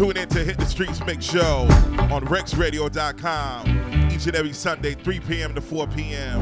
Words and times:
tune 0.00 0.16
in 0.16 0.28
to 0.30 0.42
Hit 0.42 0.56
the 0.56 0.64
Streets 0.64 1.04
Mix 1.04 1.26
Show 1.26 1.66
on 2.10 2.24
RexRadio.com 2.24 4.10
each 4.10 4.26
and 4.26 4.34
every 4.34 4.54
Sunday, 4.54 4.94
3 4.94 5.20
p.m. 5.20 5.54
to 5.54 5.60
4 5.60 5.86
p.m. 5.88 6.40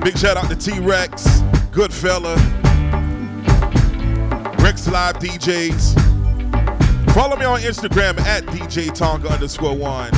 Big 0.00 0.18
shout 0.18 0.36
out 0.36 0.50
to 0.50 0.56
T 0.56 0.80
Rex, 0.80 1.40
Goodfella, 1.70 2.34
Rex 4.60 4.88
Live 4.88 5.20
DJs. 5.20 5.94
Follow 7.14 7.36
me 7.36 7.44
on 7.44 7.60
Instagram 7.60 8.18
at 8.22 8.42
DJ 8.46 8.88
Tonka 8.88 9.30
underscore 9.30 9.76
one. 9.76 10.10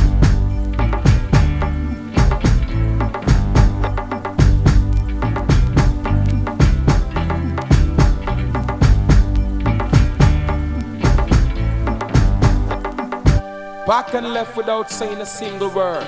Back 13.89 14.13
and 14.13 14.35
left 14.35 14.55
without 14.55 14.91
saying 14.91 15.17
a 15.17 15.25
single 15.25 15.71
word. 15.71 16.07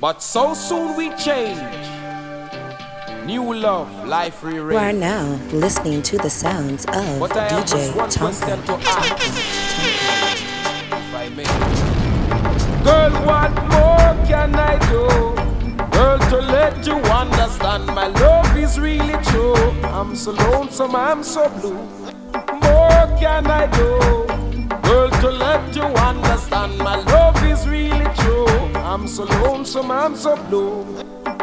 But 0.00 0.22
so 0.22 0.54
soon 0.54 0.96
we 0.96 1.10
change. 1.16 1.58
New 3.26 3.52
love, 3.52 4.06
life 4.06 4.40
rearranged. 4.44 4.72
You 4.72 4.78
are 4.78 4.92
now 4.92 5.24
listening 5.50 6.00
to 6.02 6.16
the 6.16 6.30
sounds 6.30 6.84
of 6.84 6.94
DJ 6.94 7.90
Tonka. 8.06 8.64
to. 8.66 8.74
If 10.94 11.14
I 11.16 11.28
may. 11.30 11.42
Girl, 12.84 13.12
what 13.26 13.50
more 13.74 14.26
can 14.28 14.54
I 14.54 14.78
do? 14.90 15.08
Girl, 15.90 16.18
to 16.30 16.36
let 16.40 16.86
you 16.86 16.94
understand 16.94 17.86
my 17.86 18.06
love 18.06 18.56
is 18.56 18.78
really 18.78 19.20
true. 19.24 19.56
I'm 19.82 20.14
so 20.14 20.30
lonesome, 20.30 20.94
I'm 20.94 21.24
so 21.24 21.48
blue. 21.48 21.74
More 22.62 23.18
can 23.18 23.48
I 23.48 23.66
do? 23.76 24.33
Girl, 24.84 25.10
to 25.10 25.30
let 25.30 25.74
you 25.74 25.82
understand 25.82 26.78
my 26.78 26.96
love 26.96 27.42
is 27.44 27.66
really 27.66 28.04
true. 28.16 28.46
I'm 28.76 29.08
so 29.08 29.24
lonesome, 29.24 29.90
I'm 29.90 30.14
so 30.16 30.36
blue. 30.48 30.84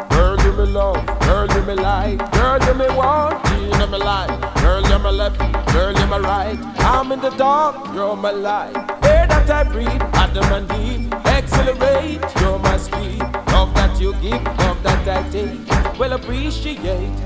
Girl, 0.10 0.38
you 0.42 0.52
me 0.54 0.66
love, 0.66 1.06
girl, 1.22 1.48
you 1.48 1.62
me 1.64 1.74
like, 1.74 2.20
girl, 2.32 2.60
you 2.64 2.74
me 2.76 2.88
want, 2.96 3.44
you 3.50 3.70
know 3.80 3.88
me 3.88 3.98
like, 3.98 4.30
girl, 4.62 4.82
you 4.88 5.00
me 5.00 5.12
left, 5.12 5.40
girl, 5.74 5.92
you 5.92 6.06
me 6.06 6.18
right. 6.20 6.58
I'm 6.80 7.12
in 7.12 7.20
the 7.20 7.32
dark, 7.32 7.94
you're 7.96 8.16
my 8.16 8.32
light. 8.32 8.76
Air 9.04 9.28
that 9.28 9.50
I 9.50 9.64
breathe, 9.64 10.02
Adam 10.14 10.52
and 10.54 10.72
Eve, 10.84 11.12
accelerate, 11.26 12.22
you're 12.40 12.60
my 12.60 12.78
speed. 12.78 13.20
Love 13.54 13.74
that 13.74 14.00
you 14.00 14.14
give, 14.22 14.44
love 14.60 14.84
that 14.84 15.08
I 15.08 15.30
take, 15.30 16.00
well 16.00 16.14
appreciate. 16.14 17.18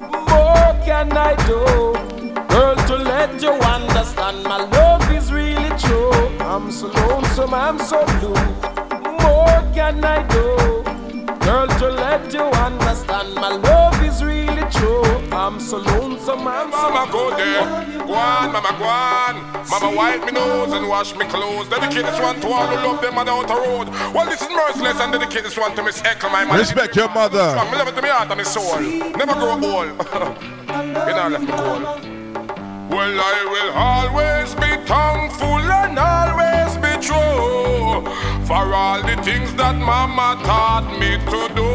More 0.00 0.72
can 0.84 1.16
I 1.16 1.34
do? 1.46 2.13
Girl, 2.54 2.76
to 2.76 2.96
let 2.98 3.42
you 3.42 3.50
understand 3.50 4.44
my 4.44 4.62
love 4.62 5.10
is 5.10 5.32
really 5.32 5.70
true. 5.76 6.12
I'm 6.38 6.70
so 6.70 6.86
lonesome, 6.86 7.52
I'm 7.52 7.80
so 7.80 8.06
blue. 8.20 8.32
More 9.24 9.58
can 9.74 10.04
I 10.04 10.22
do? 10.28 10.84
Girl, 11.44 11.66
to 11.66 11.88
let 11.90 12.32
you 12.32 12.42
understand 12.42 13.34
my 13.34 13.56
love 13.56 14.00
is 14.04 14.22
really 14.22 14.62
true. 14.70 15.02
I'm 15.32 15.58
so 15.58 15.78
lonesome, 15.78 16.46
I'm 16.46 16.70
so 16.70 16.90
Mama 16.90 17.10
go 17.10 17.36
there, 17.36 18.06
go 18.06 18.14
on, 18.14 18.52
mama 18.52 18.76
go 18.78 18.84
on. 18.84 19.34
Mama 19.68 19.96
wipe 19.96 20.24
me 20.24 20.30
nose 20.30 20.72
and 20.74 20.88
wash 20.88 21.12
me 21.16 21.24
clothes. 21.24 21.68
Dedicate 21.68 22.04
this 22.06 22.20
one 22.20 22.38
to 22.40 22.46
all 22.46 22.68
who 22.68 22.76
love 22.86 23.02
them 23.02 23.16
mother 23.16 23.32
out 23.32 23.48
the 23.48 23.54
road. 23.54 23.88
Well, 24.14 24.26
this 24.26 24.40
is 24.40 24.48
merciless 24.50 25.00
and 25.00 25.12
dedicate 25.12 25.42
this 25.42 25.58
one 25.58 25.74
to 25.74 25.82
Miss 25.82 26.04
Echo, 26.04 26.28
my 26.28 26.44
man. 26.44 26.56
Respect 26.56 26.94
your 26.94 27.08
mother. 27.08 27.56
Me 27.68 27.76
love 27.76 27.88
it 27.88 27.96
to 27.96 28.02
me 28.02 28.10
heart 28.10 28.30
and 28.30 28.38
me 28.38 28.44
soul. 28.44 28.80
Never 29.18 29.34
grow 29.34 29.54
old. 29.54 29.90
you 31.08 31.14
know, 31.16 31.28
left 31.32 31.42
me 31.42 31.50
cold. 31.50 32.13
Well, 32.94 33.20
I 33.20 33.40
will 33.52 33.72
always 33.74 34.54
be 34.54 34.70
thankful 34.86 35.58
and 35.82 35.98
always 35.98 36.76
be 36.78 36.94
true 37.02 38.06
for 38.46 38.64
all 38.72 39.02
the 39.02 39.20
things 39.24 39.52
that 39.56 39.74
Mama 39.74 40.38
taught 40.44 40.86
me 41.00 41.18
to 41.32 41.40
do. 41.58 41.70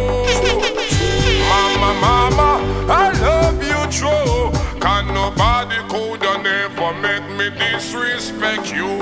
Mama, 1.51 1.91
Mama, 1.99 2.49
I 2.87 3.11
love 3.19 3.59
you 3.61 3.81
true. 3.91 4.49
Can 4.79 5.13
nobody 5.13 5.75
could 5.91 6.21
never 6.41 6.93
make 7.03 7.27
me 7.37 7.49
disrespect 7.59 8.71
you. 8.71 8.95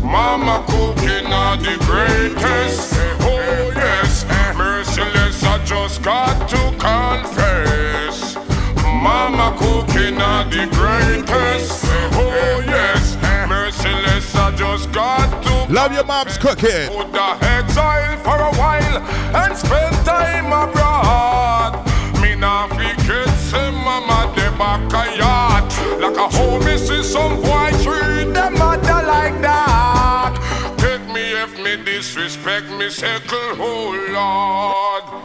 Mama 0.00 0.62
cooking 0.68 1.26
are 1.26 1.56
the 1.56 1.76
greatest. 1.90 2.94
Oh 3.22 3.72
yes, 3.74 4.24
merciless. 4.56 5.42
I 5.42 5.58
just 5.64 6.02
got 6.04 6.48
to 6.50 6.62
confess. 6.78 8.13
Mama 9.04 9.54
cooking 9.58 10.16
are 10.18 10.44
the 10.44 10.64
greatest. 10.72 11.84
Oh 12.14 12.62
yes, 12.64 13.18
merciless. 13.46 14.34
I 14.34 14.56
just 14.56 14.90
got 14.92 15.28
to. 15.44 15.70
Love 15.70 15.92
your 15.92 16.04
mom's 16.04 16.38
cooking. 16.38 16.88
Put 16.88 17.12
the 17.12 17.28
exile 17.42 18.16
for 18.24 18.38
a 18.40 18.52
while 18.56 18.96
and 19.42 19.54
spend 19.54 19.94
time 20.06 20.46
abroad. 20.46 21.84
Me 22.22 22.34
nah 22.34 22.66
forget 22.68 23.28
say 23.50 23.70
mama 23.84 24.32
de 24.34 24.48
back 24.56 24.80
a 24.94 25.04
yard. 25.20 25.64
Like 26.00 26.16
a 26.16 26.28
homie 26.34 26.78
see 26.78 27.02
some 27.02 27.42
boy 27.42 27.72
treat 27.84 28.32
them 28.32 28.54
mother 28.54 29.00
like 29.06 29.38
that. 29.42 30.32
Take 30.78 31.06
me 31.12 31.24
if 31.44 31.52
me 31.58 31.76
disrespect 31.84 32.70
me 32.70 32.88
circle, 32.88 33.52
oh 33.60 33.92
Lord. 34.16 35.24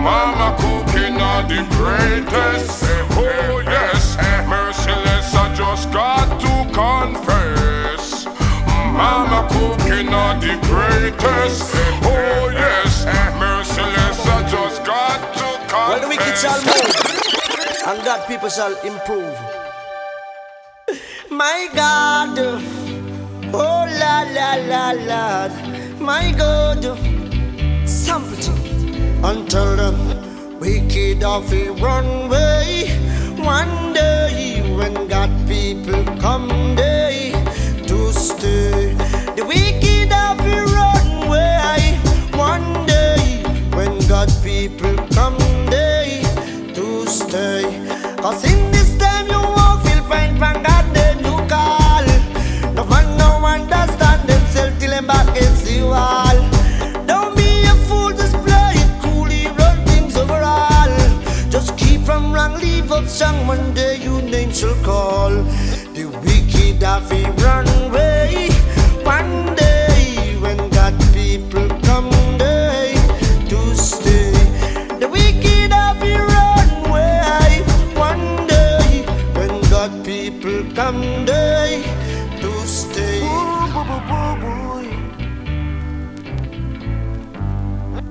Mama 0.00 0.56
cooking 0.98 1.20
are 1.20 1.42
the 1.42 1.62
greatest. 1.76 2.82
Oh 3.12 3.62
yes, 3.64 4.16
merciless. 4.48 5.34
I 5.34 5.54
just 5.54 5.92
got 5.92 6.40
to 6.40 6.54
confess. 6.74 8.26
Mama 8.92 9.46
cooking 9.50 10.12
are 10.12 10.38
the 10.40 10.54
greatest. 10.66 11.72
Oh 12.04 12.50
yes, 12.52 13.04
merciless. 13.38 14.26
I 14.26 14.48
just 14.50 14.84
got 14.84 15.20
to 15.34 15.48
confess. 15.68 15.88
Well, 15.88 16.00
the 16.00 16.08
wicked 16.08 16.36
shall 16.36 16.60
move, 16.64 16.94
and 17.86 18.04
God 18.04 18.26
people 18.26 18.48
shall 18.48 18.74
improve. 18.84 19.36
My 21.30 21.68
God, 21.74 22.38
oh 23.52 23.86
la 24.00 24.24
la 24.36 24.54
la 24.70 24.90
la, 25.08 25.48
my 26.00 26.32
God, 26.32 26.82
something 27.86 28.56
until 29.22 29.76
the 29.76 30.27
wicked 30.60 31.22
of 31.22 31.52
a 31.52 31.70
runway. 31.70 32.88
One 33.38 33.92
day 33.92 34.60
when 34.76 35.08
God 35.08 35.30
people 35.48 36.04
come 36.20 36.74
day 36.74 36.97
wicked 66.88 67.02
have 67.02 67.12
a 67.12 67.42
runway. 67.42 68.48
One 69.04 69.54
day 69.54 70.36
when 70.40 70.56
God 70.70 70.94
people 71.12 71.68
come 71.82 72.10
day 72.38 72.94
to 73.48 73.74
stay. 73.76 74.32
The 74.98 75.08
wicked 75.08 75.72
have 75.72 76.02
a 76.02 76.16
runway. 76.34 77.62
One 77.94 78.46
day 78.46 79.04
when 79.34 79.60
God 79.70 80.04
people 80.04 80.64
come 80.74 81.24
day 81.24 81.82
to 82.40 82.66
stay. 82.66 83.22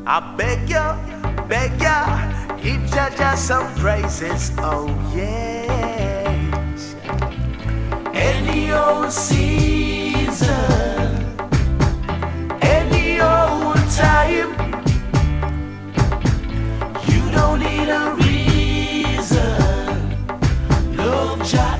I 0.09 0.35
beg 0.37 0.69
ya, 0.69 0.95
beg 1.49 1.81
ya, 1.81 2.05
give 2.61 2.85
Jah 2.91 3.09
Jah 3.17 3.35
some 3.35 3.67
praises, 3.75 4.51
oh 4.59 4.87
yes. 5.13 5.86
Any 8.29 8.71
old 8.71 9.11
season, 9.11 10.49
any 12.61 13.19
old 13.21 13.83
time, 14.05 14.51
you 17.09 17.21
don't 17.31 17.59
need 17.59 17.89
a 17.89 18.03
reason. 18.23 19.55
Love 20.97 21.41
Jah 21.49 21.76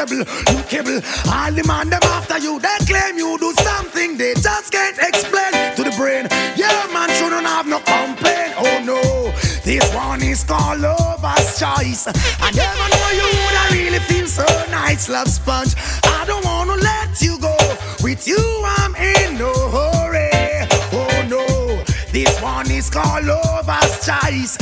responsible. 0.00 0.50
You 0.80 1.02
all 1.32 1.52
the 1.52 1.64
man 1.66 1.90
them 1.90 2.00
after 2.04 2.38
you. 2.38 2.58
They 2.60 2.76
claim 2.86 3.16
you 3.16 3.38
do 3.38 3.52
something 3.62 4.16
they 4.16 4.34
just 4.34 4.72
can't 4.72 4.98
explain 4.98 5.52
to 5.76 5.82
the 5.84 5.94
brain. 5.96 6.26
Yeah, 6.56 6.86
man, 6.92 7.08
shouldn't 7.10 7.46
have 7.46 7.66
no 7.66 7.78
complaint. 7.80 8.54
Oh 8.56 8.82
no, 8.84 9.32
this 9.64 9.84
one 9.94 10.22
is 10.22 10.44
called 10.44 10.80
lover's 10.80 11.58
choice. 11.58 12.06
I 12.40 12.50
never 12.52 12.86
know 12.92 13.10
you 13.18 13.28
would 13.28 13.56
I 13.56 13.68
really 13.72 14.00
feel 14.00 14.26
so 14.26 14.46
nice, 14.70 15.08
love 15.08 15.28
sponge. 15.28 15.74
I 16.04 16.24
don't 16.26 16.44
wanna 16.44 16.76
let 16.76 17.20
you 17.20 17.38
go. 17.38 17.56
With 18.02 18.26
you, 18.26 18.40
I'm 18.64 18.94
in 18.96 19.38
no 19.38 19.52
hurry. 19.52 20.30
Oh 20.92 21.26
no, 21.28 21.44
this 22.12 22.40
one 22.40 22.70
is 22.70 22.90
called 22.90 23.24
lover's 23.24 24.06
choice. 24.06 24.59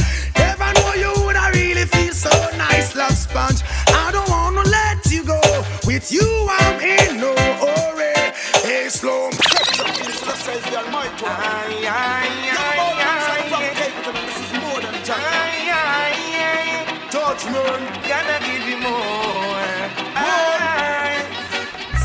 With 6.08 6.22
you, 6.22 6.46
I'm 6.49 6.81
in 6.81 7.20
no 7.20 7.34
hurry. 7.37 8.14
Hey, 8.62 8.88
slow. 8.88 9.28
Aye, 9.31 9.43
aye, 11.90 12.49
judgment. 17.10 17.84
Gonna 18.08 18.38
give 18.40 18.64
you 18.69 18.78
more. 18.78 19.69
More. 20.16 20.49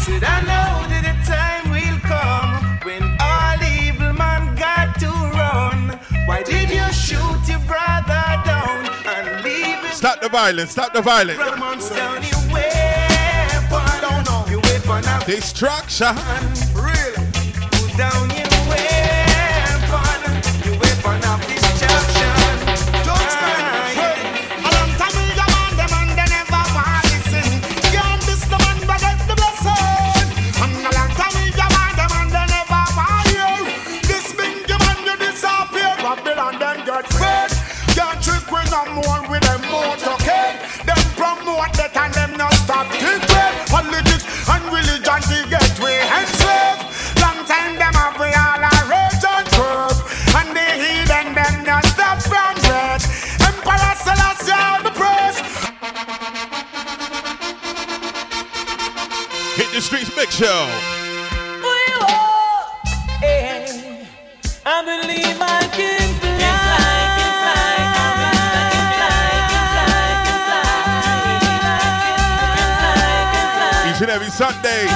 Said 0.01 0.23
I 0.23 0.41
know 0.51 0.83
that 0.89 1.03
the 1.07 1.15
time 1.23 1.65
will 1.71 1.99
come 2.03 2.59
when 2.83 3.03
all 3.21 3.61
evil 3.63 4.11
man 4.11 4.53
got 4.57 4.99
to 4.99 5.11
run. 5.37 5.97
Why 6.25 6.43
did 6.43 6.69
you 6.69 6.91
shoot 6.91 7.47
your 7.47 7.59
brother 7.59 8.41
down 8.43 8.85
and 9.05 9.43
leave 9.45 9.79
him? 9.79 9.91
Stop 9.93 10.19
the 10.19 10.27
violence! 10.27 10.71
Stop 10.71 10.93
the 10.93 11.01
violence! 11.01 12.32
Destruction. 15.25 16.15
Really? 16.75 17.31
Put 17.71 17.97
Down, 17.97 18.29
yeah. 18.31 18.42
Show. 60.43 60.67
I 64.65 64.83
believe 64.83 65.39
I 65.39 65.61
can 65.71 66.09
fly. 66.19 66.83
Each 73.89 74.01
and 74.01 74.11
every 74.11 74.27
Sunday, 74.27 74.87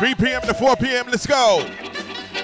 3 0.00 0.14
p.m. 0.16 0.42
to 0.42 0.52
4 0.52 0.76
p.m. 0.76 1.06
Let's 1.06 1.26
go. 1.26 1.66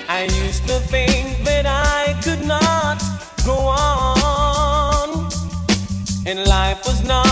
I 0.09 0.23
used 0.23 0.67
to 0.69 0.79
think 0.81 1.45
that 1.45 1.67
I 1.67 2.19
could 2.23 2.47
not 2.47 3.03
go 3.45 3.67
on, 3.67 5.29
and 6.27 6.49
life 6.49 6.87
was 6.87 7.05
not 7.05 7.30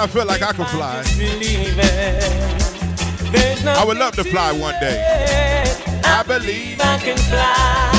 I 0.00 0.06
feel 0.06 0.26
like 0.26 0.42
I 0.42 0.52
could 0.52 0.68
fly. 0.68 1.02
I 3.66 3.84
would 3.84 3.98
love 3.98 4.14
to 4.14 4.22
fly 4.22 4.52
one 4.52 4.74
day. 4.78 5.02
I 6.04 6.22
believe 6.22 6.80
I 6.80 6.98
can 6.98 7.18
fly. 7.18 7.90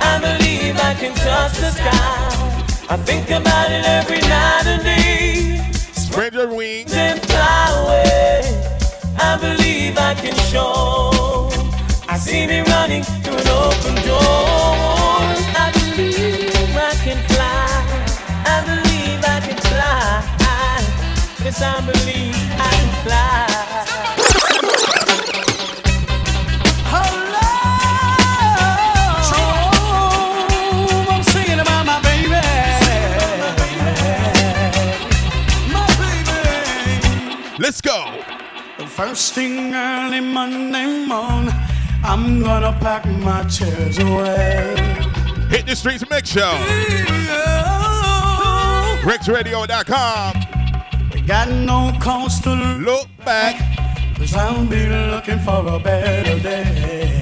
I 0.00 0.18
believe 0.20 0.76
I 0.76 0.92
can 0.92 1.14
touch 1.14 1.56
the 1.56 1.70
sky. 1.70 2.86
I 2.90 2.98
think 2.98 3.30
about 3.30 3.72
it 3.72 3.86
every 3.86 4.20
night 4.20 4.66
and 4.66 4.82
day. 4.82 5.72
Spread 5.94 6.34
your 6.34 6.54
wings 6.54 6.92
and 6.92 7.18
fly 7.22 7.70
away. 7.80 8.42
I 9.18 9.38
believe 9.40 9.96
I 9.96 10.12
can 10.12 10.34
show. 10.52 11.48
I 12.06 12.18
see 12.18 12.46
me 12.46 12.60
running 12.60 13.02
through 13.02 13.38
an 13.38 13.48
open 13.48 13.94
door. 14.04 14.20
I 15.56 15.72
believe. 15.96 16.41
fly. 23.04 23.52
Let's 37.58 37.80
go. 37.80 38.12
The 38.78 38.86
first 38.86 39.34
thing 39.34 39.72
early 39.74 40.20
Monday 40.20 41.06
morning, 41.06 41.54
I'm 42.02 42.42
gonna 42.42 42.76
pack 42.80 43.06
my 43.06 43.44
chairs 43.44 43.98
away. 43.98 44.74
Hit 45.48 45.66
the 45.66 45.76
streets 45.76 46.04
mix 46.10 46.30
show. 46.30 46.56
RexRadio.com. 49.04 50.51
Got 51.26 51.48
no 51.50 51.92
cause 52.00 52.40
to 52.40 52.50
look 52.54 53.08
back. 53.24 53.56
Cause 54.16 54.34
I'll 54.34 54.66
be 54.66 54.86
looking 54.88 55.38
for 55.40 55.66
a 55.66 55.78
better 55.78 56.38
day. 56.40 57.18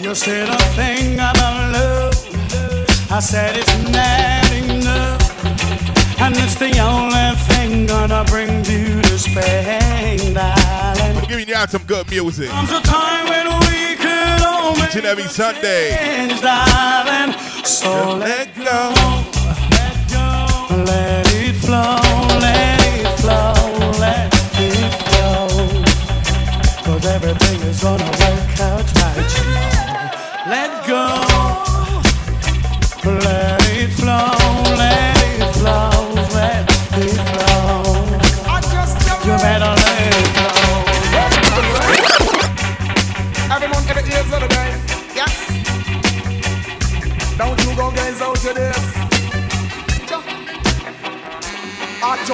You 0.00 0.14
said 0.14 0.48
a 0.48 0.58
thing 0.76 1.18
I 1.18 1.32
don't 1.32 1.72
love. 1.72 3.10
I 3.10 3.20
said 3.20 3.56
it's 3.56 3.74
not 3.90 4.52
enough. 4.52 6.20
And 6.20 6.36
it's 6.36 6.54
the 6.56 6.78
only 6.78 7.36
thing 7.48 7.86
gonna 7.86 8.24
bring 8.24 8.64
you 8.66 9.00
to 9.02 9.18
Spain, 9.18 10.34
darling. 10.34 11.16
I'm 11.16 11.24
giving 11.28 11.52
out 11.54 11.70
some 11.70 11.82
good 11.84 12.08
music. 12.10 12.50
Comes 12.50 12.70
a 12.70 12.80
time 12.82 13.28
when 13.28 13.46
we 13.60 13.96
could 13.96 14.42
all 14.44 14.76
Each 14.84 14.96
and 14.96 15.06
every 15.06 15.24
Sunday. 15.24 15.96
change. 15.96 16.40
So 17.64 18.16
let 18.18 18.54
go. 18.56 19.23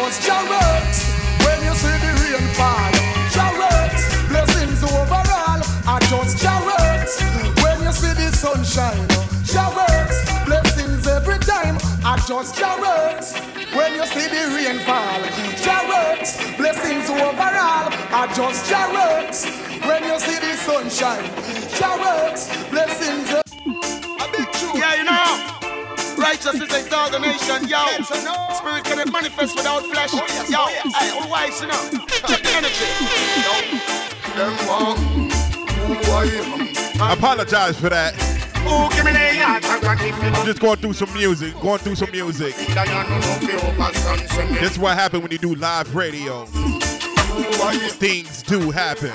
I 0.01 0.09
just 0.09 0.27
chariots 0.27 1.05
when 1.45 1.63
you 1.63 1.75
see 1.75 1.97
the 2.01 2.11
rain 2.25 2.49
fall. 2.57 2.91
Chariots, 3.37 4.03
blessings 4.29 4.83
overall. 4.83 5.61
I 5.85 5.99
just 6.09 6.41
chariots 6.41 7.21
when 7.63 7.83
you 7.83 7.93
see 7.93 8.15
the 8.15 8.33
sunshine. 8.33 9.07
Chariots, 9.45 10.25
blessings 10.47 11.07
every 11.07 11.39
time. 11.41 11.77
I 12.03 12.17
just 12.27 12.57
chariots 12.57 13.39
when 13.77 13.95
you 13.95 14.07
see 14.07 14.27
the 14.27 14.43
rain 14.57 14.81
fall. 14.89 15.21
Chariots, 15.61 16.39
blessings 16.57 17.11
overall. 17.11 17.93
I 17.93 18.33
just 18.35 18.71
chariots 18.71 19.45
when 19.85 20.03
you 20.05 20.19
see 20.19 20.39
the 20.41 20.57
sunshine. 20.57 21.29
Chariots, 21.77 22.49
blessings. 22.71 23.40
Righteousness 26.43 26.73
exalt 26.73 27.13
the 27.13 27.19
nation, 27.19 27.69
yo. 27.69 27.85
Spirit 28.55 28.85
cannot 28.85 29.13
manifest 29.13 29.57
without 29.57 29.83
flesh. 29.83 30.09
Oh, 30.15 30.25
yo, 30.49 30.59
oh, 30.61 30.69
hey, 30.99 31.11
all 31.11 31.29
wise, 31.29 31.61
you 31.61 31.67
know. 31.67 31.91
Check 32.27 32.43
the 32.43 32.51
energy. 32.57 32.87
Yo, 33.45 33.53
them 34.37 34.57
walk. 34.67 34.97
Who 34.97 35.95
I 36.11 36.25
am. 37.03 37.19
Apologize 37.19 37.79
for 37.79 37.91
that. 37.91 38.15
Who 38.15 38.89
give 38.97 39.05
me 39.05 39.13
the 39.13 39.37
yard? 39.37 39.65
I 39.67 39.81
got 39.83 40.01
it. 40.01 40.15
I'm 40.15 40.47
just 40.47 40.61
going 40.61 40.79
through 40.79 40.95
some 40.95 41.13
music. 41.13 41.53
Going 41.61 41.79
through 41.79 41.97
some 41.97 42.11
music. 42.11 42.57
This 44.57 44.73
is 44.73 44.79
what 44.79 44.97
happens 44.97 45.23
when 45.23 45.33
you 45.33 45.39
do 45.39 45.55
live 45.57 45.95
radio. 45.95 46.47
Things 46.47 48.43
do 48.45 48.71
happen. 48.71 49.13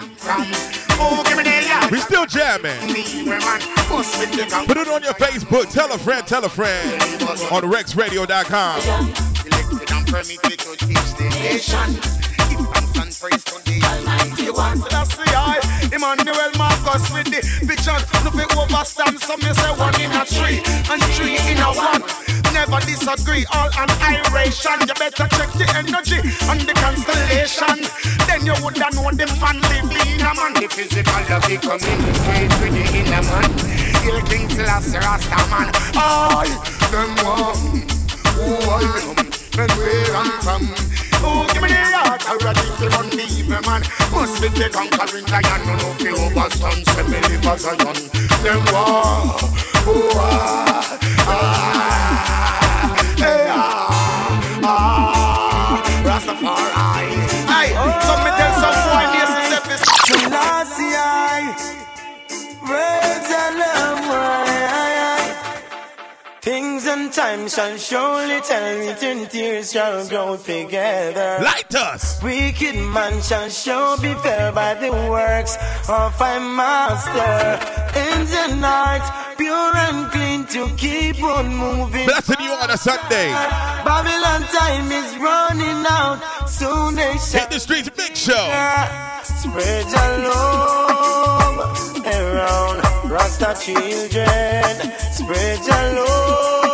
We 1.92 2.00
still 2.00 2.26
jamming. 2.26 2.80
Put 4.66 4.78
it 4.78 4.88
on 4.88 5.04
your 5.04 5.14
Facebook. 5.14 5.72
Tell 5.72 5.92
a 5.92 5.98
friend, 5.98 6.26
tell 6.26 6.44
a 6.44 6.50
friend. 6.50 7.02
On 7.52 7.64
RexRadio.com. 7.64 8.82
The. 10.16 10.56
Emmanuel 15.94 16.52
Marcus 16.58 17.12
with 17.12 17.26
the. 17.26 17.42
Some 19.26 19.40
me 19.40 19.54
say 19.54 19.72
one 19.78 20.02
in 20.02 20.12
a 20.12 20.26
three 20.26 20.62
and 20.90 21.04
three 21.14 21.38
in 21.52 21.58
a 21.58 21.74
one. 21.74 22.25
Never 22.68 22.84
disagree. 22.86 23.46
All 23.54 23.70
annihilation. 23.78 24.88
You 24.88 24.96
better 24.96 25.28
check 25.30 25.52
the 25.54 25.70
energy 25.78 26.18
and 26.50 26.62
the 26.62 26.74
constellation. 26.74 27.86
Then 28.26 28.44
you 28.44 28.56
would 28.64 28.78
have 28.78 28.96
know 28.96 29.12
the 29.12 29.28
man 29.40 29.62
living 29.70 30.18
in 30.18 30.22
a 30.22 30.34
man. 30.34 30.54
The 30.56 30.68
physical 30.68 31.14
of 31.30 31.44
the 31.46 31.58
communicate 31.62 32.54
with 32.62 32.74
the 32.74 32.86
inner 32.98 33.22
man. 33.22 33.52
Hill 34.02 34.22
King 34.26 34.50
Selassie 34.50 34.98
Rasta 34.98 35.46
man. 35.54 35.70
I 35.94 36.50
them 36.90 37.14
one. 37.22 37.86
Who 38.34 38.58
I 38.68 38.82
am 39.04 39.18
and 39.62 39.72
where 39.78 40.16
I'm 40.16 40.42
from. 40.42 40.95
Oh, 41.28 41.48
give 41.52 41.62
me 41.64 41.70
the 41.70 41.76
heart, 41.98 42.22
I 42.30 42.36
ready 42.46 42.62
to 42.80 42.86
run 42.96 43.10
the 43.10 43.26
evil 43.38 43.62
man. 43.68 43.82
Must 44.14 44.42
be 44.42 44.48
the 44.50 44.70
conquering 44.70 45.26
lion, 45.34 45.62
no 45.68 45.74
no 45.82 45.90
fi 46.00 46.10
overstand. 46.14 46.86
Say 46.88 47.04
me 47.10 47.20
live 47.28 47.46
as 47.48 47.66
a 47.66 47.74
young. 47.82 48.02
Them 48.44 48.62
war, 48.72 49.34
oh 49.90 50.12
ah, 50.16 51.00
ah, 51.28 53.16
hey 53.18 53.48
ah, 53.50 54.62
ah, 54.64 56.02
Rastafari. 56.06 56.75
And 66.96 67.12
time 67.12 67.48
shall 67.48 67.78
surely 67.78 68.40
tell 68.42 68.80
it, 68.90 69.04
and 69.04 69.30
tears 69.30 69.72
shall 69.72 70.08
grow 70.08 70.38
together. 70.38 71.40
Light 71.44 71.74
us. 71.76 72.22
Wicked 72.24 72.76
man 72.76 73.22
shall 73.22 73.50
sure 73.50 73.98
be 73.98 74.14
fell 74.24 74.54
by 74.54 74.74
the 74.76 74.92
works 74.92 75.58
of 75.90 76.18
my 76.20 76.40
master. 76.40 77.36
In 78.00 78.20
the 78.36 78.48
night, 78.62 79.06
pure 79.38 79.76
and 79.88 80.12
clean 80.12 80.46
to 80.56 80.74
keep 80.78 81.22
on 81.24 81.54
moving. 81.56 82.06
Blessing 82.06 82.42
you 82.42 82.52
on 82.52 82.70
a 82.70 82.78
Sunday. 82.78 83.30
Babylon 83.84 84.42
time 84.58 84.92
is 84.92 85.12
running 85.18 85.86
out. 85.90 86.20
Soon 86.48 86.96
they 86.96 87.18
shall 87.18 87.42
Hit 87.42 87.52
the 87.52 87.60
streets 87.60 87.90
big 87.90 88.16
show. 88.16 88.46
spread 89.24 89.86
your 89.96 90.12
love 90.30 91.58
around 92.06 93.12
Rasta 93.12 93.56
children. 93.60 94.76
Spread 95.12 95.60
your 95.68 96.06
love. 96.06 96.65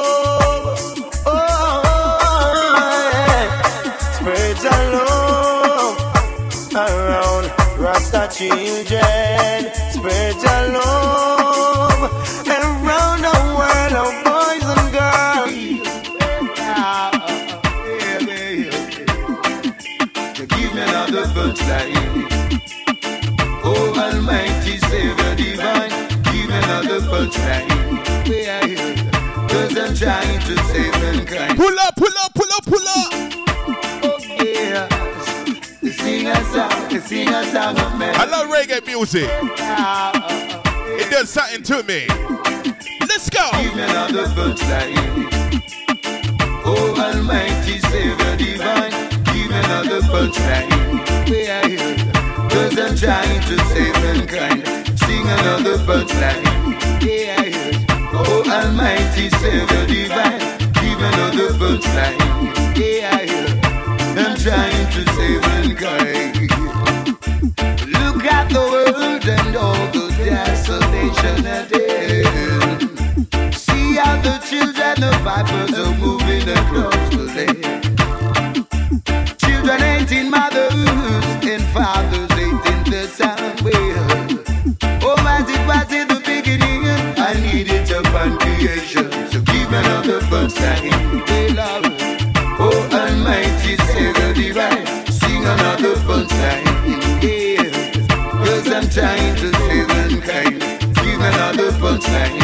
Children. 8.33 9.71
Spread 9.91 10.35
your 10.35 10.63
love 10.79 12.01
around 12.47 13.21
the 13.27 13.35
world 13.57 13.93
of 14.01 14.13
boys 14.23 14.67
and 14.73 14.87
girls. 14.95 15.51
to 20.35 20.43
give 20.47 20.71
me 20.73 20.81
another 20.81 21.25
birthright. 21.33 21.91
Oh, 23.63 23.93
Almighty 23.97 24.77
Savior 24.77 25.35
Divine, 25.35 25.91
give 26.23 26.47
me 26.47 26.55
another 26.55 27.01
birthright. 27.01 27.67
Where 28.27 28.61
are 28.61 28.67
you? 28.67 28.77
Cause 29.49 29.77
I'm 29.77 29.93
trying 29.95 30.39
to 30.39 30.53
save 30.65 30.93
mankind. 31.01 31.57
Pull 31.57 31.79
up, 31.79 31.95
pull 31.97 32.15
up, 32.23 32.33
pull 32.33 32.51
up, 32.57 32.65
pull 32.65 32.87
up. 32.87 33.30
Yeah. 36.21 36.43
Sing 36.43 36.59
a 36.61 36.69
song, 36.69 37.01
sing 37.01 37.29
a 37.29 37.43
song 37.45 37.79
of 37.79 37.97
man. 37.97 38.13
I 38.15 38.25
love 38.25 38.47
reggae 38.49 38.85
music. 38.85 39.29
It 40.99 41.09
does 41.09 41.29
something 41.31 41.63
to 41.63 41.81
me. 41.83 42.05
Let's 43.01 43.29
go. 43.29 43.49
Give 43.59 43.75
me 43.75 43.81
another 43.81 44.29
birthright. 44.35 44.93
Oh, 46.63 46.93
Almighty 46.95 47.79
Savior 47.79 48.37
Divine, 48.37 48.91
give 49.33 49.49
me 49.49 49.57
another 49.65 50.01
birthright. 50.01 50.69
Where 51.27 51.63
are 51.63 51.67
you? 51.67 51.97
Cause 52.49 52.77
I'm 52.77 52.95
trying 52.95 53.41
to 53.41 53.57
save 53.73 53.93
mankind. 54.03 54.67
Sing 54.99 55.27
another 55.27 55.77
birthright. 55.85 56.43
Yeah, 57.01 57.35
I 57.39 57.49
heard. 57.49 57.75
Oh, 58.13 58.43
Almighty 58.45 59.29
Savior 59.29 59.87
Divine, 59.87 60.39
give 60.73 60.99
me 60.99 61.07
another. 61.07 61.31
Yeah, 62.75 63.09
I 63.11 63.15
heard. 63.15 63.20
I'm 63.20 63.20
trying 64.43 64.89
to 64.89 65.05
save 65.13 65.41
mankind. 65.41 66.49
Look 67.93 68.25
at 68.25 68.49
the 68.49 68.63
world 68.73 69.27
and 69.27 69.55
all 69.55 69.85
the 69.93 70.09
desolation 70.17 71.45
at 71.45 71.71
end. 71.71 72.89
See 73.53 73.97
how 73.97 74.19
the 74.21 74.39
children 74.49 75.03
of 75.03 75.21
vipers 75.21 75.77
are 75.77 75.95
moving 75.99 76.49
across 76.49 77.09
the 77.13 77.25
land. 77.37 78.67
Children 79.37 79.79
hating 79.79 80.31
mothers 80.31 80.73
and 81.45 81.63
fathers 81.73 82.31
hating 82.31 82.83
the 82.89 83.07
sound 83.07 83.61
well. 83.61 84.07
Oh, 85.03 85.17
man, 85.23 85.45
it 85.47 85.61
was 85.67 85.91
in 85.93 86.07
the 86.07 86.19
beginning. 86.25 86.87
I 87.15 87.33
needed 87.39 87.91
upon 87.91 88.39
creation. 88.39 89.11
So 89.29 89.39
give 89.41 89.71
another 89.71 90.19
first 90.21 90.57
time. 90.57 91.30
To 98.91 98.99
save 98.99 99.87
mankind. 99.87 100.59
Me 100.59 101.13
another 101.13 101.71
punchline. 101.79 102.41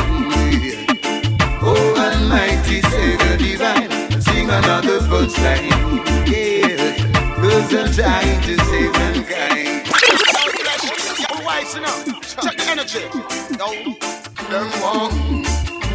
Oh, 1.62 1.94
Almighty 1.98 2.82
Savior 2.84 3.38
divine, 3.38 4.22
sing 4.22 4.50
another 4.50 5.00
punchline. 5.02 5.68
Yeah, 6.26 6.96
cause 7.36 7.74
I'm 7.74 7.92
trying 7.92 8.42
to 8.44 8.58
save 8.66 8.94
mankind. 8.94 9.86
Check 12.38 12.56
the 12.56 12.66
energy. 12.70 13.04
Yo, 13.60 13.68
them 14.50 14.70
one 14.82 15.44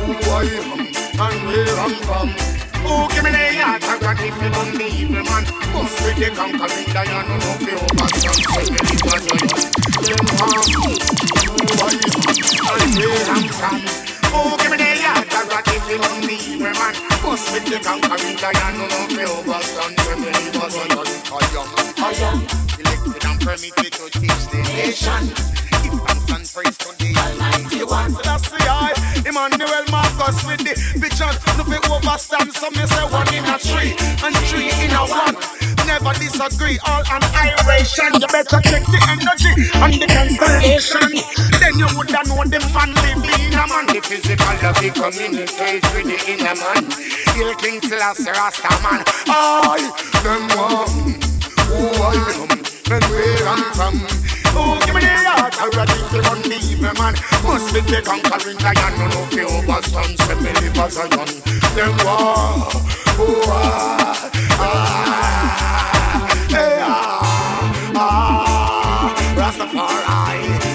who 0.05 0.13
I 0.29 0.45
am 0.61 0.81
and 1.19 1.47
where 1.47 1.77
I'm 1.79 1.95
from. 2.03 2.72
Oh, 2.85 3.09
give 3.13 3.25
me 3.25 3.31
the 3.31 3.39
heart 3.63 3.85
and 3.85 4.01
God 4.01 4.19
if 4.21 4.37
you 4.43 4.51
don't 4.51 4.75
the 4.75 4.87
evil 4.91 5.23
man. 5.23 5.45
Must 5.73 5.97
be 6.03 6.11
the 6.19 6.29
conquering 6.35 6.89
lion 6.93 7.27
who 7.27 7.37
know 7.39 7.57
the 7.63 7.73
overstand. 7.79 8.41
So 8.43 8.61
me 8.73 8.79
live 8.83 9.07
as 9.13 9.27
a 9.27 9.35
young. 9.39 9.67
Them 10.03 10.27
one 10.43 10.71
who 10.77 10.87
I 11.79 11.95
am 11.95 12.11
and 12.83 12.93
where 12.99 13.27
I'm 13.31 13.47
from. 13.55 13.79
Oh, 14.35 14.57
give 14.59 14.71
me 14.73 14.77
the 14.79 14.91
heart 15.05 15.31
and 15.31 15.49
God 15.51 15.67
if 15.69 15.85
you 15.89 15.99
don't 15.99 16.23
the 16.27 16.35
evil 16.35 16.73
man. 16.75 16.95
Must 17.23 17.47
be 17.53 17.59
the 17.71 17.79
conquering 17.83 18.37
lion 18.43 18.75
who 18.75 18.85
know 18.91 19.05
the 19.15 19.25
overstand. 19.31 19.95
So 20.03 20.13
me 20.19 20.29
live 20.33 20.59
as 20.63 20.75
a 20.75 20.85
young. 20.91 21.71
I 22.03 22.11
am. 22.29 22.39
Elected 22.83 23.25
and 23.25 23.41
permitted 23.41 23.93
to 23.95 24.05
teach 24.11 24.43
the 24.51 24.61
nation. 24.75 25.23
Give 25.83 25.99
thanks 26.03 26.31
and 26.35 26.45
praise 26.51 26.77
to 26.83 26.91
the 26.99 27.09
Almighty 27.15 27.85
One. 27.85 28.11
So 28.11 28.23
that's 28.23 28.49
the 28.51 28.59
eye. 28.59 28.95
Emmanuel 29.25 29.85
Overstand. 32.03 32.53
So 32.53 32.71
me 32.71 32.85
say 32.87 33.05
one 33.15 33.35
in 33.35 33.45
a 33.47 33.59
three 33.59 33.95
and 34.27 34.37
three 34.51 34.71
in 34.83 34.91
a 34.91 35.07
one. 35.07 35.37
Never 35.87 36.13
disagree. 36.19 36.79
All 36.87 37.03
annihilation. 37.07 38.11
You 38.19 38.27
better 38.27 38.61
check 38.61 38.83
the 38.91 38.99
energy 39.07 39.53
and 39.79 39.95
the 40.03 40.07
constellation. 40.11 41.15
Then 41.61 41.79
you 41.79 41.87
woulda 41.95 42.27
know 42.27 42.43
the 42.43 42.59
man 42.75 42.91
live 43.07 43.23
in 43.23 43.55
a 43.55 43.65
man. 43.71 43.87
The 43.87 44.01
physical 44.03 44.59
of 44.67 44.75
the 44.83 44.91
communicate 44.91 45.87
with 45.95 46.07
the 46.11 46.19
inner 46.27 46.57
man. 46.59 46.91
Hail 47.35 47.55
King 47.57 47.81
Selassie 47.81 48.31
Rasta 48.31 48.71
man. 48.83 49.05
I 49.29 49.79
them 50.23 50.43
one 50.59 51.23
who 51.71 51.87
I 52.03 52.19
am 52.35 52.51
and 52.91 53.05
where 53.15 53.47
I'm 53.47 53.63
from. 53.75 54.22
Oh, 54.55 54.79
give 54.85 54.95
me 54.95 55.01
the 55.01 55.09
heart 55.09 55.55
already 55.63 55.99
to 56.13 56.21
run 56.29 56.43
the 56.43 56.59
evil 56.63 56.93
man. 57.01 57.15
Must 57.45 57.73
be 57.75 57.81
the 57.81 58.03
conquering 58.03 58.59
lion, 58.59 58.93
no 58.99 59.07
no 59.09 59.21
the 59.31 59.43
overstand. 59.49 60.19
Say 60.27 60.35
me 60.37 60.53
live 60.61 60.79
as 60.79 60.97
a 60.97 61.09
young. 61.09 61.33
Them 61.75 61.93
war, 62.05 62.69
oh 63.19 63.45
ah, 63.49 64.31
ah, 64.61 66.29
hey, 66.49 66.79
ah, 66.81 67.93
ah, 67.97 69.15
Rastafari. 69.37 70.03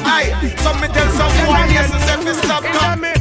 Hey, 0.06 0.56
some 0.58 0.80
me 0.82 0.88
tell 0.88 1.10
someone 1.12 1.70
yes, 1.70 1.92
it's 1.94 2.26
it's 2.26 2.40
stop 2.44 2.63
come. 2.63 3.17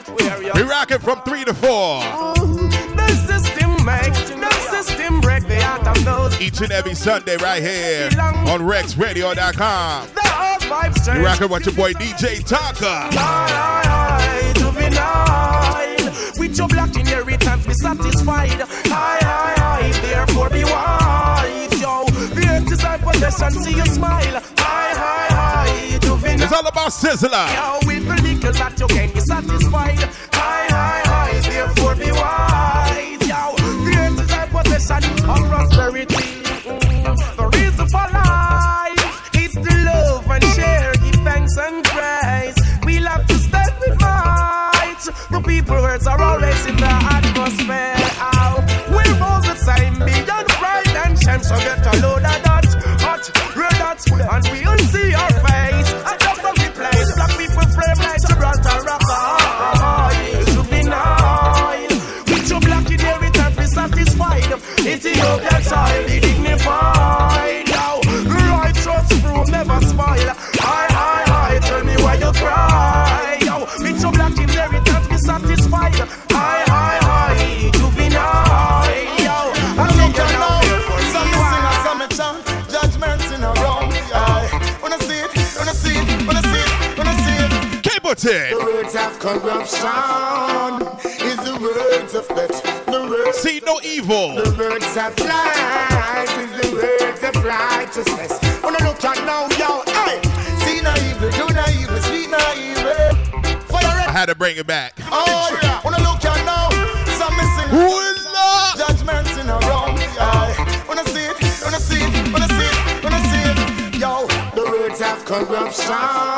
Never 0.00 0.18
forget 0.18 0.38
where 0.38 0.42
you're. 0.46 0.54
We 0.54 0.62
rocking 0.62 0.98
from 0.98 1.20
three 1.22 1.44
to 1.44 1.54
four. 1.54 2.00
Oh, 2.02 2.34
the 2.96 3.08
system 3.26 3.84
make 3.84 4.14
the 4.40 4.50
system 4.70 5.20
break 5.20 5.46
the 5.46 5.62
heart 5.62 5.86
of 5.86 6.04
those. 6.04 6.40
Each 6.40 6.60
and 6.60 6.72
every 6.72 6.94
Sunday 6.94 7.36
right 7.36 7.62
here 7.62 8.08
on 8.18 8.60
RexRadio.com. 8.60 10.08
The 10.14 10.20
old 10.40 10.62
vibes 10.62 11.04
change. 11.04 11.18
We 11.18 11.24
rocking 11.24 11.48
with 11.50 11.66
your 11.66 11.74
boy 11.74 11.92
DJ 11.92 12.40
Tonka. 12.40 13.10
Aye, 13.12 13.82
aye, 13.84 14.52
juvenile. 14.56 16.38
With 16.38 16.56
your 16.56 16.68
black 16.68 16.96
inheritance, 16.96 17.66
be 17.66 17.74
satisfied. 17.74 18.60
Therefore 20.02 20.50
be 20.50 20.64
wise. 20.64 21.29
Possession, 23.12 23.50
see 23.62 23.74
you 23.76 23.86
smile. 23.86 24.36
Aye, 24.36 24.40
aye, 24.58 25.28
aye, 25.30 25.98
juvenile. 26.00 26.42
It's 26.42 26.52
all 26.52 26.66
about 26.66 26.90
Sizzla. 26.90 27.44
Yo, 27.54 27.86
with 27.86 28.04
the 28.06 28.22
little 28.22 28.52
that 28.52 28.78
you 28.80 28.86
can 28.86 29.10
be 29.12 29.20
satisfied. 29.20 29.98
Aye, 30.32 30.68
aye, 30.70 31.02
aye, 31.06 31.40
therefore 31.48 31.94
be 31.96 32.10
wise. 32.12 33.18
The 33.18 33.96
earth 33.98 34.20
is 34.20 34.28
thy 34.28 34.46
possession 34.46 35.12
of 35.28 35.38
prosperity. 35.50 36.24
Mm, 36.64 37.36
The 37.36 37.46
reason 37.58 37.86
for 37.88 38.06
life 38.12 39.34
is 39.36 39.52
to 39.52 39.72
love 39.84 40.30
and 40.30 40.44
share, 40.54 40.92
give 41.02 41.20
thanks 41.24 41.56
and 41.58 41.84
praise. 41.84 42.56
We'll 42.84 43.06
have 43.06 43.26
to 43.26 43.34
stand 43.34 43.74
with 43.80 44.00
might. 44.00 45.02
The 45.30 45.40
people 45.46 45.76
words 45.82 46.06
are 46.06 46.20
always 46.20 46.66
in 46.66 46.76
the 46.76 46.86
atmosphere. 46.86 47.96
We're 48.90 49.22
all 49.22 49.40
the 49.40 49.54
same, 49.56 49.98
beyond 49.98 50.48
pride 50.48 50.88
and 51.04 51.18
shame. 51.18 51.42
So 51.42 51.56
get 51.58 51.84
a 51.86 51.92
load 52.02 52.24
of 52.24 52.39
and 54.32 54.44
we'll 54.50 54.78
see 54.92 55.10
your 55.10 55.30
face. 55.42 55.90
And 56.08 56.18
just 56.20 56.44
as 56.44 56.54
we 56.58 56.68
place, 56.78 57.14
black 57.16 57.32
people 57.38 57.66
flame 57.74 57.98
like 58.06 58.20
Gibraltar 58.26 58.78
rock. 58.86 60.12
Juvenile, 60.52 61.88
with 62.30 62.50
your 62.50 62.60
black 62.60 62.90
inheritance, 62.90 63.56
be 63.56 63.66
satisfied. 63.66 64.52
Ethiopian 64.86 65.62
soil, 65.62 66.09
corruption 89.38 90.82
is 91.22 91.36
the 91.36 91.56
words 91.60 92.14
of 92.14 92.26
death. 92.28 92.86
The 92.86 93.06
words, 93.08 93.38
See 93.38 93.60
no 93.64 93.80
evil. 93.84 94.34
the 94.34 94.50
words 94.58 94.96
of 94.96 95.18
life 95.20 96.38
is 96.38 96.50
the 96.60 96.74
words 96.74 97.22
of 97.22 97.44
righteousness. 97.44 98.32
Wanna 98.62 98.82
look 98.84 99.04
at 99.04 99.24
now, 99.24 99.46
yo, 99.56 99.82
hey. 99.86 100.20
See 100.64 100.80
no 100.82 100.92
evil, 101.08 101.30
do 101.30 101.54
no 101.54 101.64
evil, 101.78 101.98
see 102.02 102.26
no 102.26 102.38
evil. 102.56 102.90
I 103.72 104.12
had 104.12 104.26
to 104.26 104.34
bring 104.34 104.56
it 104.56 104.66
back. 104.66 104.94
Oh, 105.12 105.56
yeah. 105.62 105.80
Wanna 105.84 105.98
look 105.98 106.24
at 106.24 106.44
now, 106.44 106.68
some 107.16 107.34
missing. 107.36 108.09
Of 115.30 115.48
corruption. 115.48 115.86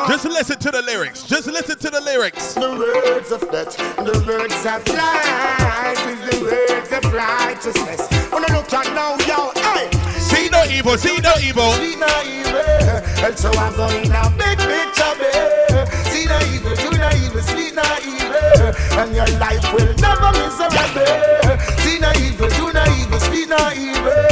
Just 0.07 0.25
listen 0.25 0.59
to 0.59 0.71
the 0.71 0.81
lyrics. 0.81 1.23
Just 1.23 1.47
listen 1.47 1.77
to 1.79 1.89
the 1.89 2.01
lyrics. 2.01 2.53
The 2.53 2.61
words 2.61 3.31
of 3.31 3.41
death, 3.51 3.77
the 3.97 4.23
words 4.27 4.65
of 4.65 4.87
life 4.95 6.07
is 6.07 6.19
the 6.29 6.43
words 6.43 6.91
of 6.91 7.13
righteousness. 7.13 8.31
Wanna 8.31 8.53
look 8.53 8.71
at 8.73 8.87
now, 8.93 9.17
yo, 9.25 9.51
hey. 9.55 9.89
See 10.19 10.49
no 10.49 10.63
evil. 10.65 10.97
See 10.97 11.17
no 11.21 11.33
evil. 11.41 11.71
See 11.73 11.95
no 11.95 12.07
evil, 12.23 12.61
and 13.25 13.37
so 13.37 13.51
I'm 13.51 13.75
going 13.75 14.11
a 14.11 14.29
big, 14.37 14.57
big 14.57 14.87
trouble. 14.93 15.63
See 16.11 16.25
no 16.25 16.37
evil, 16.53 16.75
do 16.75 16.97
no 16.97 17.09
evil, 17.23 17.41
see 17.41 17.71
no 17.71 17.83
evil, 18.01 18.73
and 18.99 19.15
your 19.15 19.27
life 19.39 19.63
will 19.73 19.93
never 19.97 20.31
be 20.33 20.45
miserable. 20.53 21.57
See 21.81 21.99
no 21.99 22.11
evil, 22.21 22.49
do 22.49 22.73
no 22.73 22.83
evil, 22.97 23.19
see 23.19 23.45
no 23.45 23.71
evil. 23.73 24.22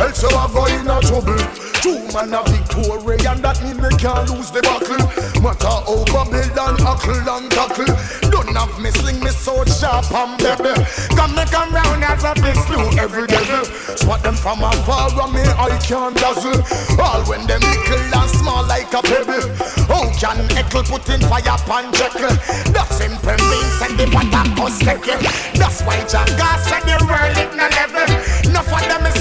And 0.00 0.14
so 0.14 0.28
I'm 0.30 0.52
going 0.52 0.86
a 0.86 1.00
trouble. 1.02 1.38
Two 1.82 1.98
man 2.14 2.34
a 2.34 2.42
victory, 2.46 3.18
and 3.26 3.42
that 3.42 3.58
mean 3.62 3.78
we 3.78 3.90
can't 3.98 4.30
lose 4.30 4.50
the 4.50 4.62
battle. 4.62 4.98
Matter 5.42 5.78
how 5.86 6.02
Babylon 6.10 6.78
huckle 6.78 7.22
and 7.22 7.50
tackle. 7.50 7.90
Don't 8.30 8.50
have 8.54 8.78
me 8.78 8.90
sling 8.90 9.18
me 9.22 9.30
sword 9.30 9.70
sharp 9.70 10.06
and 10.10 10.34
baby. 10.38 10.74
Come 11.14 11.34
me 11.34 11.42
come 11.50 11.70
round 11.74 12.02
as 12.02 12.22
a 12.22 12.34
big 12.38 12.54
slew 12.66 12.82
every 12.98 13.26
devil. 13.26 13.62
Swat 13.94 14.22
them 14.22 14.34
from 14.34 14.62
afar 14.62 15.10
and 15.10 15.32
me 15.34 15.42
I 15.42 15.74
can't 15.82 16.14
dazzle. 16.18 16.62
All 16.98 17.22
when 17.26 17.46
them 17.46 17.62
little 17.62 18.02
and 18.22 18.30
small 18.38 18.66
like 18.66 18.90
a 18.94 19.02
pebble. 19.02 19.46
How 19.86 20.06
can 20.18 20.46
Eckle 20.58 20.86
put 20.86 21.06
in 21.10 21.22
fire 21.26 21.58
pan 21.66 21.90
Jekyll? 21.94 22.34
That 22.74 22.90
simple 22.90 23.38
means 23.50 23.72
send 23.78 23.98
the 23.98 24.06
water 24.14 24.46
us 24.62 24.78
That's 25.58 25.82
why 25.82 25.98
Jaga 26.06 26.50
said 26.66 26.86
the 26.86 26.98
world 27.06 27.38
it 27.38 27.50
no 27.54 27.66
level. 27.70 28.06
Enough 28.50 28.70
of 28.70 28.82
them 28.86 29.06
is 29.06 29.18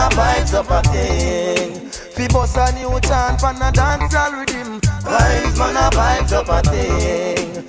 a 0.00 0.08
vibes 0.16 0.54
up 0.54 0.70
a 0.70 0.80
thing. 0.88 1.90
Fi 1.90 2.26
boss 2.28 2.56
a 2.56 2.72
new 2.74 2.98
chant, 3.00 3.40
pan 3.40 3.60
a 3.60 3.70
dance 3.72 4.14
all 4.14 4.32
rhythm. 4.32 4.80
Vibes, 5.04 5.56
man, 5.58 5.76
a 5.76 5.86
vibes 5.96 6.32
up 6.32 6.48
a 6.48 6.60
thing. 6.70 7.64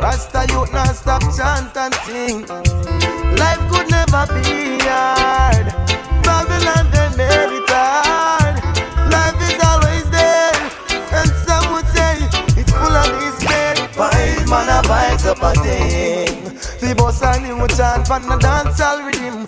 Rasta 0.00 0.46
youth 0.52 0.72
not 0.72 0.94
stop 0.94 1.22
chant 1.36 1.76
and 1.76 1.94
sing. 2.06 2.46
Life 3.40 3.62
could 3.70 3.90
never 3.90 4.24
be 4.34 4.78
hard. 4.88 5.66
Babylon 6.24 6.86
they 6.94 7.08
made 7.20 7.52
it 7.58 7.68
hard. 7.68 8.54
Life 9.12 9.38
is 9.48 9.58
always 9.70 10.06
there, 10.10 10.56
and 11.18 11.30
some 11.44 11.66
would 11.72 11.88
say 11.88 12.16
it's 12.60 12.72
full 12.72 12.96
of 13.02 13.08
despair. 13.20 13.74
Vibes, 13.98 14.48
man, 14.48 14.68
a 14.72 14.78
vibes 14.88 15.26
up 15.26 15.42
a 15.42 15.52
thing. 15.60 16.56
Fi 16.80 16.94
boss 16.94 17.20
a 17.22 17.40
new 17.40 17.66
chant, 17.76 18.08
pan 18.08 18.24
a 18.32 18.38
dance 18.38 18.80
all 18.80 19.02
rhythm. 19.02 19.47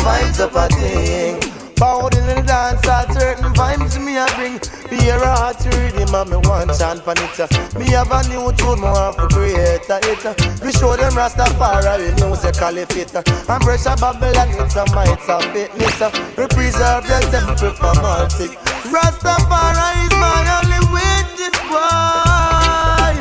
Vibes, 0.00 0.40
man, 0.54 0.72
a 0.72 0.74
thing. 0.74 1.36
Bowed 1.76 2.14
in 2.16 2.26
the 2.26 2.42
dance, 2.46 2.86
all 2.86 3.08
certain 3.08 3.52
vibes 3.54 3.96
me 4.04 4.16
a 4.16 4.26
bring. 4.36 4.60
Me 4.90 4.96
hear 5.04 5.16
a 5.16 5.26
heart 5.32 5.64
rhythm 5.64 6.14
and 6.14 6.28
me 6.30 6.36
want 6.44 6.72
chant 6.76 7.00
pan 7.04 7.16
it. 7.16 7.40
Me 7.78 7.88
have 7.96 8.12
a 8.12 8.20
new 8.28 8.52
tune, 8.52 8.80
me 8.80 8.88
want 8.92 9.16
to 9.16 9.24
create 9.32 9.88
a 9.88 9.96
hit. 10.04 10.24
We 10.60 10.72
show 10.72 10.92
them 10.96 11.12
Rastafari 11.16 12.12
musically 12.20 12.84
fit. 12.92 13.14
And 13.16 13.62
pressure 13.64 13.96
Babylon, 13.96 14.52
it's 14.60 14.76
a 14.76 14.84
might 14.92 15.24
of 15.24 15.44
fitness. 15.56 16.00
We 16.36 16.44
preserve 16.52 17.04
the 17.08 17.18
temple 17.32 17.72
all 18.04 18.28
sick. 18.28 18.52
Rastafari 18.92 20.04
is 20.04 20.14
my 20.20 20.60
only 20.60 20.80
witness, 20.92 21.56
boy. 21.68 23.16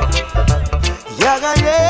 Yaga, 1.24 1.52
yeah, 1.64 1.89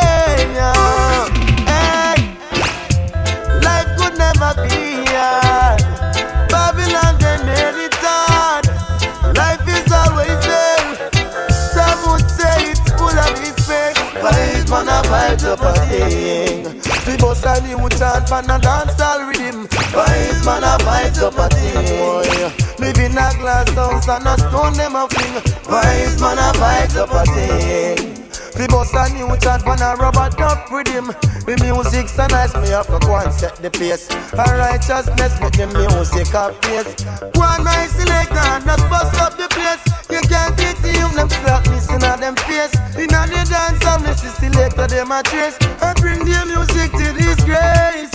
up 15.50 15.62
a 15.62 15.74
thing. 15.90 16.64
We 17.08 17.18
bust 17.18 17.46
a 17.46 17.58
new 17.66 17.90
chant, 17.90 18.30
man, 18.30 18.50
a 18.50 18.62
dance 18.62 19.02
all 19.02 19.26
rhythm. 19.26 19.68
Vibes, 19.68 20.46
man, 20.46 20.64
a 20.64 20.78
vibes 20.86 21.22
up 21.26 21.38
a 21.38 21.50
thing. 21.50 22.54
Live 22.78 23.00
in 23.00 23.18
a 23.18 23.28
glass 23.42 23.70
house 23.74 24.08
and 24.08 24.28
a 24.28 24.38
stone 24.38 24.74
them 24.74 24.96
a 24.96 25.08
fling. 25.10 25.42
Vibes, 25.66 26.22
man, 26.22 26.38
a 26.38 26.54
vibes 26.54 26.96
up 26.96 27.10
a 27.12 27.24
thing. 27.34 28.20
We 28.60 28.68
bust 28.68 28.94
a 28.94 29.10
new 29.14 29.36
chant 29.38 29.66
when 29.66 29.82
a 29.82 29.96
rubber 29.96 30.30
with 30.72 30.88
him. 30.88 31.08
The 31.48 31.58
music 31.64 32.10
so 32.10 32.28
nice, 32.28 32.54
me 32.54 32.70
have 32.70 32.88
to 32.88 33.00
go 33.00 33.16
and 33.16 33.34
set 33.34 33.56
the 33.56 33.72
pace. 33.72 34.10
A 34.34 34.46
righteousness 34.54 35.40
make 35.42 35.58
the 35.58 35.66
music 35.66 36.34
a 36.36 36.54
pace. 36.62 36.94
One 37.34 37.64
nice 37.64 37.92
selector 37.96 38.38
and 38.38 38.66
just 38.66 38.86
bust 38.90 39.16
up 39.18 39.38
the 39.38 39.48
place. 39.50 39.82
You 40.12 40.22
can't 40.28 40.58
take 40.58 40.78
the 40.84 41.00
them 41.16 41.30
slackness 41.30 41.70
in 41.78 41.79
a 42.10 42.18
them 42.18 42.36
face. 42.36 42.74
In 42.98 43.14
a 43.14 43.22
the 43.28 43.46
dance, 43.50 43.86
I'm 43.86 44.02
the 44.04 44.14
selector 44.16 44.88
them 44.88 45.12
a 45.12 45.22
trace. 45.24 45.58
And 45.82 45.98
bring 46.02 46.20
the 46.26 46.46
music 46.50 46.92
to 46.98 47.14
disgrace. 47.14 48.14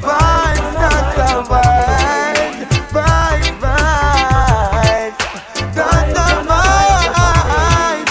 Vibes, 0.00 0.72
dance 0.80 1.18
and 1.28 1.46
vibes. 1.48 2.68
Vibes, 2.94 3.52
vibes. 3.62 5.16
Dance 5.74 6.18
vibes. 6.48 8.08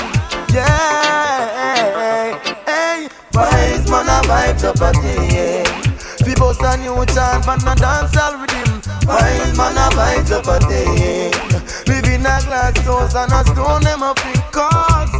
Yeah, 0.54 0.70
hey, 2.68 3.08
vibes, 3.32 3.86
man, 3.90 4.10
a 4.10 4.18
vibes 4.30 4.64
up 4.64 4.82
a 4.82 4.90
thing. 5.02 5.68
We 6.26 6.34
bust 6.36 6.62
a 6.62 6.78
new 6.78 7.06
chant, 7.08 7.46
man, 7.48 7.68
a 7.68 7.76
dance 7.76 8.18
all 8.18 8.38
rhythm. 8.38 8.82
Vibes, 9.08 9.58
man, 9.58 9.78
a 9.78 9.90
vibes 9.96 10.32
up 10.32 10.48
a 10.48 10.60
thing. 10.68 11.34
Live 11.88 12.06
in 12.06 12.22
a 12.22 12.40
glass 12.46 12.78
house 12.86 13.16
and 13.16 13.32
a 13.32 13.44
stone 13.44 13.82
them 13.82 14.04
up 14.04 14.20
in 14.26 14.42
cause 14.52 15.13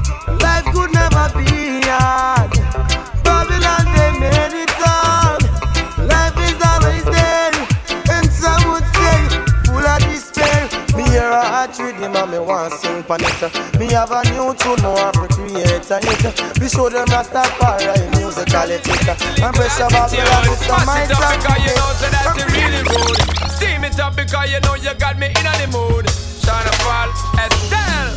hear 11.74 11.86
a 11.86 11.94
heart 11.94 12.14
rhythm 12.14 12.16
and 12.16 12.32
me 12.32 12.40
want 12.40 12.74
sing 12.74 13.04
pan 13.04 13.22
it. 13.22 13.80
Me 13.80 13.88
have 13.94 14.12
a 14.12 14.24
new 14.32 14.54
tune, 14.56 14.82
me 14.82 14.90
want 14.90 15.14
to 15.16 15.28
create 15.28 15.92
a 15.92 15.98
hit. 16.00 16.60
We 16.60 16.70
show 16.70 16.90
them 16.90 17.08
Rastafari 17.08 18.10
musically 18.18 18.78
fit. 18.78 19.08
And 19.42 19.56
pressure 19.56 19.90
Babylon 19.90 20.50
with 20.50 20.64
some 20.64 20.86
Mash 20.86 20.86
might 20.86 21.10
it 21.10 21.18
up 21.18 21.34
because 21.40 21.62
you 21.64 21.76
know 21.76 21.92
so 21.94 22.08
that 22.10 22.26
you 22.38 22.46
really 22.54 22.82
rude. 22.90 23.52
Steam 23.52 23.84
it 23.84 24.00
up 24.00 24.16
because 24.16 24.52
you 24.52 24.60
know 24.62 24.76
you 24.76 24.94
got 25.00 25.18
me 25.18 25.28
in 25.28 25.34
the 25.34 25.68
mood. 25.72 26.10
Shine 26.44 26.68
a 26.68 26.74
fall, 26.84 27.10
Estelle. 27.40 28.14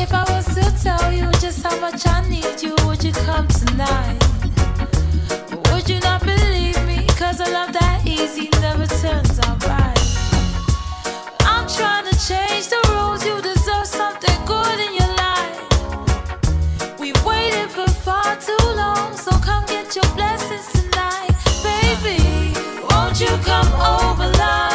If 0.00 0.12
I 0.12 0.24
was 0.32 0.46
to 0.54 0.64
tell 0.82 1.12
you 1.12 1.30
just 1.40 1.62
how 1.62 1.78
much 1.80 2.06
I 2.06 2.28
need 2.28 2.62
you, 2.62 2.74
would 2.86 3.02
you 3.02 3.12
come 3.12 3.48
tonight? 3.48 4.18
Or 5.52 5.74
would 5.74 5.88
you 5.88 6.00
not 6.00 6.22
believe 6.24 6.80
me? 6.86 7.06
Cause 7.16 7.40
a 7.40 7.50
love 7.50 7.72
that 7.72 8.02
easy 8.06 8.48
never 8.60 8.86
turns 8.86 9.38
out 9.40 9.64
right. 9.66 9.97
Your 14.94 15.12
life. 15.16 16.98
We 16.98 17.12
waited 17.26 17.70
for 17.70 17.86
far 17.86 18.36
too 18.36 18.56
long. 18.74 19.14
So 19.14 19.30
come 19.40 19.66
get 19.66 19.94
your 19.94 20.08
blessings 20.14 20.66
tonight. 20.72 21.30
Baby, 21.62 22.54
won't 22.90 23.20
you 23.20 23.28
come 23.44 23.68
over, 23.80 24.26
love? 24.38 24.67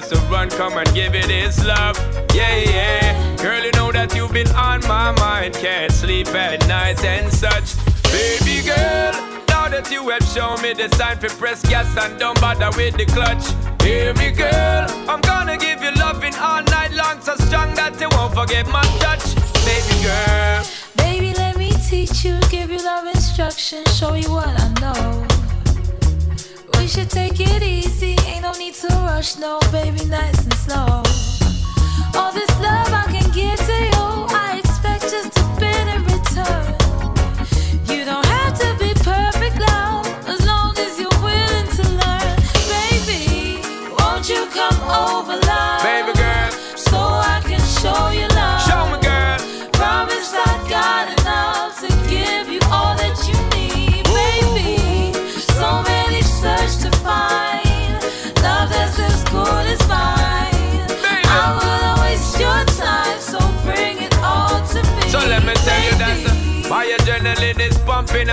Just 0.00 0.12
to 0.12 0.20
run, 0.28 0.50
come 0.50 0.76
and 0.76 0.92
give 0.94 1.14
it 1.14 1.30
its 1.30 1.64
love. 1.64 1.96
Yeah, 2.34 2.56
yeah. 2.56 3.36
Girl, 3.36 3.64
you 3.64 3.72
know 3.72 3.92
that 3.92 4.14
you've 4.14 4.32
been 4.32 4.48
on 4.48 4.80
my 4.82 5.12
mind. 5.12 5.54
Can't 5.54 5.92
sleep 5.92 6.28
at 6.28 6.66
night 6.68 7.02
and 7.04 7.32
such. 7.32 7.76
Baby 8.04 8.62
girl, 8.66 9.12
now 9.48 9.68
that 9.68 9.88
you 9.90 10.08
have 10.10 10.22
shown 10.24 10.60
me 10.60 10.74
the 10.74 10.88
sign 10.96 11.18
for 11.18 11.28
press 11.40 11.62
gas 11.62 11.96
and 11.96 12.18
don't 12.18 12.38
bother 12.40 12.70
with 12.76 12.96
the 12.96 13.06
clutch. 13.06 13.44
Hear 13.82 14.12
me, 14.14 14.32
girl. 14.32 14.86
I'm 15.08 15.20
gonna 15.20 15.56
give 15.56 15.82
you 15.82 15.92
loving 15.92 16.34
all 16.34 16.62
night 16.64 16.92
long, 16.92 17.20
so 17.20 17.36
strong 17.36 17.74
that 17.74 17.98
you 18.00 18.08
won't 18.10 18.34
forget 18.34 18.66
my 18.68 18.84
touch. 19.00 19.24
Baby 19.64 19.96
girl. 20.04 20.64
Baby, 20.96 21.32
let 21.34 21.56
me 21.56 21.70
teach 21.88 22.24
you, 22.24 22.38
give 22.50 22.70
you 22.70 22.78
love 22.84 23.06
instruction, 23.06 23.84
show 23.86 24.14
you 24.14 24.30
what 24.30 24.48
I 24.48 24.68
know. 24.80 25.35
We 26.86 26.90
should 26.90 27.10
take 27.10 27.40
it 27.40 27.64
easy, 27.64 28.14
ain't 28.28 28.42
no 28.42 28.52
need 28.52 28.74
to 28.74 28.86
rush, 28.86 29.38
no, 29.38 29.58
baby, 29.72 30.04
nice 30.04 30.44
and 30.44 30.54
slow. 30.54 31.02
All 32.14 32.30
this 32.32 32.48
love 32.60 32.92
I 32.92 33.06
can 33.10 33.28
give 33.32 33.58
to 33.58 33.76
you, 33.86 34.26
I 34.30 34.60
expect 34.62 35.02
just 35.10 35.36
a 35.36 35.44
bit 35.58 35.88
in 35.88 36.04
return. 36.04 36.76
You 37.90 38.04
don't 38.04 38.25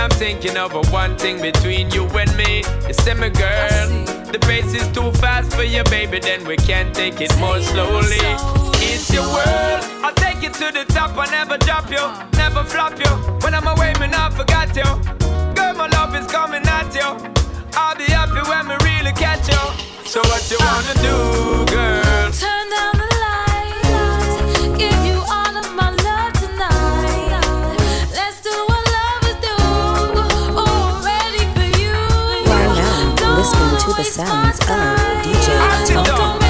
I'm 0.04 0.10
thinking 0.10 0.58
of 0.58 0.74
a 0.74 0.82
one 0.92 1.16
thing 1.16 1.40
between 1.40 1.90
you 1.90 2.04
and 2.08 2.36
me. 2.36 2.58
You 2.86 2.92
see 2.92 3.14
"My 3.14 3.30
girl. 3.30 3.88
The 4.32 4.38
pace 4.38 4.74
is 4.74 4.86
too 4.92 5.10
fast 5.12 5.54
for 5.56 5.62
you, 5.62 5.82
baby. 5.84 6.18
Then 6.20 6.44
we 6.44 6.58
can 6.58 6.92
take 6.92 7.22
it 7.22 7.34
more 7.38 7.58
slowly. 7.62 8.20
It's 8.84 9.10
your 9.10 9.24
world. 9.24 9.80
I'll 10.04 10.12
take 10.12 10.42
you 10.42 10.50
to 10.50 10.66
the 10.76 10.84
top. 10.92 11.16
I 11.16 11.24
never 11.30 11.56
drop 11.56 11.90
you, 11.90 12.04
never 12.36 12.62
flop 12.64 12.98
you. 12.98 13.12
When 13.40 13.54
I'm 13.54 13.66
away, 13.66 13.94
man, 13.98 14.12
I 14.12 14.28
forgot 14.28 14.76
you. 14.76 14.90
Girl, 15.54 15.72
my 15.72 15.88
love 15.96 16.14
is 16.14 16.26
coming 16.26 16.66
at 16.66 16.94
you. 16.94 17.08
I'll 17.72 17.96
be 17.96 18.04
happy 18.04 18.42
when 18.50 18.68
we 18.68 18.76
really 18.84 19.12
catch 19.12 19.48
you. 19.48 19.62
So 20.04 20.20
what 20.20 20.42
you 20.50 20.58
wanna 20.60 20.94
do, 21.00 21.74
girl? 21.74 22.03
sounds 34.14 34.60
of 34.60 34.96
DJ 35.24 35.48
Tonka. 35.88 36.43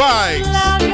vibes. 0.00 0.89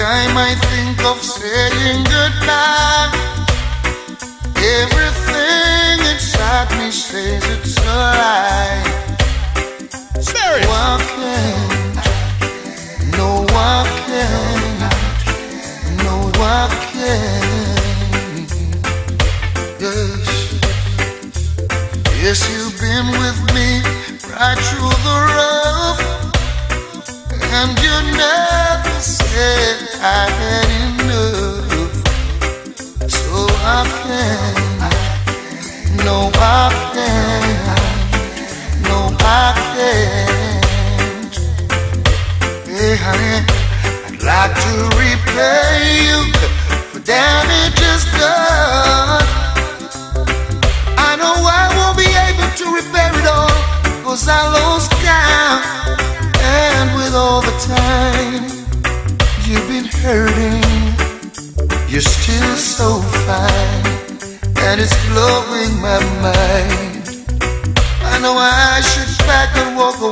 time 0.00 0.34
I 0.34 0.54
think 0.54 1.04
of 1.04 1.22
saying 1.22 2.04
goodbye, 2.04 3.12
everything 4.56 6.00
inside 6.12 6.70
me 6.78 6.90
says 6.90 7.44
it's 7.44 7.76
a 7.76 7.84
lie. 7.84 9.09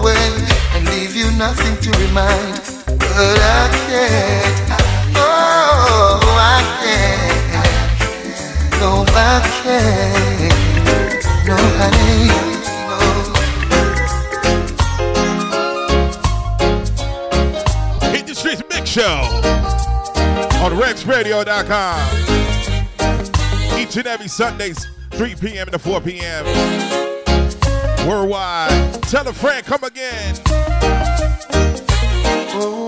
away 0.09 0.31
and 0.75 0.89
leave 0.89 1.15
you 1.15 1.31
nothing 1.33 1.77
to 1.81 1.91
remind. 1.99 2.61
But 2.99 3.39
I 3.41 3.69
can't, 3.89 4.71
oh, 5.17 6.21
I 6.39 6.63
can't, 6.83 8.01
no, 8.81 9.05
I 9.09 9.41
can't, 9.63 10.55
no, 11.47 11.57
honey. 11.79 12.29
Streets 18.35 18.63
big 18.69 18.87
Show 18.87 19.03
on 20.63 20.73
RexRadio.com. 20.79 21.99
Each 23.77 23.97
and 23.97 24.07
every 24.07 24.29
Sundays, 24.29 24.87
3 25.11 25.35
p.m. 25.35 25.67
to 25.67 25.79
4 25.79 26.01
p.m. 26.03 27.08
Worldwide. 28.09 29.03
Tell 29.03 29.29
a 29.29 29.35
friend, 29.35 29.67
come 29.67 29.85
again. 29.85 30.35
Oh. 32.55 32.88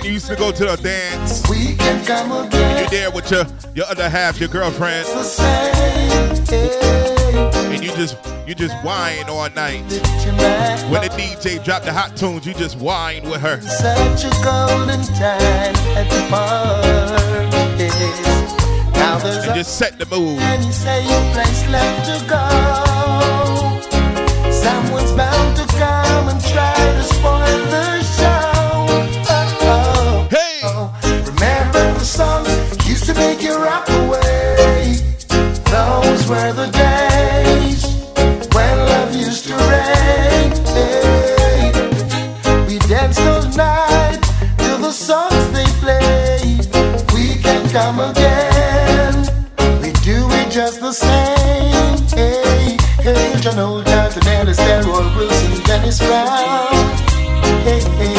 When 0.00 0.06
you 0.06 0.14
used 0.14 0.28
to 0.28 0.36
go 0.36 0.50
to 0.50 0.64
the 0.64 0.76
dance, 0.76 1.46
we 1.50 1.76
can 1.76 2.02
come 2.06 2.32
again. 2.32 2.78
You're 2.78 2.88
there 2.88 3.10
with 3.10 3.30
your 3.30 3.44
your 3.74 3.84
other 3.86 4.08
half, 4.08 4.40
your 4.40 4.48
girlfriend, 4.48 5.06
and 7.68 7.84
you 7.84 7.90
just 7.90 8.16
you 8.46 8.54
just 8.54 8.74
whine 8.82 9.28
all 9.28 9.50
night. 9.50 9.82
When 10.88 11.02
the 11.02 11.10
DJ 11.10 11.62
drop 11.62 11.82
the 11.82 11.92
hot 11.92 12.16
tunes, 12.16 12.46
you 12.46 12.54
just 12.54 12.78
whine 12.78 13.28
with 13.28 13.42
her. 13.42 13.60
Such 13.60 14.24
a 14.24 14.30
golden 14.42 15.02
time 15.18 15.76
at 15.96 16.08
the 16.08 16.20
there's 19.22 19.44
and 19.44 19.54
just 19.54 19.76
set 19.76 19.98
the 19.98 20.06
mood. 20.06 20.38
And 20.38 20.64
you 20.64 20.72
say 20.72 21.02
your 21.02 21.32
place 21.34 21.68
left 21.68 22.06
to 22.06 22.24
go. 22.26 22.48
Someone's 24.50 25.12
bound 25.12 25.56
to 25.58 25.66
come 25.76 26.28
and 26.30 26.42
try 26.42 26.74
to 26.74 27.02
spoil 27.02 27.66
the 27.66 27.89
were 36.30 36.52
the 36.52 36.70
days 36.70 37.82
when 38.54 38.76
love 38.90 39.12
used 39.16 39.48
to 39.48 39.56
reign. 39.70 40.50
We 42.68 42.78
danced 42.86 43.20
all 43.22 43.42
night 43.56 44.20
to 44.62 44.70
the 44.78 44.92
songs 44.92 45.44
they 45.50 45.66
played. 45.82 46.66
We 47.12 47.34
can 47.42 47.68
come 47.70 47.98
again. 47.98 49.14
We 49.82 49.90
do 50.06 50.18
it 50.38 50.50
just 50.52 50.80
the 50.80 50.92
same. 50.92 51.98
Hey, 52.16 52.76
hey, 53.02 53.40
John 53.40 53.58
Old 53.58 53.86
Johnson, 53.86 54.22
Ellis, 54.28 54.60
Delroy 54.60 55.16
Wilson, 55.16 55.64
Dennis 55.64 55.98
Brown. 55.98 56.70
Hey, 57.66 57.82
hey, 57.98 58.18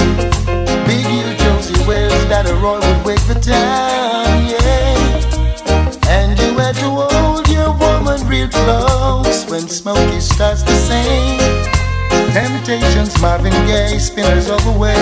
Big 0.86 1.06
Youth, 1.16 1.40
Josey 1.40 1.88
Wales, 1.88 2.26
Dada 2.26 2.56
Roy 2.56 2.80
would 2.86 3.06
wake 3.06 3.26
the 3.32 3.40
town. 3.40 4.01
Real 8.42 8.50
close 8.50 9.46
when 9.50 9.68
Smokey 9.68 10.20
starts 10.20 10.64
to 10.64 10.72
sing. 10.72 11.38
Temptations, 12.34 13.20
Marvin 13.22 13.52
Gaye, 13.68 14.00
Spinners 14.00 14.50
all 14.50 14.60
the 14.60 14.78
way. 14.78 14.96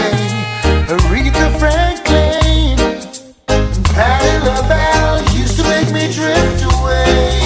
Aretha 0.87 1.47
Franklin, 1.59 2.77
Patti 3.93 4.45
LaBelle 4.45 5.21
used 5.35 5.57
to 5.57 5.63
make 5.63 5.91
me 5.93 6.11
drift 6.11 6.63
away. 6.63 7.39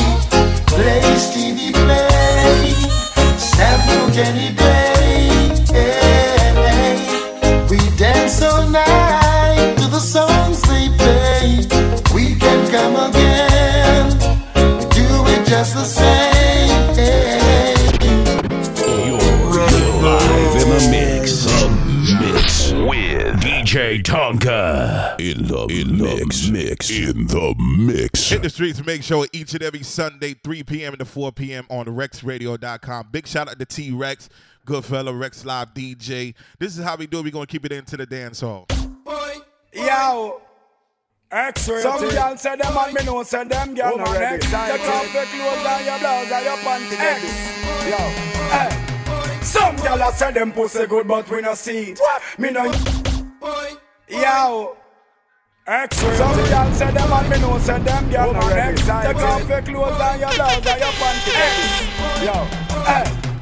Play 0.67 1.01
Stevie 1.17 1.73
Play, 1.73 2.73
Sample 3.37 4.13
Kenny 4.13 4.55
Play. 4.55 4.92
Just 15.53 15.75
the 15.75 15.85
same. 15.85 16.95
You're 19.05 19.19
live 20.01 20.55
in 20.55 20.69
the 20.69 20.87
mix. 20.89 21.43
The 21.45 21.69
mix 22.19 22.71
with 22.71 23.39
DJ 23.39 24.01
Tonka. 24.01 25.19
In 25.19 25.45
the 25.45 25.67
in 25.69 26.01
mix, 26.01 26.49
mix, 26.49 26.89
in 26.89 27.27
the 27.27 27.53
mix. 27.59 28.29
Hit 28.29 28.41
the 28.41 28.49
streets 28.49 28.83
make 28.83 29.03
show 29.03 29.27
each 29.31 29.53
and 29.53 29.61
every 29.61 29.83
Sunday, 29.83 30.33
3 30.33 30.63
p.m. 30.63 30.95
to 30.95 31.05
4 31.05 31.31
p.m. 31.33 31.67
on 31.69 31.85
RexRadio.com. 31.85 33.09
Big 33.11 33.27
shout 33.27 33.47
out 33.47 33.59
to 33.59 33.65
T 33.65 33.91
Rex, 33.91 34.29
good 34.65 34.83
fella, 34.83 35.13
Rex 35.13 35.45
Live 35.45 35.75
DJ. 35.75 36.33
This 36.57 36.75
is 36.79 36.83
how 36.83 36.95
we 36.95 37.05
do 37.05 37.19
it. 37.19 37.25
We're 37.25 37.31
going 37.31 37.45
to 37.45 37.51
keep 37.51 37.63
it 37.63 37.71
into 37.71 37.95
the 37.95 38.07
dance 38.07 38.41
hall. 38.41 38.65
Yo. 39.71 40.41
X-ray. 41.33 41.81
Some 41.81 41.99
girl 42.09 42.37
say 42.37 42.55
them 42.55 42.77
and 42.77 42.93
me 42.93 43.03
know 43.05 43.23
say 43.23 43.43
them 43.43 43.73
girl 43.73 43.97
not 43.97 44.15
ready. 44.15 44.37
Take 44.45 44.53
off 44.53 45.13
your 45.13 45.25
clothes 45.25 45.65
and 45.65 45.85
your 45.85 45.97
blouse 45.97 46.31
and 46.31 46.45
your 46.45 46.57
panty 46.57 46.95
X. 46.99 47.21
Yo. 47.89 47.97
Hey. 48.53 49.41
Some 49.41 49.75
girl 49.77 50.01
a 50.07 50.13
say 50.13 50.31
them 50.31 50.51
pussy 50.51 50.85
good 50.85 51.07
but 51.07 51.27
we 51.31 51.41
no 51.41 51.55
see 51.55 51.93
it. 51.93 51.99
Me 52.37 52.51
no. 52.51 52.65
Yo. 54.07 54.77
X-ray. 55.65 56.17
Some 56.17 56.35
girl 56.35 56.73
say 56.73 56.91
them 56.91 57.11
and 57.11 57.29
me 57.29 57.39
know 57.39 57.57
say 57.57 57.79
them 57.79 58.09
girl 58.11 58.33
not 58.33 58.51
ready. 58.51 58.77
Take 58.77 59.15
off 59.15 59.49
your 59.49 59.61
clothes 59.63 60.01
and 60.01 60.21
your 60.21 60.33
blouse 60.35 60.67
and 60.67 60.79
your 60.79 60.91
panty 61.01 61.33
X. 61.33 62.23
Yo. 62.23 62.33
Hey. 62.83 63.32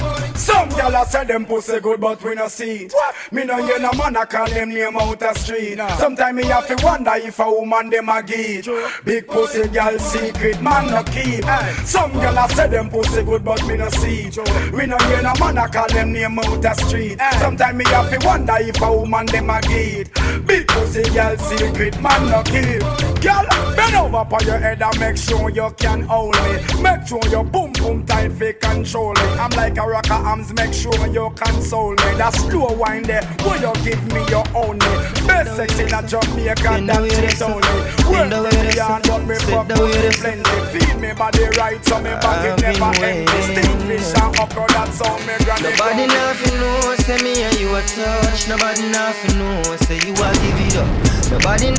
Some 0.42 0.70
gyal 0.70 1.00
a 1.00 1.08
say 1.08 1.24
them 1.24 1.46
pussy 1.46 1.80
good, 1.80 2.02
but 2.02 2.24
we 2.24 2.34
no 2.34 2.48
see 2.48 2.86
it. 2.86 2.94
Me 3.32 3.44
no 3.46 3.64
hear 3.64 3.78
no 3.78 3.92
man 3.94 4.16
a 4.16 4.26
call 4.26 4.50
them 4.50 4.70
name 4.70 4.98
out 4.98 5.20
the 5.20 5.32
street. 5.36 5.78
Sometimes 6.00 6.36
me 6.36 6.46
have 6.46 6.66
to 6.66 6.84
wonder 6.84 7.12
if 7.14 7.38
a 7.38 7.48
woman 7.48 7.92
them 7.92 8.10
a 8.10 8.24
get. 8.24 8.66
Big 9.06 9.28
pussy 9.28 9.62
gyal 9.70 10.00
secret 10.00 10.60
man 10.60 10.88
no 10.88 11.04
keep. 11.04 11.44
Some 11.86 12.12
gyal 12.14 12.44
a 12.44 12.56
say 12.56 12.68
them 12.70 12.90
pussy 12.90 13.22
good, 13.22 13.46
but 13.46 13.64
me 13.68 13.78
no 13.78 13.88
see 13.90 14.30
it. 14.30 14.74
We 14.74 14.88
no 14.88 14.98
hear 14.98 15.22
no 15.22 15.34
man 15.40 15.60
a 15.60 15.70
call 15.70 15.88
them 15.90 16.12
name 16.12 16.40
out 16.40 16.60
the 16.60 16.74
street. 16.74 17.20
Sometimes 17.40 17.78
me 17.78 17.86
have 17.90 18.10
to 18.10 18.26
wonder 18.26 18.56
if 18.58 18.82
a 18.82 18.92
woman 18.92 19.28
them 19.28 19.50
a 19.52 19.62
get. 19.62 20.12
Big 20.48 20.68
pussy 20.68 21.04
gyal 21.04 21.40
secret 21.40 22.02
man 22.02 22.30
no 22.32 22.42
keep. 22.42 22.82
Gyal, 23.22 23.46
bend 23.76 23.96
over 23.96 24.18
on 24.18 24.46
your 24.48 24.58
head 24.58 24.82
and 24.82 25.00
make 25.00 25.18
sure 25.18 25.52
you 25.52 25.70
can 25.78 26.02
hold 26.02 26.34
me. 26.34 26.82
Make 26.82 27.06
sure 27.06 27.22
your 27.30 27.44
boom 27.44 27.72
boom 27.74 28.04
tight 28.08 28.32
fi 28.32 28.54
control 28.54 29.12
it. 29.12 29.40
I'm 29.40 29.52
like 29.52 29.78
a 29.78 29.86
rocker 29.86 30.31
arms, 30.32 30.54
make 30.54 30.74
sure 30.74 30.96
you 31.08 31.30
console 31.36 31.92
me. 31.92 32.10
That 32.16 32.34
slow 32.34 32.72
wine 32.74 33.04
there, 33.04 33.22
will 33.44 33.60
you 33.60 33.74
give 33.84 34.02
me 34.14 34.24
your 34.32 34.48
own? 34.56 34.80
Best 35.28 35.56
sex 35.56 35.78
in 35.80 35.92
a 35.92 36.02
Jamaica, 36.08 36.72
that 36.88 37.04
chick's 37.12 37.42
only. 37.42 37.76
Well, 38.08 38.32
me 38.32 38.76
yarn, 38.76 39.02
but 39.04 39.24
me 39.28 39.36
fuck 39.52 39.68
pussy 39.68 40.12
plenty. 40.20 40.56
Feed 40.72 40.96
me 41.02 41.12
body 41.14 41.46
right, 41.60 41.84
so 41.84 41.98
me 42.00 42.12
back 42.24 42.48
it 42.48 42.62
never 42.64 42.92
empty. 43.04 43.40
Stick 43.52 43.72
fish 43.88 44.12
and 44.16 44.40
okra, 44.40 44.66
that's 44.72 45.00
how 45.04 45.18
me 45.28 45.36
granny 45.44 45.68
Nobody 45.68 46.08
nothing 46.08 46.56
know, 46.60 46.96
say 47.04 47.20
me 47.20 47.44
and 47.44 47.60
you 47.60 47.76
a 47.76 47.82
touch. 47.84 48.48
Nobody 48.48 48.88
nothing 48.90 49.36
know, 49.38 49.76
say 49.84 50.00
you 50.00 50.16
a 50.16 50.28
give 50.40 50.60
it 50.64 50.76
up. 50.80 50.90
Nobody. 51.32 51.76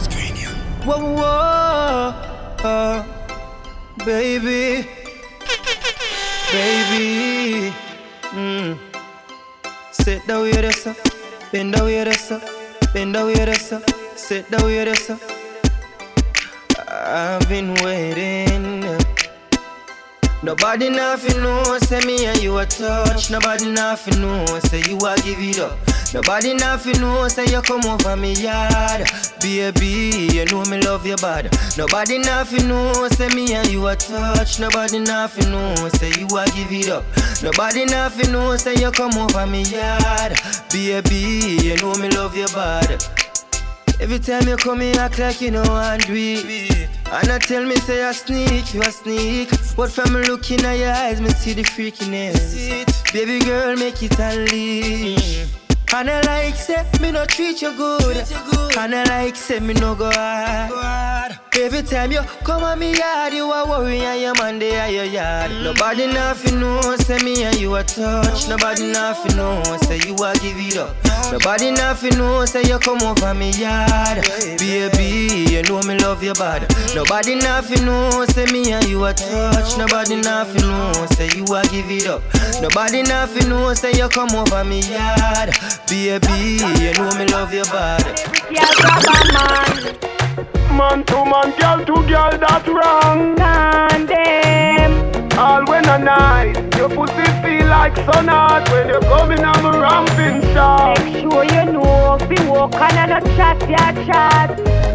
Screen 0.00 0.34
you. 0.40 0.50
Whoa, 0.88 1.04
whoa, 1.20 2.16
uh, 2.64 3.04
baby, 4.04 4.88
baby. 6.52 7.72
Mm. 8.32 8.78
Sit 9.92 10.26
down 10.26 10.42
with 10.42 10.64
us, 10.64 10.86
up. 10.86 10.96
bend 11.52 11.72
down 11.74 11.84
with 11.84 12.08
us, 12.08 12.30
up. 12.30 12.42
bend 12.92 13.14
down 13.14 13.26
with 13.26 13.48
us, 13.48 13.72
up. 13.72 13.82
sit 14.16 14.50
down 14.50 14.64
with 14.64 14.88
us. 14.88 15.10
up. 15.10 15.20
I've 16.88 17.48
been 17.48 17.74
waiting. 17.84 18.84
Nobody 20.42 20.88
nothing 20.88 21.42
know, 21.42 21.78
say 21.80 22.00
me 22.06 22.26
and 22.26 22.40
you 22.42 22.56
a 22.58 22.64
touch. 22.64 23.30
Nobody 23.30 23.72
nothing 23.72 24.20
know, 24.20 24.46
say 24.60 24.82
you 24.88 24.96
a 24.98 25.16
give 25.16 25.40
it 25.40 25.58
up. 25.58 25.87
Nobody 26.14 26.54
nothing 26.54 27.00
know, 27.02 27.28
say 27.28 27.44
you 27.46 27.60
come 27.60 27.84
over 27.84 28.16
me 28.16 28.32
yard. 28.32 29.06
Baby, 29.40 30.30
you 30.32 30.46
know 30.46 30.64
me 30.64 30.80
love 30.80 31.06
you 31.06 31.16
bad. 31.16 31.54
Nobody 31.76 32.18
nothing 32.18 32.66
know, 32.66 33.08
say 33.08 33.28
me 33.28 33.52
and 33.54 33.68
you 33.70 33.86
a 33.86 33.94
touch. 33.94 34.58
Nobody 34.58 35.00
nothing 35.00 35.50
know, 35.50 35.74
say 35.94 36.10
you 36.18 36.26
a 36.26 36.46
give 36.46 36.72
it 36.72 36.88
up. 36.88 37.04
Nobody 37.42 37.84
nothing 37.84 38.32
know, 38.32 38.56
say 38.56 38.76
you 38.76 38.90
come 38.90 39.18
over 39.18 39.46
me 39.46 39.62
yard. 39.64 40.38
Baby, 40.72 41.58
you 41.62 41.76
know 41.76 41.94
me 41.96 42.08
love 42.08 42.34
you 42.34 42.46
bad. 42.54 43.04
Every 44.00 44.18
time 44.18 44.48
you 44.48 44.56
come 44.56 44.80
here, 44.80 44.98
act 44.98 45.18
like 45.18 45.42
you 45.42 45.50
know 45.50 45.62
and 45.62 46.02
do 46.06 46.14
it. 46.16 46.88
And 47.12 47.30
I 47.30 47.38
tell 47.38 47.66
me, 47.66 47.76
say 47.76 48.02
I 48.02 48.12
sneak, 48.12 48.72
you 48.72 48.80
a 48.80 48.90
sneak. 48.90 49.50
But 49.76 49.90
from 49.90 50.14
looking 50.14 50.64
at 50.64 50.78
your 50.78 50.90
eyes, 50.90 51.20
me 51.20 51.28
see 51.30 51.52
the 51.52 51.64
freakiness. 51.64 53.12
Baby 53.12 53.44
girl, 53.44 53.76
make 53.76 54.02
it 54.02 54.18
unleash. 54.18 55.57
And 55.94 56.10
I 56.10 56.20
like 56.22 56.54
say 56.54 56.84
me 57.00 57.10
no 57.10 57.24
treat 57.24 57.62
you 57.62 57.74
good. 57.76 58.16
And 58.76 58.94
I 58.94 59.04
like 59.04 59.36
say 59.36 59.58
me 59.58 59.74
no 59.74 59.94
go 59.94 60.10
hard. 60.10 61.38
Every 61.58 61.82
time 61.82 62.12
you 62.12 62.20
come 62.44 62.62
on 62.62 62.78
me 62.78 62.96
yard, 62.96 63.32
you 63.32 63.50
a 63.50 63.68
worry 63.68 63.98
and 63.98 64.20
your 64.20 64.34
man 64.34 64.60
they 64.60 64.76
at 64.76 64.92
your 64.92 65.04
yard. 65.04 65.50
Mm. 65.50 65.64
Nobody 65.64 66.06
nothing 66.06 66.60
know, 66.60 66.94
say 66.98 67.18
me 67.24 67.42
and 67.42 67.58
you 67.58 67.74
a 67.74 67.82
touch. 67.82 68.48
Nobody 68.48 68.92
nothing 68.92 69.36
know, 69.36 69.60
say 69.82 69.96
you 70.06 70.14
a 70.14 70.34
give 70.38 70.56
it 70.56 70.76
up. 70.76 70.94
Nobody 71.32 71.72
nothing 71.72 72.16
know, 72.16 72.44
say 72.44 72.62
you 72.62 72.78
come 72.78 73.02
over 73.02 73.34
me 73.34 73.50
yard. 73.50 74.24
Baby, 74.58 75.50
you 75.50 75.62
know 75.64 75.82
me 75.82 75.98
love 75.98 76.22
you 76.22 76.32
bad. 76.34 76.62
Mm. 76.68 76.94
Nobody 76.94 77.34
nothing 77.34 77.84
know, 77.84 78.24
say 78.26 78.44
me 78.52 78.70
and 78.72 78.86
you 78.86 79.04
a 79.04 79.12
touch. 79.12 79.76
Nobody 79.76 80.14
nothing 80.20 80.62
know, 80.62 81.06
say 81.10 81.28
you 81.34 81.44
a 81.56 81.62
give 81.72 81.90
it 81.90 82.06
up. 82.06 82.22
Nobody 82.62 83.02
nothing 83.02 83.48
know, 83.48 83.74
say 83.74 83.92
you 83.94 84.08
come 84.08 84.30
over 84.30 84.62
me 84.62 84.80
yard. 84.82 85.50
Baby, 85.86 86.60
you 86.82 86.92
know 86.94 87.10
me 87.18 87.24
love 87.26 87.52
you 87.54 87.64
bad. 87.64 88.04
Yeah, 88.50 88.68
grab 88.76 89.04
a 89.04 89.32
man. 89.34 90.76
Man 90.76 91.04
to 91.06 91.24
man, 91.24 91.50
girl 91.58 91.84
to 91.84 92.08
girl, 92.08 92.38
that's 92.38 92.68
wrong. 92.68 93.38
And 93.40 94.08
them. 94.08 95.38
All 95.38 95.64
when 95.66 95.88
a 95.88 95.98
night, 95.98 96.76
your 96.76 96.88
pussy 96.88 97.24
feel 97.42 97.66
like 97.66 97.78
like 97.78 97.96
sun 98.12 98.28
art 98.28 98.68
when 98.70 98.88
you 98.88 99.00
come 99.00 99.30
in 99.30 99.44
I'm 99.44 99.64
a 99.64 99.72
ramping 99.80 100.42
shot. 100.52 100.98
Make 101.04 101.22
sure 101.22 101.44
you 101.44 101.72
know, 101.72 102.18
be 102.28 102.36
walking 102.46 102.96
and 103.02 103.12
a 103.12 103.20
chat, 103.36 103.58
yeah, 103.68 103.92
chat. 104.06 104.48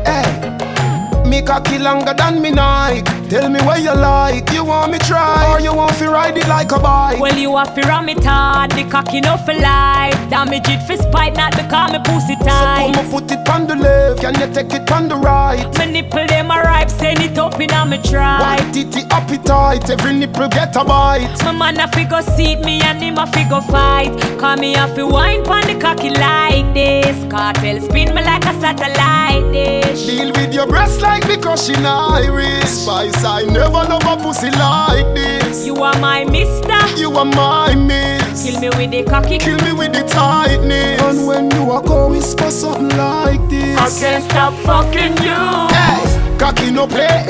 Hey, 0.05 1.29
me 1.29 1.41
longer 1.79 2.13
than 2.13 2.41
me 2.41 2.51
Nike. 2.51 3.03
Tell 3.29 3.49
me 3.49 3.59
what 3.61 3.81
you 3.81 3.93
like. 3.93 4.51
You 4.51 4.63
want 4.63 4.91
me 4.91 4.99
try 4.99 5.51
or 5.51 5.59
you 5.59 5.73
want 5.73 5.95
to 5.97 6.09
ride 6.09 6.37
it 6.37 6.47
like 6.47 6.71
a 6.71 6.79
bike? 6.79 7.19
Well, 7.19 7.35
you 7.35 7.55
have 7.57 7.73
to 7.75 7.81
ram 7.81 8.09
it 8.09 8.23
hard, 8.23 8.71
the 8.71 8.83
cocky 8.83 9.21
no 9.21 9.37
for 9.37 9.53
life. 9.53 10.13
Damage 10.29 10.67
it 10.67 10.81
for 10.85 10.97
spite, 10.97 11.35
not 11.35 11.55
because 11.55 11.91
me 11.91 11.99
pussy 12.03 12.35
tight. 12.35 12.45
So 12.45 12.65
tight. 12.65 12.93
come 12.93 13.03
and 13.03 13.11
put 13.11 13.31
it 13.31 13.49
on 13.49 13.67
the 13.67 13.75
left, 13.75 14.21
can 14.21 14.33
you 14.39 14.53
take 14.53 14.73
it 14.73 14.91
on 14.91 15.07
the 15.09 15.15
right? 15.15 15.65
My 15.77 15.85
nipple 15.85 16.27
them 16.27 16.51
a 16.51 16.61
ripe, 16.61 16.89
send 16.89 17.19
it 17.19 17.37
up 17.37 17.59
in 17.59 17.71
a 17.71 17.85
me 17.85 17.97
try. 18.03 18.39
White 18.39 18.73
titty 18.73 19.01
appetite, 19.09 19.89
every 19.89 20.13
nipple 20.13 20.49
get 20.49 20.75
a 20.75 20.83
bite. 20.83 21.43
My 21.43 21.51
man 21.51 21.79
a 21.79 21.87
figure 21.87 22.21
seat 22.21 22.59
me 22.59 22.81
and 22.81 23.01
him 23.01 23.17
a 23.17 23.25
figure 23.27 23.61
fight. 23.61 24.11
Call 24.39 24.57
me 24.57 24.75
a 24.75 24.87
fi 24.93 25.03
wine 25.03 25.43
pon 25.43 25.65
the 25.65 25.75
cocky 25.79 26.09
like 26.09 26.73
this. 26.73 27.17
Kartel 27.31 27.81
spin 27.81 28.13
me 28.13 28.21
like 28.23 28.45
a 28.45 28.53
satellite 28.59 29.51
dish. 29.51 30.05
Deal 30.05 30.31
with 30.33 30.53
your 30.53 30.67
breast 30.67 31.01
like 31.01 31.27
me 31.27 31.37
crushing 31.63 31.85
iris. 31.85 32.83
Spice, 32.83 33.23
I 33.23 33.43
never 33.43 33.71
love 33.71 34.03
a 34.05 34.21
pussy 34.21 34.49
like 34.51 35.13
this. 35.15 35.65
You 35.65 35.75
are 35.75 35.97
my 35.99 36.25
mister. 36.25 36.73
You 36.97 37.11
are 37.13 37.25
my 37.25 37.75
miss. 37.75 38.43
Kill 38.43 38.59
me 38.59 38.69
with 38.69 38.91
the 38.91 39.03
cocky. 39.03 39.37
Kill 39.37 39.57
me 39.63 39.73
with 39.73 39.93
the 39.93 40.03
tightness. 40.03 41.01
And 41.01 41.27
when 41.27 41.51
you 41.51 41.71
are 41.71 41.83
out, 41.83 42.09
whisper 42.09 42.51
something 42.51 42.89
like 42.97 43.49
this. 43.49 43.77
I 43.77 43.89
can't 43.99 44.23
stop 44.29 44.53
fucking 44.65 45.17
you. 45.23 45.67
Hey, 45.73 46.37
cocky 46.37 46.71
no 46.71 46.87
play. 46.87 47.25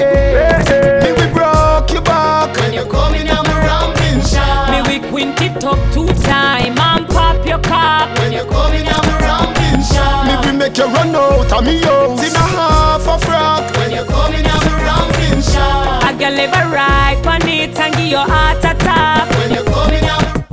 Me 1.04 1.12
we 1.12 1.34
broke 1.34 1.92
your 1.92 2.02
back 2.02 2.56
when 2.58 2.74
you 2.74 2.86
come 2.86 3.16
in 3.16 3.30
I'm 3.30 3.46
a 3.46 3.56
ramping 3.68 4.22
shot. 4.22 4.72
Me 4.72 4.82
we 5.00 5.10
quint 5.10 5.42
it 5.42 5.64
up 5.64 5.78
two 5.94 6.08
time 6.24 6.78
and 6.80 7.08
pop 7.10 7.46
your 7.46 7.60
cock. 7.60 8.18
When 8.20 8.34
you 8.34 8.46
come 8.46 8.74
in 8.74 8.88
I'm 8.88 9.10
a 9.10 9.20
ramping 9.20 9.22
shot. 9.22 9.53
Me 9.74 10.34
we 10.46 10.58
make 10.58 10.78
you 10.78 10.86
run 10.86 11.16
out 11.16 11.52
of 11.52 11.66
me 11.66 11.82
house 11.82 12.22
in 12.22 12.36
a 12.36 12.40
half 12.40 13.08
a 13.08 13.18
frock. 13.26 13.76
When 13.78 13.92
you 13.92 14.04
come 14.06 14.34
in 14.34 14.46
I'm 14.46 14.68
a 14.68 14.76
ramping 14.86 15.42
shot. 15.42 16.04
I 16.04 16.14
can 16.18 16.36
live 16.36 16.54
a 16.54 16.70
ride 16.70 17.26
on 17.26 17.48
it 17.48 17.78
and 17.78 17.96
give 17.96 18.08
your 18.08 18.26
heart 18.26 18.60
attack. 18.60 19.30
When 19.38 19.52
you 19.52 19.64
come 19.64 19.94
in 19.94 20.06
I'm 20.06 20.44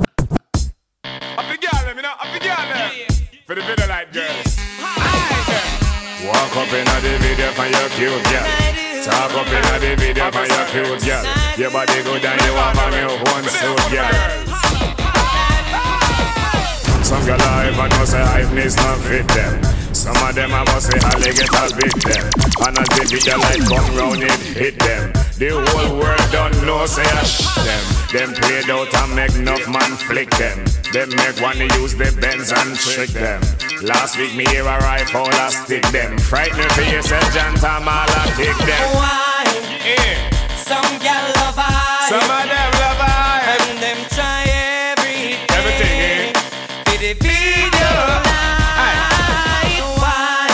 Happy 1.37 1.57
girl, 1.61 1.79
them, 1.85 1.95
you 1.97 2.01
know, 2.03 2.15
happy 2.17 2.39
girl, 2.39 2.57
eh? 2.57 2.73
them. 2.73 3.45
For 3.45 3.55
the 3.55 3.61
video 3.61 3.87
light 3.87 4.11
girls. 4.11 4.57
Walk 6.25 6.55
up 6.57 6.73
in 6.73 6.85
the 6.85 7.17
video 7.21 7.51
for 7.53 7.67
your 7.69 7.89
cute 7.93 8.23
girl. 8.25 8.47
Talk 9.05 9.33
up 9.37 9.47
in 9.47 9.61
the 9.81 9.95
video 10.01 10.31
for 10.31 10.45
your 10.45 10.65
cute 10.73 11.01
girl. 11.05 11.23
Your 11.57 11.71
body 11.71 12.03
good 12.03 12.25
and 12.25 12.41
you 12.41 12.53
have 12.57 12.77
a 12.77 12.87
new 12.89 13.11
one 13.31 13.45
suit, 13.45 13.91
girl. 13.91 14.50
Some 17.11 17.25
girl 17.25 17.41
I 17.41 17.67
even 17.67 17.89
know 17.91 18.05
say 18.05 18.23
hypeness 18.23 18.77
not 18.79 18.97
fit 19.03 19.27
them. 19.35 19.59
Some 19.93 20.15
of 20.23 20.33
them 20.33 20.53
I 20.55 20.63
must 20.63 20.87
say 20.87 20.95
they 21.19 21.35
get 21.35 21.51
a 21.51 21.75
bit 21.75 21.91
them. 22.07 22.23
And 22.63 22.79
as 22.79 22.87
the 22.87 23.03
video 23.03 23.35
light 23.35 23.59
come 23.67 23.91
round 23.99 24.23
it 24.23 24.39
hit 24.55 24.79
them. 24.79 25.11
The 25.35 25.59
whole 25.59 25.99
world 25.99 26.23
don't 26.31 26.55
know 26.63 26.85
say 26.87 27.03
I 27.03 27.23
sh 27.27 27.43
them. 27.67 27.83
Them 28.15 28.31
played 28.39 28.69
out 28.71 28.95
and 28.95 29.11
make 29.11 29.35
enough 29.35 29.67
man 29.67 29.91
flick 30.07 30.31
them. 30.39 30.63
Them 30.95 31.11
make 31.19 31.35
one 31.43 31.59
use 31.83 31.99
the 31.99 32.15
bends 32.15 32.55
and 32.55 32.79
trick 32.79 33.11
them. 33.11 33.43
Last 33.83 34.15
week 34.15 34.33
me 34.33 34.47
hear 34.47 34.63
a 34.63 34.79
rifle 34.79 35.27
I 35.27 35.51
stick 35.51 35.83
them. 35.91 36.17
Frighten 36.17 36.63
for 36.71 36.87
yourself, 36.87 37.27
John 37.35 37.59
I 37.59 38.07
kick 38.39 38.55
them. 38.63 38.87
Why? 38.95 39.43
Some 40.55 40.95
gal 41.03 41.27
love 41.43 41.59
I. 41.59 42.07
Some 42.07 42.23
of 42.23 42.47
them 42.47 42.71
love 42.79 42.90
For 47.11 47.17
the 47.17 47.27
video 47.27 47.91
light. 48.23 49.83
Why? 49.99 50.47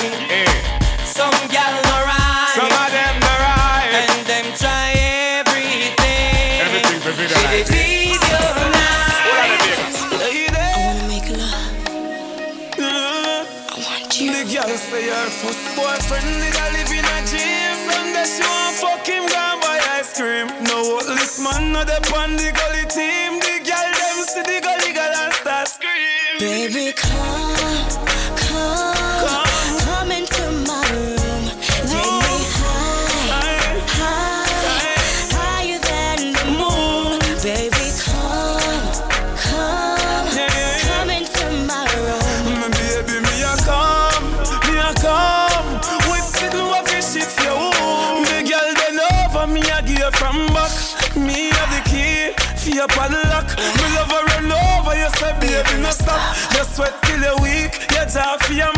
Some 1.05 1.37
gal 1.53 1.69
no 1.85 1.97
right. 2.01 2.49
Some 2.57 2.65
of 2.73 2.89
them 2.89 3.15
no 3.21 3.33
right. 3.45 3.93
And 3.93 4.25
them 4.25 4.45
try 4.57 4.89
everything. 5.37 6.57
Everything 6.65 6.99
for 7.05 7.11
video 7.13 7.37
For 7.37 7.45
the 7.45 7.61
light. 7.61 7.69
video 7.69 8.41
light. 8.73 9.61
I 10.17 10.73
wanna 10.81 11.05
make 11.05 11.29
love. 11.29 11.69
Mm-hmm. 12.73 13.45
I 13.69 13.77
want 13.77 14.09
you. 14.19 14.33
The 14.33 14.41
girl 14.49 14.73
say 14.81 15.05
her 15.13 15.29
first 15.29 15.61
boyfriend 15.77 16.41
nigga 16.41 16.65
live 16.73 16.89
in 16.89 17.05
a 17.05 17.17
gym. 17.29 17.77
Someday 17.85 18.25
she 18.25 18.41
want 18.41 18.73
fuck 18.81 19.05
him, 19.05 19.29
go 19.29 19.61
buy 19.61 19.77
ice 19.93 20.09
cream. 20.17 20.47
No 20.65 21.01
this 21.05 21.37
man 21.37 21.71
no 21.71 21.85
dey 21.85 22.01
on 22.17 22.33
the 22.35 22.49
gully 22.49 22.85
team. 22.89 23.37
The 23.45 23.61
girl 23.61 23.89
them 23.93 24.17
see 24.25 24.41
the 24.41 24.57
gully 24.65 24.86
Baby, 26.39 26.93
come, 26.93 27.55
come, 28.37 29.79
come 29.79 30.11
into 30.11 30.51
my 30.67 30.85
room. 30.93 31.49
Take 31.89 32.13
me 32.21 32.37
high, 32.53 33.81
high, 33.97 34.45
higher 35.33 35.79
than 35.81 36.33
the 36.33 36.45
moon. 36.53 37.17
Baby, 37.41 37.89
come, 38.05 38.85
come, 39.41 40.29
come 40.85 41.09
into 41.09 41.45
my 41.65 41.89
room. 41.97 42.59
My 42.61 42.69
baby, 42.69 43.17
me 43.17 43.41
a 43.41 43.57
come, 43.65 44.29
me 44.69 44.77
a 44.77 44.93
come. 45.01 45.81
We 46.11 46.19
sitting 46.21 46.67
what 46.69 46.87
fish 46.87 47.15
it 47.17 47.25
for 47.25 47.49
you. 47.49 48.21
The 48.29 48.45
girl 48.45 48.69
bend 48.77 49.01
over, 49.25 49.47
me 49.47 49.61
a 49.73 49.81
give 49.81 50.13
from 50.13 50.45
back. 50.53 50.69
Me 51.17 51.49
have 51.49 51.71
the 51.73 51.81
key 51.89 52.31
for 52.55 52.69
your 52.69 52.87
padlock. 52.87 53.57
Me 53.57 53.85
love 53.95 54.11
her 54.11 54.23
run 54.37 54.51
over, 54.51 54.95
you 54.95 55.09
say 55.17 55.33
baby 55.39 55.81
no 55.81 55.89
sweat 56.77 56.93
till 57.09 57.21
you're 57.25 57.41
weak, 57.41 57.73
you 57.89 58.05
jaw 58.05 58.37
for 58.45 58.53
your. 58.53 58.69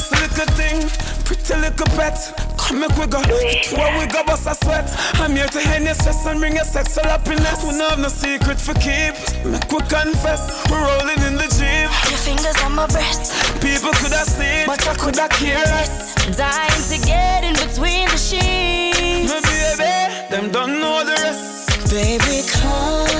So 0.00 0.16
little 0.16 0.48
thing, 0.56 0.80
pretty 1.28 1.54
little 1.60 1.90
pet. 1.92 2.16
Come 2.56 2.80
make 2.80 2.96
we 2.96 3.06
go, 3.06 3.20
where 3.76 3.92
we 4.00 4.06
go 4.06 4.24
bust 4.24 4.48
a 4.48 4.54
sweat. 4.54 4.88
I'm 5.20 5.36
here 5.36 5.46
to 5.46 5.60
hand 5.60 5.84
your 5.84 5.94
stress 5.94 6.24
and 6.24 6.40
bring 6.40 6.54
your 6.56 6.64
sexual 6.64 7.04
happiness. 7.04 7.64
We 7.64 7.76
no 7.76 7.90
have 7.90 7.98
no 7.98 8.08
secret 8.08 8.58
for 8.58 8.72
keep. 8.80 9.12
Make 9.44 9.68
we 9.68 9.80
confess, 9.92 10.64
we're 10.70 10.80
rolling 10.80 11.20
in 11.28 11.34
the 11.36 11.48
jeep. 11.52 11.92
Your 12.08 12.22
fingers 12.24 12.56
on 12.64 12.72
my 12.72 12.86
breast, 12.86 13.60
People 13.60 13.92
could 14.00 14.12
have 14.16 14.26
seen, 14.26 14.64
but 14.66 14.80
I 14.88 14.94
could 14.94 15.16
have 15.16 15.30
cared. 15.36 15.90
Dying 16.32 16.84
to 16.88 16.98
get 17.04 17.44
in 17.44 17.54
between 17.60 18.08
the 18.08 18.16
sheets. 18.16 19.28
My 19.28 19.40
baby, 19.44 19.92
them 20.32 20.50
don't 20.50 20.80
know 20.80 21.04
the 21.04 21.16
rest. 21.20 21.90
Baby, 21.92 22.48
come, 22.48 23.11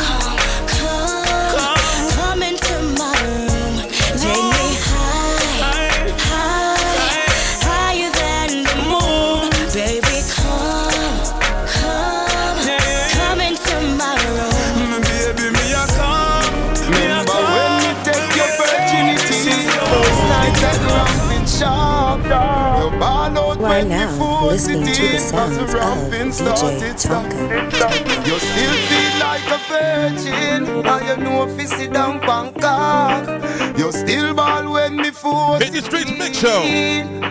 listening 24.52 24.86
it 24.86 24.94
to 24.94 25.02
the 25.02 25.14
in 25.14 25.20
sounds 25.20 25.56
the 25.56 25.64
of 25.64 25.72
ramping 25.72 26.30
DJ 26.30 26.92
Tonka. 27.00 28.26
You 28.26 28.38
still 28.38 28.76
feel 28.88 29.12
like 29.24 29.46
a 29.48 29.58
virgin. 29.70 30.86
And 30.86 31.06
you 31.08 31.16
know 31.24 31.48
if 31.48 31.58
you 31.58 31.66
sit 31.66 31.92
down 31.92 32.20
Bangkok 32.20 33.78
You 33.78 33.90
still 33.92 34.34
ball 34.34 34.70
when 34.70 34.96
me 34.96 35.10
force 35.10 35.62
Hit 35.62 35.72
the 35.72 35.80
streets 35.80 36.10
mix 36.18 36.38
show. 36.38 36.60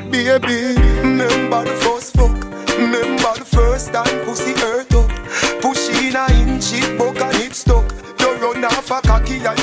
Baby, 0.09 0.79
remember 1.01 1.63
the 1.63 1.75
first 1.83 2.13
fuck. 2.17 2.33
Remember 2.77 3.33
the 3.37 3.45
first 3.45 3.93
time 3.93 4.25
pussy 4.25 4.53
hurt 4.59 4.91
up. 4.95 5.09
Push 5.61 5.89
in 6.01 6.15
a 6.15 6.25
inch 6.41 6.73
it 6.73 6.97
buck 6.97 7.21
and 7.21 7.35
it 7.35 7.53
stuck. 7.53 7.85
You 8.19 8.33
run 8.41 8.65
off 8.65 8.89
a 8.89 8.99
cocky 9.01 9.35
and 9.45 9.60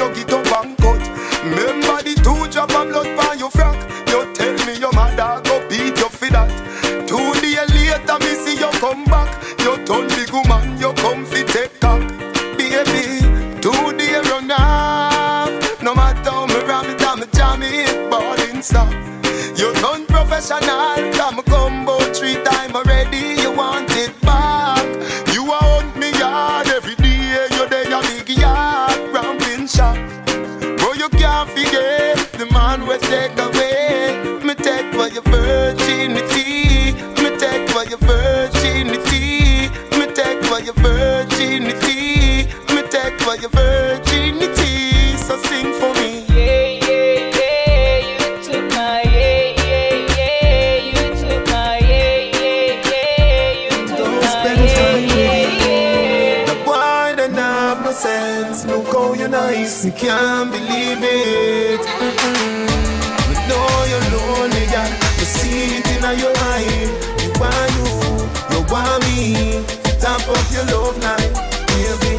me. 69.09 69.64
Top 70.00 70.20
up 70.28 70.44
your 70.52 70.64
love 70.68 70.98
line, 71.00 71.32
baby. 71.72 72.12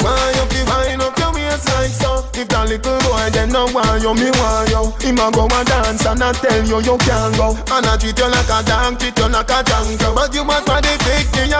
Wind 0.00 1.02
up 1.02 1.18
your 1.18 1.58
so. 1.58 2.24
If 2.34 2.48
that 2.48 2.68
little 2.68 2.98
boy 3.04 3.74
want 3.74 4.02
you, 4.02 4.14
me 4.14 4.30
want. 4.40 4.60
Him 5.02 5.18
a 5.18 5.30
go 5.32 5.48
and 5.50 5.66
dance 5.66 6.06
and 6.06 6.22
I 6.22 6.32
tell 6.32 6.64
you 6.64 6.78
you 6.80 6.96
can't 7.02 7.36
go. 7.36 7.56
And 7.74 7.86
I 7.86 7.96
treat 7.96 8.18
you 8.18 8.28
like 8.30 8.48
a 8.48 8.62
dog, 8.62 8.98
treat 8.98 9.16
you 9.18 9.28
like 9.28 9.50
a 9.50 9.60
junkie. 9.64 9.98
But 10.14 10.34
you 10.34 10.44
must 10.44 10.66
find 10.66 10.84
the 10.84 10.94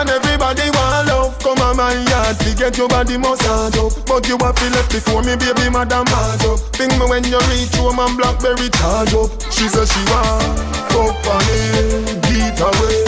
and 0.01 0.09
everybody 0.09 0.70
want 0.70 1.09
love. 1.09 1.39
Come 1.41 1.59
on 1.61 1.76
my 1.76 1.93
yard, 1.93 2.39
to 2.41 2.55
get 2.55 2.78
your 2.78 2.89
body 2.89 3.18
massage 3.18 3.76
up. 3.76 3.93
But 4.07 4.28
you 4.28 4.39
have 4.39 4.55
to 4.55 4.66
left 4.70 4.93
before 4.93 5.22
me, 5.22 5.37
baby, 5.37 5.68
madam 5.68 6.07
hard 6.09 6.45
up. 6.47 6.59
Ping 6.72 6.95
me 6.99 7.07
when 7.11 7.24
you 7.24 7.41
reach 7.51 7.74
home 7.76 7.99
and 7.99 8.16
blackberry 8.16 8.70
charge 8.70 9.14
up. 9.14 9.31
She 9.53 9.68
says 9.68 9.91
she 9.91 10.03
want 10.09 10.81
fuck 10.91 11.26
on 11.26 11.43
it, 11.49 12.22
beat 12.24 12.61
away. 12.61 13.05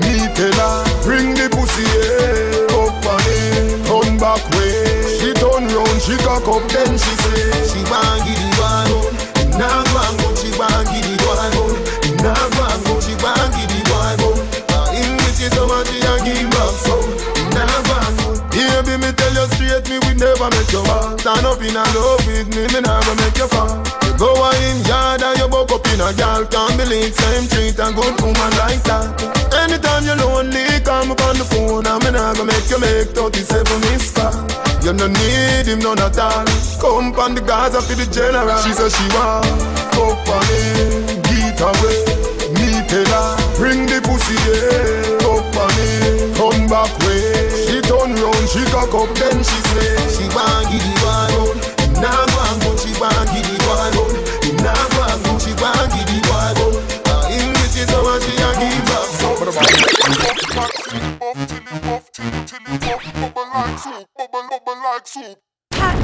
Me 0.00 0.28
tell 0.34 0.58
her, 0.60 0.85
bring 1.06 1.38
the 1.38 1.46
pussy 1.54 1.86
here, 1.86 2.66
up 2.82 3.06
on 3.06 3.22
it, 3.30 3.78
turn 3.86 4.18
back 4.18 4.42
way. 4.58 5.06
She 5.06 5.30
turn 5.38 5.70
round, 5.70 6.00
she 6.02 6.18
cock 6.26 6.42
up, 6.50 6.66
then 6.66 6.98
she 6.98 7.14
say 7.22 7.46
she 7.70 7.80
want 7.86 8.26
give 8.26 8.34
the 8.42 8.50
one 8.58 8.90
gun. 8.90 9.14
Nah 9.54 9.86
go 10.18 10.34
she 10.34 10.50
want 10.58 10.82
give 10.90 11.06
the 11.06 11.14
one 11.22 11.50
gun. 11.54 11.78
Nah 12.26 12.34
go 12.58 12.66
go, 12.82 12.94
she 12.98 13.14
want 13.22 13.54
give 13.54 13.70
the 13.70 13.80
one. 13.94 14.18
Ah, 14.74 14.90
in 14.98 15.14
which 15.22 15.38
is 15.46 15.54
so 15.54 15.62
much 15.70 15.86
she 15.94 16.02
a 16.02 16.14
give 16.26 16.50
back 16.50 16.74
so. 16.82 16.98
Nah 17.54 17.70
go 17.86 18.02
go. 18.18 18.34
Baby, 18.50 18.98
me 18.98 19.10
tell 19.14 19.30
you 19.30 19.46
straight, 19.54 19.86
me 19.86 20.02
will 20.02 20.18
never 20.18 20.50
make 20.50 20.72
you 20.74 20.82
fall. 20.90 21.14
Stand 21.22 21.46
up 21.46 21.62
in 21.62 21.76
a 21.78 21.84
love 21.94 22.26
with 22.26 22.50
me, 22.50 22.66
me 22.66 22.80
never 22.82 23.14
make 23.22 23.38
you 23.38 23.46
fall. 23.46 23.70
You 24.02 24.12
go 24.18 24.34
a 24.34 24.50
in 24.68 24.82
yard 24.84 25.22
and 25.22 25.38
you 25.38 25.45
in 25.92 26.00
a 26.00 26.12
gal. 26.14 26.46
Can't 26.46 26.76
believe 26.76 27.14
same 27.14 27.46
treat 27.48 27.78
a 27.78 27.88
good 27.92 28.14
woman 28.22 28.52
like 28.62 28.82
that. 28.88 29.06
Anytime 29.62 30.04
you're 30.04 30.16
lonely, 30.16 30.64
come 30.84 31.10
me 31.10 31.14
on 31.26 31.36
the 31.38 31.46
phone 31.50 31.86
me 32.04 32.10
nah 32.10 32.34
go 32.34 32.44
make 32.44 32.68
you 32.70 32.78
make 32.78 33.10
37 33.14 33.64
miss 33.86 34.10
call. 34.12 34.34
You 34.84 34.92
no 34.92 35.06
need 35.06 35.66
him 35.66 35.80
none 35.80 35.98
at 35.98 36.18
all. 36.18 36.46
Come 36.80 37.14
on 37.18 37.34
the 37.34 37.40
Gaza 37.40 37.80
for 37.82 37.94
the 37.94 38.06
general. 38.06 38.58
She 38.62 38.72
said 38.72 38.92
she 38.92 39.06
want 39.14 39.46
fuck 39.96 40.28
on 40.30 40.42
me, 40.50 40.62
get 41.26 41.60
away. 41.60 42.00
Me 42.54 42.68
tell 42.86 43.10
her, 43.10 43.28
bring 43.58 43.86
the 43.86 43.98
pussy 44.04 44.36
here. 44.46 45.18
Up 45.26 45.56
on 45.58 45.70
me, 45.74 45.90
come 46.38 46.66
back 46.70 46.92
way. 47.02 47.50
She 47.66 47.80
turn 47.82 48.14
round, 48.14 48.46
she 48.52 48.62
cock 48.70 48.92
up, 48.94 49.10
then 49.18 49.38
she 49.42 49.58
say 49.72 49.94
she 50.14 50.24
want 50.36 50.70
give 50.70 50.84
the 50.84 50.94
one. 51.02 51.58
Nah 52.02 52.22
go 52.28 52.38
and 52.46 52.58
go, 52.62 52.70
she 52.76 52.92
want 53.00 53.26
give 53.32 53.45
Hot 61.26 61.34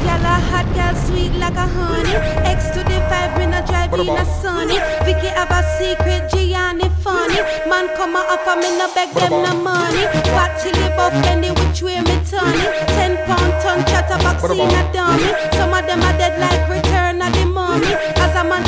gal 0.02 0.18
a 0.18 0.34
hot 0.50 0.66
gal, 0.74 0.96
sweet 0.96 1.30
like 1.38 1.54
a 1.54 1.62
honey. 1.62 2.10
X 2.42 2.70
to 2.74 2.82
the 2.82 2.98
five, 3.06 3.38
me 3.38 3.46
not 3.46 3.64
drive 3.68 3.94
in 3.94 4.08
a 4.08 4.24
sunny. 4.24 4.78
Vicky 5.06 5.28
have 5.28 5.52
a 5.52 5.62
secret, 5.78 6.28
Gianni 6.28 6.88
funny. 7.06 7.38
Man 7.70 7.86
come 7.94 8.16
a 8.16 8.26
offer 8.34 8.58
me 8.58 8.76
no 8.76 8.90
beg 8.96 9.14
them 9.14 9.30
no 9.30 9.54
money. 9.62 10.10
Fat 10.34 10.58
chili 10.60 10.88
buff, 10.96 11.14
any 11.30 11.50
which 11.52 11.82
way 11.82 12.00
me 12.00 12.18
turn 12.26 12.58
it. 12.58 12.88
Ten 12.90 13.14
pound 13.22 13.52
ton 13.62 13.78
chatter 13.86 14.18
vaccine 14.18 14.74
a 14.74 14.82
dummy. 14.92 15.30
Some 15.52 15.72
of 15.72 15.86
them 15.86 16.02
are 16.02 16.18
dead 16.18 16.34
like 16.40 16.66
return 16.68 17.22
of 17.22 17.32
the 17.32 17.46
mummy. 17.46 17.94
As 18.18 18.34
a 18.34 18.42
man 18.42 18.64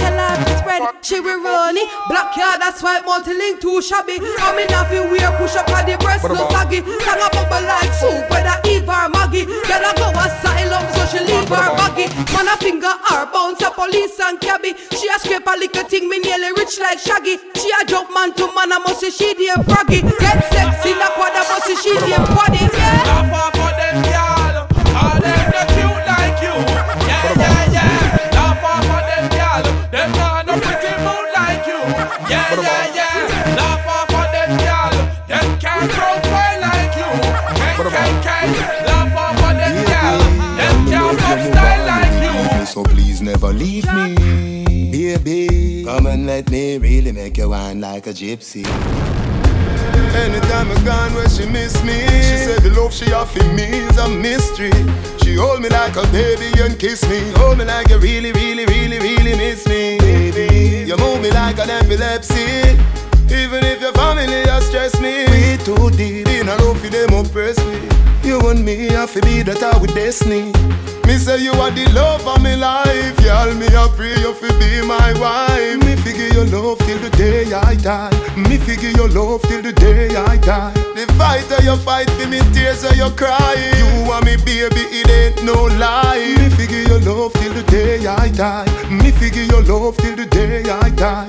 she 1.03 1.21
will 1.21 1.41
run 1.43 1.77
it. 1.77 1.89
Black 2.09 2.35
card, 2.35 2.61
that's 2.61 2.83
why 2.83 3.01
multi-link 3.01 3.61
too 3.61 3.81
shabby. 3.81 4.19
I'm 4.41 4.59
in 4.59 4.73
a 4.73 4.85
feel 4.89 5.09
weird, 5.11 5.35
push 5.37 5.57
up 5.57 5.69
at 5.71 5.87
the 5.87 5.97
breast, 5.99 6.25
no 6.25 6.49
saggy. 6.51 6.81
Sang 7.05 7.21
a 7.21 7.29
bubble 7.33 7.65
like 7.65 7.93
soup, 7.93 8.29
whether 8.31 8.57
Eve 8.69 8.89
or 8.89 9.09
Maggie. 9.09 9.45
Girl 9.45 9.85
a 9.85 9.93
go 9.97 10.09
asylum, 10.13 10.85
so 10.93 11.03
she 11.13 11.21
leave 11.25 11.49
her 11.49 11.69
baggy. 11.77 12.09
Man 12.33 12.49
a 12.49 12.57
finger 12.57 12.93
her 12.93 13.25
bounce 13.33 13.63
a 13.63 13.71
police 13.71 14.19
and 14.21 14.41
cabby. 14.41 14.75
She 14.97 15.09
a 15.09 15.17
scrape 15.19 15.47
a 15.47 15.57
little 15.57 15.85
thing, 15.85 16.09
me 16.09 16.19
nearly 16.19 16.53
rich 16.57 16.79
like 16.81 16.99
Shaggy. 16.99 17.39
She 17.57 17.69
a 17.81 17.85
jump 17.85 18.13
man 18.13 18.35
to 18.35 18.47
man, 18.55 18.73
I 18.73 18.79
must 18.79 19.01
say 19.01 19.11
she 19.11 19.35
damn 19.35 19.65
froggy. 19.65 20.03
Get 20.03 20.41
sexy, 20.53 20.93
the 20.93 21.09
quad, 21.17 21.33
I 21.33 21.45
must 21.49 21.67
say 21.67 21.77
she 21.77 21.93
damn 22.01 22.25
quaddy. 22.33 22.65
Yeah. 22.73 23.74
Never 43.45 43.59
leave 43.59 43.87
me, 43.93 44.91
baby. 44.91 45.85
Come 45.85 46.07
and 46.07 46.27
let 46.27 46.51
me 46.51 46.79
really 46.79 47.13
make 47.13 47.37
you 47.37 47.51
wine 47.51 47.81
like 47.81 48.07
a 48.07 48.11
gypsy. 48.11 48.65
Anytime 50.15 50.71
I 50.71 50.85
gone 50.85 51.15
where 51.15 51.29
she 51.29 51.45
miss 51.45 51.83
me 51.83 52.07
She 52.23 52.37
said 52.39 52.63
the 52.63 52.71
love 52.71 52.95
she 52.95 53.13
offer 53.13 53.43
me 53.53 53.65
is 53.65 53.99
a 53.99 54.09
mystery. 54.09 54.71
She 55.23 55.35
hold 55.35 55.61
me 55.61 55.69
like 55.69 55.97
a 55.97 56.07
baby 56.13 56.51
and 56.63 56.79
kiss 56.79 57.07
me. 57.09 57.33
Hold 57.37 57.59
me 57.59 57.65
like 57.65 57.89
you 57.89 57.99
really, 57.99 58.33
really, 58.33 58.65
really, 58.67 58.99
really 58.99 59.37
miss 59.37 59.67
me. 59.67 59.99
Baby, 59.99 60.87
you 60.89 60.97
move 60.97 61.21
me 61.21 61.31
like 61.31 61.59
an 61.59 61.69
epilepsy. 61.69 62.79
Even 63.29 63.65
if 63.65 63.81
your 63.81 63.93
family 63.93 64.47
has 64.49 64.67
stressed 64.67 65.01
me. 65.01 65.27
We 65.27 65.57
too 65.65 65.91
deep. 65.91 66.29
In 66.29 66.49
a 66.49 66.57
love 66.57 66.81
for 66.81 66.89
them 66.89 67.13
oppress 67.13 67.59
me. 67.67 67.89
You 68.23 68.41
and 68.49 68.65
me 68.65 68.87
have 68.89 69.13
to 69.13 69.21
be 69.21 69.43
that 69.43 69.81
with 69.81 69.95
destiny 69.95 70.53
me 71.15 71.21
say 71.21 71.39
you 71.45 71.53
are 71.53 71.71
the 71.71 71.87
love 71.93 72.27
of 72.27 72.43
my 72.43 72.57
life, 72.57 73.21
y'all. 73.21 73.55
Me 73.55 73.67
a 73.67 73.87
pray 73.95 74.17
you 74.19 74.35
fi 74.35 74.49
be 74.59 74.83
my 74.83 75.13
wife. 75.23 75.79
Me 75.85 75.95
figure 76.03 76.27
your 76.35 76.47
love 76.47 76.79
till 76.79 76.99
the 76.99 77.11
day 77.11 77.53
I 77.53 77.77
die. 77.77 78.11
Me 78.37 78.59
figure 78.59 78.91
your 78.91 79.09
love 79.09 79.43
till 79.43 79.63
the 79.63 79.73
day 79.73 80.09
I 80.09 80.37
die. 80.39 80.73
The 80.97 81.07
fighter 81.17 81.63
you 81.63 81.77
fight 81.77 82.11
for 82.11 82.27
me, 82.27 82.41
tears 82.53 82.85
or 82.85 82.95
you 82.95 83.09
cry. 83.11 83.55
You 83.79 84.09
want 84.09 84.25
me, 84.25 84.37
baby, 84.39 84.83
it 84.91 85.09
ain't 85.09 85.45
no 85.45 85.67
lie. 85.79 86.35
Me 86.39 86.51
figure 86.51 86.83
your 86.83 87.01
love 87.01 87.33
till 87.35 87.53
the 87.53 87.63
day 87.71 88.05
I 88.07 88.29
die. 88.31 88.67
Me 88.91 89.13
figure 89.13 89.45
your 89.45 89.63
love 89.63 89.97
till 89.99 90.17
the 90.17 90.27
day 90.27 90.65
I 90.69 90.91
die. 90.91 91.29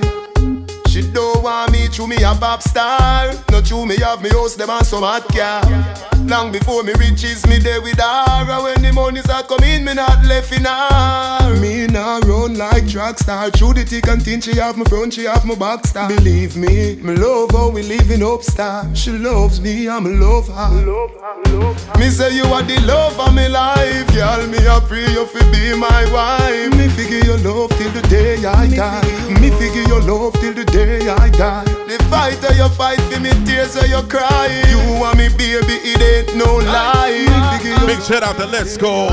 She 0.88 1.02
don't 1.12 1.44
want 1.44 1.70
me 1.70 1.86
to 1.88 2.08
me 2.08 2.16
a 2.24 2.34
pop 2.34 2.60
star. 2.60 3.32
Not 3.50 3.64
true 3.66 3.86
me 3.86 3.96
have 3.98 4.20
me 4.20 4.30
house 4.30 4.56
them 4.56 4.70
and 4.70 4.84
some 4.84 5.04
hot 5.04 5.28
car. 5.28 6.15
Long 6.28 6.50
before 6.50 6.82
me 6.82 6.92
riches 6.94 7.46
me 7.46 7.58
there 7.58 7.80
with 7.80 8.00
her. 8.00 8.62
When 8.62 8.82
the 8.82 8.92
money's 8.92 9.28
a 9.28 9.44
come 9.44 9.62
in, 9.62 9.84
me 9.84 9.94
not 9.94 10.24
left 10.24 10.52
in 10.52 10.64
her. 10.64 11.54
Me 11.60 11.86
nah 11.86 12.18
run 12.26 12.58
like 12.58 12.88
track 12.88 13.18
star. 13.18 13.48
Through 13.50 13.74
the 13.74 13.84
thick 13.84 14.08
and 14.08 14.20
thin, 14.20 14.40
she 14.40 14.56
have 14.56 14.76
my 14.76 14.84
front, 14.86 15.14
she 15.14 15.24
have 15.24 15.44
my 15.44 15.54
back 15.54 15.86
star. 15.86 16.08
Believe 16.08 16.56
me, 16.56 16.96
me 16.96 17.14
love 17.14 17.52
how 17.52 17.70
we 17.70 17.82
living 17.82 18.24
up 18.24 18.42
star. 18.42 18.92
She 18.94 19.12
loves 19.12 19.60
me, 19.60 19.88
I'm 19.88 20.20
love 20.20 20.48
her. 20.48 20.84
Love 20.84 21.12
her 21.20 21.58
love. 21.58 21.98
Me 21.98 22.10
say 22.10 22.34
you 22.34 22.44
are 22.46 22.62
the 22.62 22.80
love 22.80 23.18
of 23.20 23.32
my 23.32 23.46
life, 23.46 24.12
y'all. 24.12 24.44
Me 24.48 24.58
a 24.66 24.80
pray 24.80 25.08
you 25.12 25.26
fi 25.26 25.40
be 25.52 25.78
my 25.78 26.12
wife. 26.12 26.76
Me 26.76 26.88
figure 26.88 27.24
your 27.24 27.38
love 27.38 27.70
till 27.78 27.92
the 27.92 28.02
day 28.08 28.44
I 28.44 28.66
die. 28.66 29.40
Me 29.40 29.50
figure 29.50 29.82
your 29.82 30.02
love 30.02 30.32
till 30.40 30.54
the 30.54 30.64
day 30.64 31.08
I 31.08 31.30
die. 31.30 31.75
The 32.06 32.12
fighter 32.12 32.54
you 32.54 32.68
fight 32.68 33.00
for 33.12 33.18
me, 33.20 33.30
tears 33.44 33.76
or 33.76 33.86
you 33.86 34.00
cry. 34.06 34.62
You 34.68 35.00
want 35.00 35.18
me, 35.18 35.28
baby, 35.28 35.74
it 35.82 36.00
ain't 36.00 36.36
no 36.36 36.56
lie. 36.58 37.26
Me 37.26 37.58
figure 37.58 37.76
your 37.76 37.86
Big 37.86 38.00
shout 38.00 38.22
out 38.22 38.36
to 38.36 38.46
Let's 38.46 38.76
Go. 38.76 39.08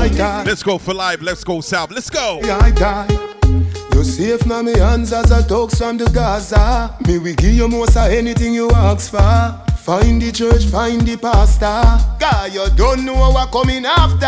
Let's 0.46 0.62
go 0.62 0.78
for 0.78 0.94
live. 0.94 1.20
Let's 1.20 1.42
go 1.42 1.60
south. 1.60 1.90
Let's 1.90 2.08
go. 2.08 2.40
I 2.44 2.70
die. 2.70 3.08
You 3.92 4.04
safe 4.04 4.46
now 4.46 4.62
me 4.62 4.78
hands 4.78 5.12
as 5.12 5.32
I 5.32 5.42
talks 5.46 5.78
from 5.78 5.96
the 5.96 6.04
Gaza. 6.10 6.96
Me 7.06 7.18
we 7.18 7.34
give 7.34 7.54
you 7.54 7.66
most 7.66 7.96
of 7.96 8.12
anything 8.12 8.54
you 8.54 8.70
ask 8.70 9.10
for. 9.10 9.18
Find 9.76 10.22
the 10.22 10.30
church, 10.30 10.64
find 10.66 11.00
the 11.00 11.16
pastor. 11.16 11.82
God, 12.20 12.52
you 12.52 12.64
don't 12.76 13.04
know 13.04 13.14
what 13.14 13.50
coming 13.50 13.84
after. 13.86 14.26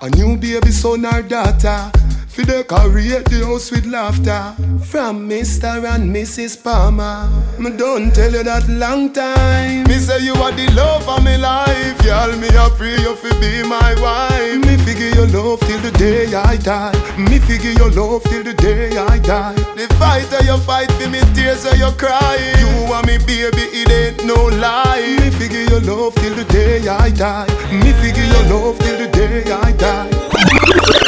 A 0.00 0.10
new 0.16 0.36
baby 0.36 0.72
son 0.72 1.06
or 1.06 1.22
daughter. 1.22 1.92
Fi 2.38 2.44
decorate 2.44 3.24
the 3.24 3.44
house 3.44 3.70
with 3.72 3.86
laughter. 3.86 4.54
From 4.84 5.28
Mr. 5.28 5.84
and 5.92 6.14
Mrs. 6.14 6.62
Palmer, 6.62 7.28
me 7.58 7.70
don't 7.76 8.14
tell 8.14 8.32
you 8.32 8.44
that 8.44 8.68
long 8.68 9.12
time. 9.12 9.84
Me 9.88 9.94
say 9.98 10.20
you 10.22 10.34
are 10.34 10.52
the 10.52 10.70
love 10.72 11.08
of 11.08 11.24
my 11.24 11.36
life, 11.36 11.98
y'all. 12.04 12.30
Me 12.38 12.48
a 12.54 12.70
pray 12.70 12.96
you 13.02 13.16
fi 13.16 13.30
be 13.40 13.62
my 13.68 13.92
wife. 14.00 14.64
Me 14.64 14.76
figure 14.86 15.10
your 15.18 15.26
love 15.34 15.60
till 15.66 15.80
the 15.80 15.90
day 15.98 16.32
I 16.32 16.56
die. 16.56 16.94
Me 17.18 17.40
figure 17.40 17.72
your 17.72 17.90
love 17.90 18.22
till 18.24 18.44
the 18.44 18.54
day 18.54 18.96
I 18.96 19.18
die. 19.18 19.54
The 19.74 19.92
fight 19.98 20.30
that 20.30 20.44
you 20.44 20.58
fight 20.58 20.92
for 20.92 21.08
me, 21.10 21.20
tears 21.34 21.64
that 21.64 21.76
you 21.76 21.90
cry. 21.98 22.38
You 22.62 22.90
want 22.90 23.06
me, 23.08 23.18
baby, 23.18 23.66
it 23.74 23.90
ain't 23.90 24.24
no 24.24 24.46
lie. 24.62 25.16
Me 25.18 25.30
figure 25.30 25.66
your 25.72 25.80
love 25.80 26.14
till 26.14 26.34
the 26.36 26.44
day 26.44 26.86
I 26.86 27.10
die. 27.10 27.48
Me 27.72 27.92
figure 27.98 28.28
your 28.34 28.44
love 28.54 28.78
till 28.78 28.96
the 28.96 29.08
day 29.10 29.42
I 29.50 29.72
die. 29.72 31.07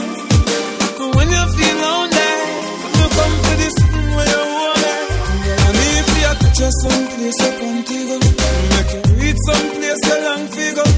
you 6.61 6.67
your 6.67 6.77
someplace 6.83 7.41
up 7.41 7.61
on 7.63 7.77
make 8.69 8.91
you 8.93 9.01
reach 9.17 9.39
someplace 9.49 10.03
a 10.05 10.17
long 10.25 10.45
figure. 10.53 10.91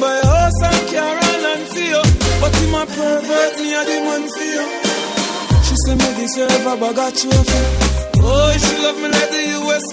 Buy 0.00 0.12
a 0.12 0.26
house 0.26 0.60
and 0.68 0.82
car 0.92 1.16
and 1.28 1.42
land 1.42 1.64
you. 1.80 2.02
But 2.40 2.52
him 2.56 2.74
a 2.74 2.84
pervert, 2.84 3.56
me 3.56 3.74
a 3.74 3.82
the 3.88 4.28
for 4.28 4.46
you. 4.54 4.64
She 5.64 5.74
say 5.84 5.94
me 5.96 6.08
deserve 6.20 6.66
a 6.66 6.76
bag 6.76 6.98
of. 6.98 7.48
Oh, 8.28 8.52
she 8.60 8.74
love 8.84 8.98
me 9.00 9.08
like 9.08 9.30
the 9.30 9.42
US 9.56 9.86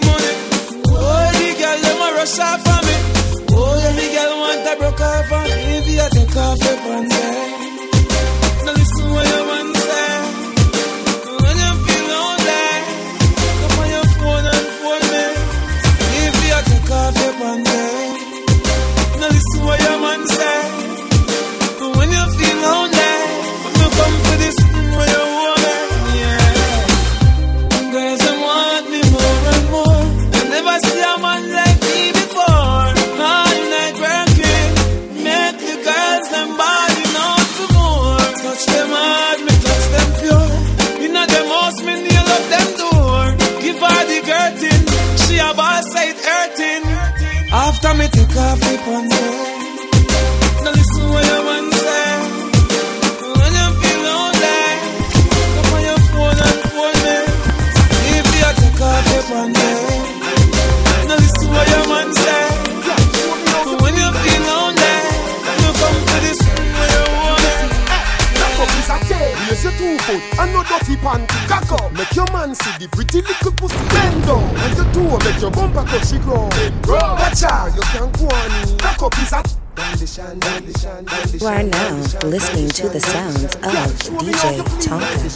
You 81.44 81.50
are 81.50 81.62
now 81.62 81.98
listening 82.24 82.70
to 82.70 82.88
the 82.88 83.02
sounds 83.02 83.44
of 83.44 83.52
DJ 83.60 84.64
Tonka. 84.80 85.28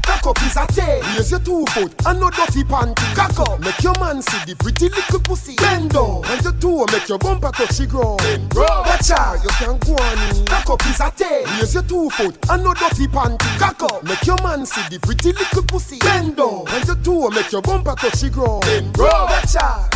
Cock 0.00 0.26
up 0.28 0.42
is 0.42 0.56
a 0.56 0.66
tail. 0.72 1.02
Raise 1.18 1.30
your 1.30 1.40
two 1.40 1.66
foot 1.66 1.92
and 2.06 2.20
no 2.20 2.30
dirty 2.30 2.64
panty. 2.64 3.14
Cock 3.14 3.40
up, 3.40 3.60
make 3.60 3.82
your 3.82 3.92
man 4.00 4.22
see 4.22 4.38
the 4.46 4.56
pretty 4.56 4.88
little 4.88 5.20
pussy. 5.20 5.54
Bend 5.56 5.90
down 5.90 6.24
and 6.24 6.42
your 6.42 6.54
toe 6.54 6.86
make 6.90 7.06
your 7.10 7.18
bumper 7.18 7.50
touch 7.52 7.76
the 7.76 7.86
ground. 7.86 8.22
Watch 8.54 9.10
out, 9.10 9.44
you 9.44 9.50
can 9.60 9.76
go 9.84 9.92
on. 9.92 10.46
Cock 10.46 10.70
up 10.70 10.86
is 10.86 11.00
a 11.00 11.10
tail. 11.10 11.44
Raise 11.60 11.74
your 11.74 11.82
two 11.82 12.08
foot 12.08 12.38
and 12.48 12.64
no 12.64 12.72
dirty 12.72 13.06
panty. 13.06 13.58
Cock 13.58 13.82
up, 13.82 14.02
make 14.02 14.24
your 14.24 14.40
man 14.42 14.64
see 14.64 14.80
the 14.88 14.98
pretty 14.98 15.32
little 15.32 15.62
pussy. 15.64 15.98
Bend 15.98 16.36
down 16.36 16.64
and 16.68 16.86
your 16.86 16.96
toe 16.96 17.28
make 17.28 17.52
your 17.52 17.60
bumper 17.60 17.94
touch 17.96 18.22
the 18.22 18.30
ground. 18.30 18.64
Watch 18.96 19.56
out. 19.56 19.93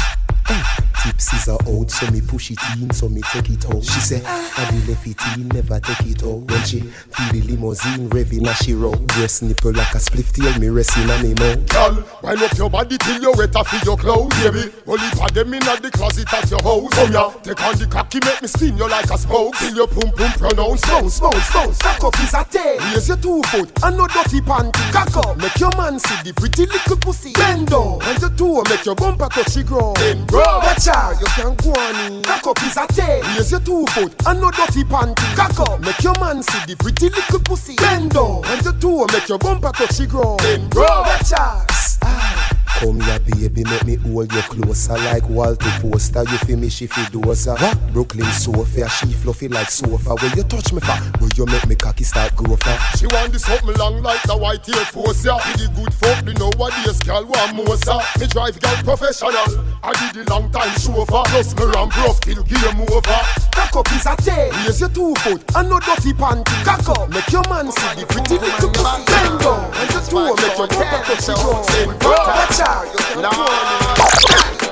Tipsies 1.08 1.48
are 1.48 1.62
out, 1.72 1.90
so 1.90 2.10
me 2.10 2.20
push 2.20 2.50
it 2.50 2.58
in, 2.76 2.90
so 2.92 3.08
me 3.08 3.22
take 3.32 3.48
it 3.48 3.64
out. 3.64 3.82
She 3.82 4.00
say, 4.00 4.22
I 4.24 4.70
be 4.70 4.92
left 4.92 5.06
it 5.06 5.16
in, 5.38 5.48
never 5.48 5.80
take 5.80 6.04
it 6.04 6.22
out. 6.22 6.44
When 6.44 6.62
she 6.64 6.80
feel 6.80 7.32
the 7.32 7.40
limousine 7.48 8.10
revving 8.10 8.46
as 8.46 8.58
she 8.58 8.74
roll, 8.74 8.94
breast 9.16 9.42
nipple 9.42 9.72
like 9.72 9.94
a 9.94 9.98
spliff 9.98 10.32
tail, 10.36 10.52
me 10.60 10.68
resting 10.68 11.08
on 11.08 11.22
me 11.22 11.32
mouth. 11.32 11.66
Girl, 11.70 12.04
wind 12.22 12.42
up 12.42 12.52
your 12.58 12.68
body 12.68 12.98
till 12.98 13.22
you 13.22 13.32
wet 13.38 13.56
off 13.56 13.72
your 13.84 13.96
clothes, 13.96 14.36
baby. 14.42 14.70
Only 14.86 15.08
put 15.12 15.32
them 15.32 15.54
in 15.54 15.60
the 15.60 15.90
closet 15.92 16.32
at 16.32 16.50
your 16.50 16.62
house. 16.62 16.92
Oh 17.00 17.08
yeah, 17.08 17.32
take 17.40 17.62
on 17.64 17.78
the 17.78 17.86
cocky, 17.86 18.20
make 18.24 18.42
me 18.42 18.48
spin 18.48 18.76
you 18.76 18.88
like 18.88 19.08
a 19.08 19.16
spoke. 19.16 19.56
Till 19.56 19.74
your 19.74 19.88
pum 19.88 20.12
pum 20.12 20.32
pronounce 20.36 20.82
bounce, 20.84 21.20
bounce, 21.20 21.52
bounce. 21.52 21.78
Cock 21.78 22.04
up 22.04 22.20
is 22.20 22.34
a 22.34 22.44
tail. 22.44 22.76
Raise 22.92 23.08
your 23.08 23.16
two 23.16 23.42
foot 23.48 23.72
and 23.82 23.96
no 23.96 24.06
dirty 24.08 24.40
panty. 24.44 24.92
Cock 24.92 25.16
up, 25.24 25.38
make 25.38 25.58
your 25.58 25.74
man 25.76 25.98
see 25.98 26.20
the 26.22 26.34
pretty 26.36 26.66
little 26.66 26.96
pussy. 26.98 27.32
Bend 27.32 27.68
down 27.68 27.98
and 28.02 28.20
your 28.20 28.30
toe 28.36 28.62
make 28.68 28.84
your 28.84 28.94
bumper 28.94 29.28
touch 29.32 29.54
the 29.54 29.64
ground. 29.64 29.96
Watch 30.30 30.88
out, 30.88 30.97
you 31.20 31.26
can 31.36 31.54
go 31.56 31.70
on. 31.70 32.22
Cock 32.22 32.46
up 32.46 32.62
is 32.62 32.76
a 32.76 32.86
tail. 32.86 33.22
Raise 33.36 33.50
your 33.50 33.60
two 33.60 33.84
foot 33.86 34.14
and 34.26 34.40
no 34.40 34.50
dirty 34.50 34.84
panty. 34.84 35.36
Cock 35.36 35.60
up, 35.60 35.80
make 35.80 36.02
your 36.02 36.18
man 36.20 36.42
see 36.42 36.66
the 36.66 36.76
pretty 36.76 37.08
little 37.08 37.40
pussy. 37.40 37.76
Bend 37.76 38.10
down 38.12 38.42
and 38.46 38.62
your 38.64 38.74
toe 38.74 39.06
make 39.12 39.28
your 39.28 39.38
bumper 39.38 39.72
touch 39.72 39.98
the 39.98 40.06
ground. 40.06 40.40
Watch 40.74 41.32
out. 41.32 41.70
Ah. 42.02 42.37
Come 42.78 43.00
here, 43.00 43.18
baby, 43.18 43.64
make 43.64 43.84
me 43.84 43.96
hold 43.96 44.32
you 44.32 44.42
closer 44.42 44.96
like 44.98 45.28
Walter 45.28 45.68
Poster. 45.80 46.22
You 46.22 46.38
feel 46.38 46.58
me, 46.58 46.68
she 46.68 46.86
feel 46.86 47.04
dozer. 47.06 47.60
What? 47.60 47.92
Brooklyn 47.92 48.30
sofa, 48.30 48.88
she 48.88 49.12
fluffy 49.14 49.48
like 49.48 49.68
sofa. 49.70 50.14
Where 50.14 50.36
you 50.36 50.44
touch 50.44 50.72
me 50.72 50.78
for? 50.80 50.94
Where 51.18 51.30
you 51.34 51.46
make 51.46 51.66
me 51.66 51.74
cocky 51.74 52.04
start 52.04 52.36
grow 52.36 52.54
for? 52.54 52.78
She 52.96 53.06
want 53.08 53.32
this 53.32 53.44
something 53.44 53.74
long 53.74 54.00
like 54.02 54.22
the 54.22 54.36
white 54.36 54.68
Air 54.68 54.84
Force, 54.86 55.24
yeah. 55.24 55.34
With 55.34 55.58
the 55.58 55.68
good 55.74 55.92
folk, 55.92 56.22
the 56.24 56.34
nowadays 56.38 57.00
girl 57.02 57.26
want 57.26 57.54
more, 57.56 57.76
sir. 57.78 57.98
Me 58.20 58.26
drive 58.28 58.60
girl 58.60 58.76
professional. 58.84 59.58
I 59.82 59.90
did 59.98 60.22
the 60.22 60.30
long 60.30 60.50
time 60.52 60.70
chauffeur. 60.78 61.26
Plus 61.26 61.56
me 61.58 61.64
ramp 61.74 61.96
rough 61.96 62.20
till 62.20 62.42
game 62.44 62.80
over. 62.94 63.20
Cock 63.58 63.74
up 63.74 63.90
is 63.90 64.06
a 64.06 64.14
tail. 64.22 64.52
Raise 64.62 64.78
your 64.78 64.90
two 64.90 65.14
foot 65.26 65.42
and 65.56 65.68
no 65.68 65.80
dirty 65.80 66.12
panty. 66.14 66.54
Cock 66.62 66.86
up, 66.94 67.10
make 67.10 67.26
your 67.34 67.42
man 67.50 67.72
see 67.72 67.94
the 67.98 68.06
pretty 68.06 68.38
little 68.38 68.70
pussy. 68.70 69.02
Bend 69.10 69.34
down 69.42 69.66
and 69.66 69.90
your 69.90 70.02
toe 70.06 70.30
make 70.38 70.54
your 70.54 70.70
bumper 70.70 71.02
touch 71.10 71.26
the 71.26 71.34
ground. 71.34 71.66
Watch 72.04 72.60
out, 72.60 72.67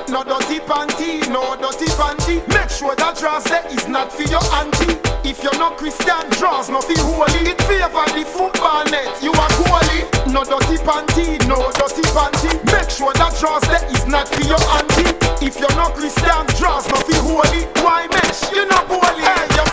No 0.07 0.23
dirty 0.23 0.59
panty, 0.59 1.27
no 1.33 1.55
dirty 1.57 1.89
panty. 1.97 2.47
Make 2.53 2.69
sure 2.69 2.95
that 2.95 3.17
dress 3.17 3.43
there 3.49 3.65
is 3.73 3.87
not 3.87 4.13
for 4.13 4.21
your 4.21 4.43
auntie. 4.53 5.01
If 5.27 5.41
you're 5.41 5.57
not 5.57 5.77
Christian, 5.77 6.29
dress 6.37 6.69
no 6.69 6.79
feel 6.79 7.01
holy. 7.01 7.49
It 7.49 7.57
favor 7.65 8.05
the 8.13 8.21
football 8.21 8.85
net, 8.85 9.09
you 9.23 9.31
are 9.33 9.49
goalie. 9.57 10.05
No 10.31 10.43
dirty 10.45 10.77
panty, 10.85 11.41
no 11.49 11.71
dirty 11.73 12.05
panty. 12.13 12.53
Make 12.69 12.89
sure 12.93 13.13
that 13.17 13.33
dress 13.41 13.65
there 13.65 13.81
is 13.89 14.05
not 14.05 14.29
for 14.29 14.45
your 14.45 14.61
auntie. 14.77 15.17
If 15.43 15.57
you're 15.57 15.73
not 15.73 15.95
Christian, 15.95 16.45
dress 16.53 16.85
no 16.93 17.01
feel 17.01 17.23
holy. 17.25 17.65
Why 17.81 18.05
mesh? 18.13 18.45
You 18.53 18.69
not 18.69 18.85
holy. 18.85 19.25
Hey, 19.25 19.49
you 19.57 19.65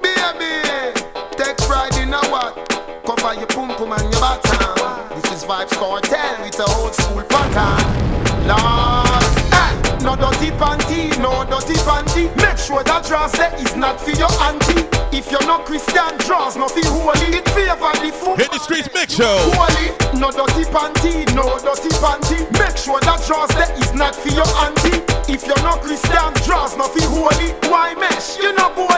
baby, 0.00 0.96
take 1.36 1.58
pride 1.68 1.96
in 2.00 2.16
a 2.16 2.20
what? 2.32 2.56
Cover 3.04 3.34
your 3.36 3.46
pum 3.52 3.76
pum 3.76 3.92
and 3.92 4.08
your 4.08 4.20
bottom. 4.24 4.75
This 5.36 5.44
is 5.44 5.50
Vybz 5.50 5.76
Kartel 5.76 6.40
with 6.40 6.58
a 6.60 6.64
old 6.80 6.94
school 6.94 7.22
pattern. 7.28 7.84
Lord, 8.48 9.20
hey, 9.52 9.76
no 10.00 10.16
dirty 10.16 10.48
panty, 10.56 11.12
no 11.20 11.44
dirty 11.44 11.76
panty. 11.84 12.34
Make 12.40 12.56
sure 12.56 12.82
that 12.82 13.04
dress 13.04 13.36
there 13.36 13.52
is 13.60 13.76
not 13.76 14.00
for 14.00 14.16
your 14.16 14.32
auntie. 14.40 14.88
If 15.12 15.30
you're 15.30 15.44
not 15.44 15.66
Christian, 15.66 16.16
draws 16.24 16.56
not 16.56 16.70
for 16.70 16.80
holy. 16.88 17.36
It 17.36 17.44
favor 17.52 17.92
the 18.00 18.16
foot. 18.16 18.40
Hit 18.40 18.50
the 18.50 18.58
streets, 18.58 18.88
mix 18.94 19.12
show. 19.12 19.36
Holy, 19.52 19.92
no 20.16 20.32
dirty 20.32 20.64
panty, 20.72 21.28
no 21.36 21.60
dirty 21.60 21.92
panty. 22.00 22.40
Make 22.56 22.80
sure 22.80 23.00
that 23.04 23.20
dress 23.28 23.52
there 23.60 23.76
is 23.76 23.92
not 23.92 24.16
for 24.16 24.32
your 24.32 24.48
auntie. 24.64 25.04
If 25.28 25.44
you're 25.44 25.60
not 25.60 25.84
Christian, 25.84 26.32
draws 26.48 26.78
not 26.80 26.96
for 26.96 27.04
holy. 27.12 27.52
Why 27.68 27.92
mesh? 27.92 28.38
You 28.38 28.56
know 28.56 28.72
holy. 28.72 28.95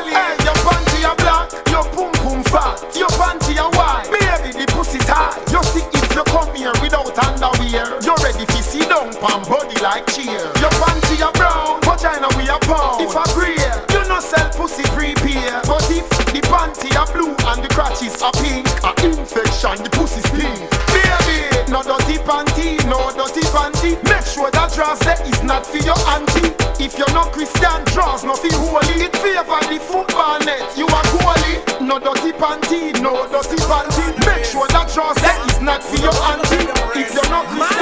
Pan 9.20 9.42
body 9.50 9.78
like 9.82 10.06
cheer. 10.14 10.46
Your 10.62 10.72
panty 10.78 11.20
are 11.22 11.32
brown, 11.34 11.80
vagina 11.82 12.28
we 12.36 12.48
are 12.48 12.60
pound. 12.60 13.02
If 13.02 13.14
I 13.14 13.26
grey, 13.34 13.58
you 13.92 14.02
no 14.08 14.20
sell 14.20 14.48
pussy 14.54 14.82
prepare. 14.94 15.60
But 15.66 15.84
if 15.90 16.06
the 16.30 16.40
panty 16.46 16.94
are 16.94 17.10
blue 17.12 17.34
and 17.50 17.62
the 17.62 17.68
crotches 17.68 18.22
are 18.22 18.32
pink, 18.38 18.66
a 18.86 18.94
infection 19.04 19.82
the 19.82 19.90
pussy 19.90 20.22
stink. 20.30 20.58
Baby, 20.94 21.50
no 21.70 21.82
dirty 21.82 22.18
panty, 22.22 22.78
no 22.86 23.10
dirty 23.14 23.42
panty. 23.50 23.98
Make 24.06 24.26
sure 24.26 24.50
that 24.50 24.72
dress 24.72 24.98
there 25.04 25.20
is 25.26 25.42
not 25.42 25.66
for 25.66 25.82
your 25.82 25.98
auntie. 26.14 26.54
If 26.78 26.96
you're 26.96 27.10
not 27.12 27.32
Christian, 27.32 27.82
draws 27.90 28.22
no 28.22 28.34
for 28.34 28.52
holy. 28.54 29.02
It 29.02 29.14
favor 29.18 29.60
the 29.66 29.82
football 29.82 30.38
net. 30.46 30.62
You 30.78 30.86
are 30.86 31.06
holy. 31.18 31.58
No 31.82 31.98
dirty 31.98 32.32
panty, 32.32 32.94
no 33.02 33.26
dirty 33.26 33.58
panty. 33.66 34.14
Make 34.26 34.44
sure 34.46 34.66
that 34.70 34.86
dress 34.94 35.18
there 35.18 35.38
is 35.50 35.60
not 35.60 35.82
for 35.82 35.98
your 35.98 36.14
auntie. 36.30 36.70
If 36.98 37.14
you're 37.14 37.30
not 37.30 37.46
Christian, 37.50 37.77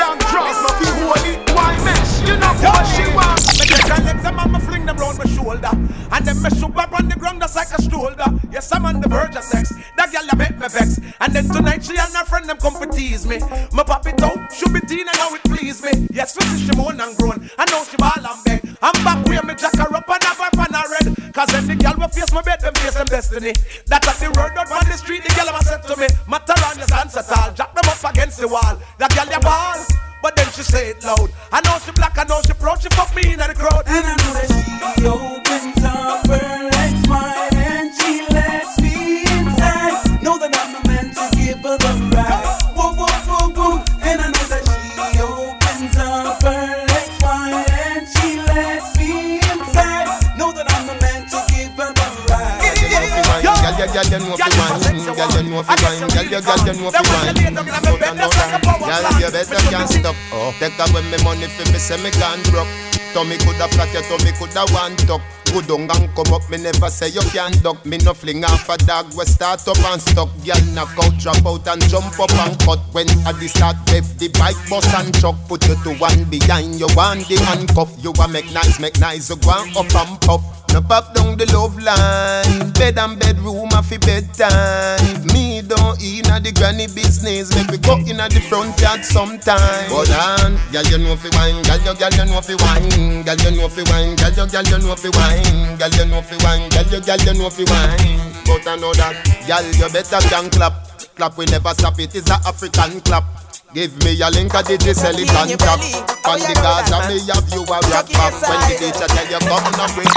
My 5.18 5.24
shoulder. 5.24 5.70
And 6.12 6.24
then 6.24 6.42
me 6.42 6.50
shoot 6.50 6.76
up 6.76 6.92
on 6.92 7.08
the 7.08 7.16
ground 7.16 7.40
just 7.40 7.56
like 7.56 7.72
a 7.72 7.80
shoulder 7.82 8.26
Yes, 8.56 8.72
I'm 8.72 8.86
on 8.86 9.00
the 9.00 9.08
verge 9.08 9.36
of 9.36 9.44
sex. 9.44 9.72
That 9.96 10.12
girl 10.12 10.24
that 10.24 10.38
make 10.38 10.56
me 10.56 10.68
vex. 10.68 11.00
And 11.20 11.32
then 11.32 11.44
tonight 11.48 11.84
she 11.84 11.96
and 11.96 12.12
her 12.14 12.24
friend 12.24 12.48
them 12.48 12.56
come 12.56 12.76
to 12.80 12.88
tease 12.88 13.26
me. 13.26 13.36
Me 13.36 13.82
pop 13.84 14.06
it 14.06 14.22
out, 14.22 14.52
she 14.52 14.64
be 14.72 14.80
teen 14.80 15.04
and 15.04 15.16
how 15.16 15.34
it 15.34 15.44
please 15.44 15.82
me. 15.82 16.08
Yes, 16.08 16.36
we 16.36 16.44
see 16.46 16.64
she 16.64 16.72
moan 16.76 17.00
and 17.00 17.16
groan. 17.16 17.50
I 17.58 17.68
know 17.68 17.84
she 17.84 17.96
ball 17.96 18.16
and 18.16 18.40
beg. 18.44 18.60
I'm 18.80 18.96
back 19.04 19.20
where 19.28 19.42
me 19.42 19.54
jack 19.56 19.76
her 19.76 19.92
up 19.92 20.08
and 20.08 20.22
have 20.24 20.40
her 20.40 20.50
pan 20.56 20.72
her 20.72 20.88
red. 20.88 21.34
Cause 21.34 21.52
any 21.52 21.76
girl 21.76 21.94
will 21.98 22.08
face 22.08 22.32
my 22.32 22.40
bed, 22.40 22.60
them 22.60 22.74
face 22.80 22.94
them 22.94 23.06
destiny. 23.06 23.52
That 23.92 24.08
at 24.08 24.16
the 24.16 24.32
word 24.32 24.56
out 24.56 24.72
on 24.72 24.88
the 24.88 24.96
street, 24.96 25.24
the 25.24 25.32
girl 25.36 25.52
ever 25.52 25.64
said 25.64 25.84
to 25.84 25.96
me 26.00 26.08
Matter 26.24 26.56
on 26.64 26.80
your 26.80 26.88
at 26.88 27.28
all, 27.28 27.52
jack 27.52 27.74
them 27.76 27.84
up 27.88 28.00
against 28.08 28.40
the 28.40 28.48
wall. 28.48 28.80
That 28.96 29.12
girl 29.12 29.28
they 29.28 29.40
ball 29.44 29.84
but 30.26 30.34
then 30.34 30.50
she 30.50 30.62
say 30.64 30.90
it 30.90 31.04
loud. 31.04 31.30
I 31.52 31.60
know 31.60 31.78
she 31.84 31.92
black, 31.92 32.18
I 32.18 32.24
know 32.24 32.40
she 32.44 32.52
proud, 32.54 32.82
she 32.82 32.88
fuck 32.88 33.14
me 33.14 33.32
in 33.32 33.38
the 33.38 33.54
crowd. 33.54 33.84
And 33.86 34.04
I 34.04 34.14
know 34.22 34.32
that 34.34 34.94
she 34.98 35.06
opens 35.06 35.84
up 35.84 36.26
her 36.26 36.65
Girl, 53.96 54.04
you, 54.12 54.28
know 54.28 54.36
fi 54.36 54.52
wine. 54.60 55.00
Girl, 55.16 55.40
you 55.40 55.48
know 55.48 55.62
fi 55.64 55.72
wine. 55.80 56.04
Girl, 56.12 56.28
you, 56.28 56.40
girl, 56.44 56.60
you 56.68 56.74
know 56.76 56.92
fi 56.92 57.00
wine. 57.00 57.32
No, 57.48 57.64
no, 57.64 58.12
no. 58.12 58.28
Girl, 58.84 59.08
you 59.16 59.30
better 59.32 59.56
can't 59.72 59.88
stop. 59.88 60.16
Take 60.60 60.76
away 60.76 61.00
me 61.08 61.16
money 61.24 61.48
fi 61.48 61.64
me 61.72 61.78
say 61.80 61.96
me 62.04 62.10
can't 62.10 62.44
broke. 62.52 62.68
Tummy 63.14 63.38
coulda 63.38 63.68
flat, 63.72 63.88
your 63.94 64.02
tummy 64.04 64.36
coulda 64.36 64.68
one 64.76 64.96
tuck. 65.08 65.22
Go 65.48 65.62
down 65.62 65.88
and 65.88 66.14
come 66.14 66.34
up, 66.34 66.44
me 66.50 66.58
never 66.58 66.90
say 66.90 67.08
you 67.08 67.24
can't 67.32 67.56
duck. 67.62 67.86
Me 67.86 67.96
no 67.96 68.12
fling 68.12 68.44
off 68.44 68.68
a 68.68 68.76
dog, 68.84 69.06
we 69.16 69.24
start 69.24 69.66
up 69.66 69.78
and 69.78 70.02
stuck. 70.02 70.28
Girl 70.44 70.60
knock 70.76 70.92
out, 71.00 71.16
drop 71.16 71.46
out 71.46 71.66
and 71.66 71.80
jump 71.88 72.20
up 72.20 72.36
and 72.44 72.60
cut. 72.60 72.80
When 72.92 73.08
at 73.24 73.40
the 73.40 73.48
start, 73.48 73.76
rev 73.88 74.04
the 74.18 74.28
bike 74.36 74.60
bust 74.68 74.92
and 74.92 75.08
chuck. 75.16 75.36
Put 75.48 75.66
you 75.68 75.74
to 75.84 75.96
one 75.96 76.28
behind, 76.28 76.78
you 76.78 76.88
want 76.92 77.26
the 77.28 77.40
handcuff. 77.40 77.96
You 78.04 78.12
a 78.12 78.28
make 78.28 78.52
nice, 78.52 78.78
make 78.78 79.00
nice, 79.00 79.30
you 79.30 79.36
go 79.36 79.56
up 79.56 79.88
and 79.88 80.20
puff. 80.20 80.55
No 80.76 80.82
pop 80.82 81.14
down 81.14 81.38
the 81.40 81.48
love 81.56 81.72
line. 81.80 82.68
Bed 82.76 83.00
and 83.00 83.16
bedroom 83.16 83.72
a 83.72 83.80
fi 83.80 83.96
bedtime. 83.96 85.24
Me 85.32 85.64
don't 85.64 85.96
inna 86.04 86.36
the 86.36 86.52
granny 86.52 86.84
business. 86.92 87.48
Make 87.56 87.72
we 87.72 87.80
go 87.80 87.96
inna 88.04 88.28
the 88.28 88.44
front 88.44 88.76
yard 88.76 89.00
sometime. 89.00 89.88
Hold 89.88 90.12
on, 90.12 90.52
girl 90.68 90.84
you 90.92 91.00
know 91.00 91.16
fi 91.16 91.32
wine. 91.32 91.64
Girl 91.64 91.80
you, 91.80 91.96
girl 91.96 92.12
you 92.12 92.28
know 92.28 92.44
fi 92.44 92.52
wine. 92.60 93.24
Girl 93.24 93.40
you 93.40 93.56
know 93.56 93.72
fi 93.72 93.88
wine. 93.88 94.20
Girl 94.20 94.36
you, 94.36 94.44
girl 94.52 94.68
you 94.68 94.78
know 94.84 94.92
fi 95.00 95.08
wine. 95.16 95.80
Girl 95.80 95.92
you 95.96 96.04
know 96.12 96.20
fi 96.20 96.36
wine. 96.44 96.68
Girl 96.68 96.88
you, 96.92 97.00
girl 97.00 97.24
you 97.24 97.34
know 97.40 97.48
fi 97.48 97.64
wine. 97.64 98.20
But 98.44 98.68
I 98.68 98.76
know 98.76 98.92
that, 99.00 99.16
girl 99.48 99.64
you 99.64 99.88
better 99.88 100.20
can 100.28 100.52
clap. 100.52 100.76
Clap 101.16 101.40
we 101.40 101.48
never 101.48 101.72
stop. 101.72 101.96
It 101.96 102.12
is 102.12 102.28
a 102.28 102.36
African 102.44 103.00
clap. 103.00 103.24
Give 103.76 103.92
me 104.08 104.18
a 104.22 104.30
link 104.30 104.54
of 104.54 104.64
the 104.64 104.94
sell 104.96 105.12
it 105.12 105.28
on 105.36 105.52
top. 105.60 105.76
On 106.24 106.40
the 106.40 106.54
Gaza, 106.64 106.96
me 107.12 107.20
have 107.28 107.44
you 107.52 107.60
a 107.60 107.76
rap 107.92 108.08
back. 108.08 108.32
When 108.48 108.56
the 108.64 108.74
teacher 108.80 109.04
tell 109.04 109.28
you 109.28 109.36
come 109.36 109.68
now 109.76 109.92
bring 109.92 110.08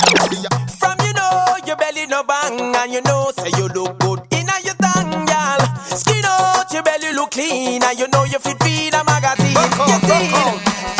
From 0.79 0.95
you 1.03 1.11
know 1.11 1.59
your 1.67 1.75
belly 1.75 2.07
no 2.07 2.23
bang 2.23 2.55
and 2.73 2.93
you 2.93 3.01
know 3.01 3.33
say 3.35 3.51
you 3.59 3.67
look 3.75 3.99
good 3.99 4.23
inna 4.31 4.55
your 4.63 4.79
tongue, 4.79 5.11
girl. 5.27 5.59
Skin 5.91 6.23
out 6.23 6.71
your 6.71 6.83
belly 6.83 7.11
look 7.11 7.31
clean 7.31 7.83
and 7.83 7.99
you 7.99 8.07
know 8.07 8.23
you 8.23 8.39
fit 8.39 8.55
feed 8.63 8.95
a 8.95 9.03
magazine. 9.03 9.51
You 9.51 9.99
see, 10.07 10.98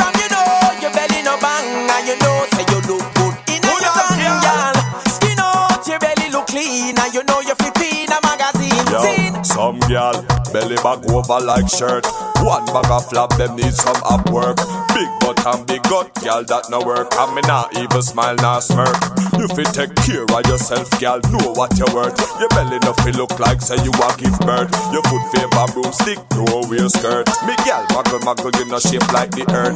some 9.60 9.80
gal 9.91 10.14
belly 10.53 10.78
back 10.78 11.03
over 11.12 11.39
like 11.43 11.68
shirt. 11.68 12.05
One 12.39 12.66
bag 12.68 12.89
of 12.89 13.05
flap, 13.10 13.30
them 13.36 13.57
need 13.57 13.74
some 13.74 14.01
up 14.05 14.30
work. 14.32 14.55
Big 14.95 15.10
butt 15.20 15.45
and 15.45 15.68
big 15.68 15.84
gut, 15.84 16.07
gal 16.24 16.45
that 16.45 16.70
no 16.72 16.80
work. 16.80 17.10
I 17.12 17.28
me 17.36 17.41
not 17.41 17.76
even 17.76 18.01
smile, 18.01 18.36
not 18.38 18.64
smirk. 18.64 18.95
If 19.36 19.57
You 19.57 19.68
take 19.72 19.95
care 20.07 20.24
of 20.24 20.45
yourself, 20.47 20.88
gal. 20.99 21.20
Know 21.32 21.51
what 21.51 21.76
you 21.78 21.88
worth. 21.93 22.16
Your 22.39 22.47
belly 22.55 22.80
no 22.88 22.93
feel 23.03 23.16
look 23.16 23.38
like 23.39 23.62
say 23.62 23.76
you 23.84 23.91
a 23.91 24.07
give 24.16 24.39
birth. 24.39 24.72
Your 24.95 25.03
foot 25.12 25.24
favor 25.36 25.68
broomstick, 25.76 26.20
no 26.39 26.64
wear 26.72 26.88
skirt. 26.88 27.28
Me 27.43 27.55
gal 27.68 27.84
muggle 27.91 28.24
muggle, 28.24 28.55
you 28.55 28.66
no 28.72 28.80
shape 28.80 29.12
like 29.12 29.32
the 29.32 29.43
earth. 29.51 29.76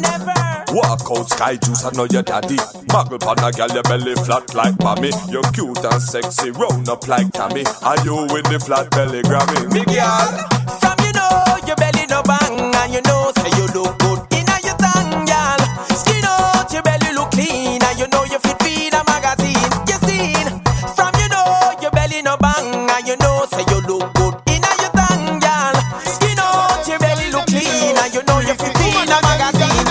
Walk 0.73 1.05
out 1.11 1.29
sky 1.29 1.55
juice, 1.57 1.83
I 1.85 1.91
know 1.91 2.07
your 2.09 2.23
daddy. 2.23 2.57
Muggle 2.87 3.19
pan 3.19 3.43
a 3.43 3.51
gal, 3.51 3.69
your 3.71 3.83
belly 3.83 4.15
flat 4.15 4.55
like 4.55 4.79
mommy. 4.79 5.11
You're 5.29 5.45
cute 5.51 5.83
and 5.83 6.01
sexy, 6.01 6.51
round 6.51 6.89
up 6.89 7.07
like 7.07 7.31
Tammy. 7.31 7.63
Are 7.83 7.99
you 8.03 8.27
with 8.31 8.47
the 8.47 8.59
flat 8.59 8.89
belly 8.91 9.21
Grammy? 9.23 9.72
Me. 9.73 9.81
From 9.81 10.97
you 11.01 11.11
know 11.13 11.57
your 11.65 11.75
belly 11.77 12.05
no 12.07 12.21
bang 12.21 12.75
and 12.75 12.93
you 12.93 13.01
know 13.09 13.31
say 13.37 13.49
you 13.57 13.65
look 13.73 13.97
good 13.97 14.19
inna 14.31 14.53
your 14.63 14.77
tongue, 14.77 15.25
girl. 15.25 15.61
Skin 15.97 16.23
out 16.25 16.71
your 16.71 16.83
belly 16.83 17.11
look 17.13 17.31
clean 17.31 17.81
and 17.81 17.97
you 17.97 18.07
know 18.09 18.23
you 18.25 18.37
fit 18.39 18.61
feed 18.61 18.93
a 18.93 19.03
magazine. 19.09 19.71
You 19.89 19.97
seen? 20.05 20.45
From 20.93 21.09
you 21.17 21.27
know 21.29 21.73
your 21.81 21.89
belly 21.89 22.21
no 22.21 22.37
bang 22.37 22.87
and 22.91 23.07
you 23.07 23.17
know 23.17 23.45
say 23.49 23.65
you 23.73 23.81
look 23.89 24.13
good 24.13 24.35
inna 24.45 24.69
your 24.77 24.93
tongue, 24.93 25.39
girl. 25.41 25.75
Skin 26.05 26.37
out 26.37 26.85
your 26.87 26.99
belly 26.99 27.31
look 27.31 27.47
clean 27.47 27.97
and 27.97 28.13
you 28.13 28.21
know 28.29 28.39
you 28.45 28.53
fit 28.53 28.77
feed 28.77 29.09
a 29.09 29.17
magazine. 29.25 29.89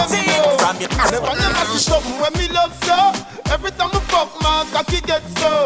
From 0.62 0.78
you. 0.80 0.86
Never, 1.10 1.34
never 1.34 1.64
see 1.74 1.82
something 1.82 2.20
when 2.22 2.32
me 2.38 2.46
love 2.54 2.72
so. 2.86 3.12
Every 3.52 3.72
time 3.72 3.90
I 3.92 4.00
fuck 4.06 4.30
my 4.40 4.64
cocky 4.72 5.00
get. 5.00 5.22
So 5.42 5.61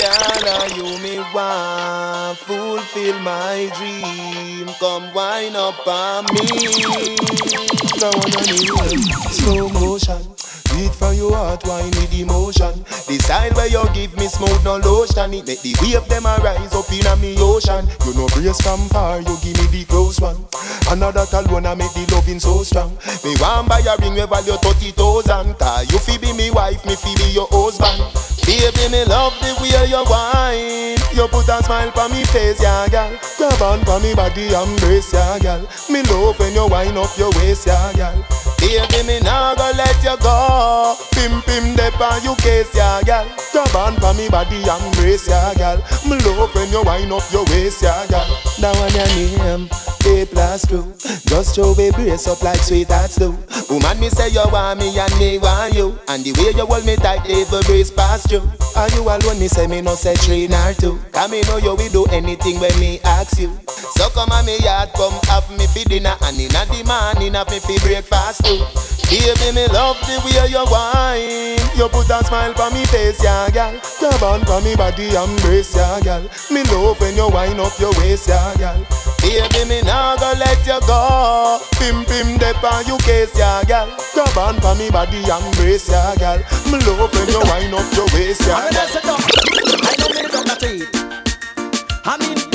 Girl, 0.00 0.68
you 0.76 0.98
me 1.02 1.18
want 1.34 2.38
fulfill 2.38 3.18
my 3.20 3.70
dream. 3.76 4.66
Come 4.80 5.12
wine 5.12 5.54
up 5.54 5.86
on 5.86 6.24
me. 6.32 6.40
Now 8.00 8.10
wanna 8.16 8.40
need 8.48 8.70
slow 9.30 9.68
motion. 9.68 10.22
Beat 10.72 10.94
from 11.00 11.16
your 11.16 11.32
heart, 11.32 11.64
wine 11.64 11.88
with 11.96 12.12
emotion. 12.12 12.76
The 13.08 13.16
style 13.24 13.50
where 13.56 13.72
you 13.72 13.80
give 13.96 14.12
me 14.20 14.28
smooth 14.28 14.60
no 14.62 14.76
lotion 14.76 15.32
It 15.32 15.48
make 15.48 15.64
the 15.64 15.72
wave 15.80 16.04
them 16.12 16.28
a 16.28 16.36
rise 16.44 16.76
up 16.76 16.86
in 16.92 17.08
a 17.08 17.16
me 17.16 17.34
ocean 17.40 17.88
You 18.04 18.12
know 18.14 18.28
brace 18.36 18.60
from 18.60 18.84
far, 18.92 19.18
you 19.24 19.34
give 19.40 19.56
me 19.56 19.66
the 19.72 19.82
close 19.88 20.20
one. 20.20 20.36
Another 20.92 21.24
alone 21.32 21.64
I 21.66 21.74
make 21.74 21.90
the 21.96 22.04
loving 22.12 22.38
so 22.38 22.62
strong. 22.62 22.92
Me 23.24 23.32
want 23.40 23.66
buy 23.72 23.80
a 23.80 23.96
ring 24.04 24.14
we 24.14 24.24
value 24.28 24.60
30,000 24.60 25.56
Cause 25.56 25.88
you 25.90 25.98
fi 25.98 26.18
be 26.20 26.36
me 26.36 26.52
wife, 26.52 26.84
me 26.84 26.94
fi 26.94 27.16
be 27.16 27.32
your 27.32 27.48
husband 27.50 27.98
Baby, 28.44 28.92
me 28.92 29.02
love 29.08 29.32
the 29.40 29.56
way 29.64 29.88
you 29.88 30.02
whine 30.04 31.00
You 31.16 31.26
put 31.32 31.48
a 31.48 31.62
smile 31.64 31.90
on 31.96 32.12
me 32.12 32.24
face, 32.28 32.60
yeah, 32.60 32.86
girl. 32.92 33.10
Grab 33.38 33.62
on 33.62 33.80
for 33.88 33.98
me 34.00 34.12
body, 34.14 34.52
embrace, 34.52 35.12
yeah, 35.16 35.38
girl. 35.40 35.62
Me 35.88 36.02
love 36.12 36.38
when 36.38 36.52
you 36.54 36.66
wind 36.68 36.98
up 36.98 37.10
your 37.16 37.30
waist, 37.40 37.66
yeah, 37.66 37.92
girl. 37.96 38.18
Baby, 38.58 39.06
me 39.06 39.20
nah 39.20 39.54
go 39.54 39.70
let 39.76 39.96
you 40.04 40.16
go. 40.18 40.89
Pim 41.12 41.42
pim 41.42 41.76
dep 41.76 42.00
on 42.00 42.22
you 42.22 42.34
case, 42.36 42.74
yeah, 42.74 43.00
gal. 43.02 43.26
Grab 43.52 43.76
on 43.76 43.94
for 44.00 44.14
me 44.14 44.28
body 44.28 44.56
and 44.56 44.96
brace, 44.96 45.28
yeah, 45.28 45.54
gal. 45.54 45.76
Me 46.08 46.16
love 46.24 46.54
when 46.54 46.70
you 46.70 46.82
wind 46.82 47.12
up 47.12 47.22
your 47.32 47.44
waist, 47.46 47.82
yeah, 47.82 48.06
gal. 48.08 48.26
That 48.60 48.74
one 48.78 48.92
your 48.94 49.06
name, 49.14 49.40
um, 49.42 49.68
A 50.06 50.26
plus 50.26 50.66
two. 50.66 50.82
Just 51.28 51.54
show 51.56 51.74
we 51.74 51.90
brace 51.92 52.26
up 52.26 52.42
like 52.42 52.58
sweethearts 52.60 53.16
do. 53.16 53.36
Woman, 53.68 54.00
me 54.00 54.08
say 54.08 54.28
you 54.30 54.42
want 54.50 54.80
me 54.80 54.98
and 54.98 55.18
me 55.18 55.38
want 55.38 55.74
you. 55.74 55.98
And 56.08 56.24
the 56.24 56.32
way 56.38 56.50
you 56.56 56.66
hold 56.66 56.84
me 56.84 56.96
tight, 56.96 57.28
even 57.28 57.62
brace 57.62 57.90
past 57.90 58.30
you. 58.32 58.42
Are 58.76 58.88
you 58.90 59.02
alone? 59.02 59.38
Me 59.38 59.48
say 59.48 59.66
me 59.66 59.80
no 59.80 59.94
say 59.94 60.14
three 60.14 60.48
nor 60.48 60.72
two. 60.74 60.98
Cause 61.12 61.30
me 61.30 61.42
know 61.42 61.58
you 61.58 61.74
will 61.76 61.90
do 61.90 62.04
anything 62.10 62.58
when 62.58 62.74
me 62.80 63.00
ask 63.04 63.38
you. 63.38 63.56
So 63.94 64.08
come 64.10 64.30
on 64.32 64.46
me 64.46 64.58
yard, 64.58 64.90
come 64.96 65.14
have 65.28 65.48
me 65.56 65.66
for 65.66 65.88
dinner. 65.88 66.16
And 66.22 66.38
inna 66.38 66.64
the 66.66 66.82
morning 66.86 67.34
have 67.34 67.48
me 67.50 67.58
for 67.60 67.78
breakfast 67.86 68.44
too. 68.44 68.99
Baby, 69.10 69.50
me 69.52 69.66
love 69.74 69.98
the 70.06 70.22
way 70.22 70.46
you 70.46 70.62
whine. 70.70 71.58
You 71.74 71.88
put 71.88 72.08
a 72.10 72.22
smile 72.24 72.54
on 72.62 72.72
me 72.72 72.84
face, 72.86 73.18
yeah, 73.24 73.50
gal. 73.50 73.74
Grab 73.98 74.22
on 74.22 74.44
for 74.46 74.60
me 74.62 74.76
body, 74.76 75.10
embrace, 75.10 75.74
yeah, 75.74 75.98
gal. 76.00 76.22
Me 76.50 76.62
love 76.70 77.00
when 77.00 77.16
you 77.16 77.28
wind 77.28 77.58
up 77.58 77.76
your 77.80 77.90
waist, 77.98 78.28
yeah, 78.28 78.54
gal. 78.54 78.78
Baby, 79.18 79.68
me 79.68 79.82
nah 79.82 80.14
go 80.14 80.32
let 80.38 80.62
you 80.64 80.78
go. 80.86 81.58
Pim 81.82 82.04
pim 82.06 82.38
dep 82.38 82.62
on 82.62 82.86
you 82.86 82.98
case, 82.98 83.34
yeah, 83.36 83.64
gal. 83.64 83.90
Grab 84.14 84.38
on 84.38 84.60
for 84.60 84.74
me 84.76 84.90
body, 84.90 85.18
embrace, 85.26 85.90
yeah, 85.90 86.14
gal. 86.14 86.38
Me 86.70 86.78
love 86.86 87.10
when 87.10 87.28
you 87.28 87.42
wind 87.50 87.74
up 87.74 87.90
your 87.98 88.06
waist, 88.14 88.46
yeah, 88.46 88.70
gal. 88.70 88.86
I 88.86 89.96
know 89.98 90.08
me 90.14 90.22
don't 90.30 90.46
got 90.46 90.62
it. 90.62 90.86
I 92.06 92.16
mean, 92.16 92.49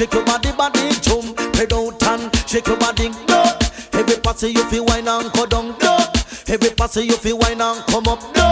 shake 0.00 0.14
your 0.14 0.24
body, 0.24 0.50
body, 0.52 0.88
chum, 1.02 1.20
head 1.52 1.74
out 1.74 2.02
and 2.04 2.34
shake 2.48 2.66
your 2.66 2.78
body, 2.78 3.10
no. 3.28 3.44
Every 3.92 4.16
party 4.16 4.48
you 4.48 4.64
feel 4.70 4.86
wine 4.86 5.06
and 5.06 5.30
go 5.34 5.44
down, 5.44 5.76
no. 5.78 5.98
Every 6.48 6.70
party 6.70 7.02
you 7.02 7.16
feel 7.18 7.36
wine 7.36 7.60
and 7.60 7.84
come 7.84 8.08
up, 8.08 8.22
no. 8.34 8.48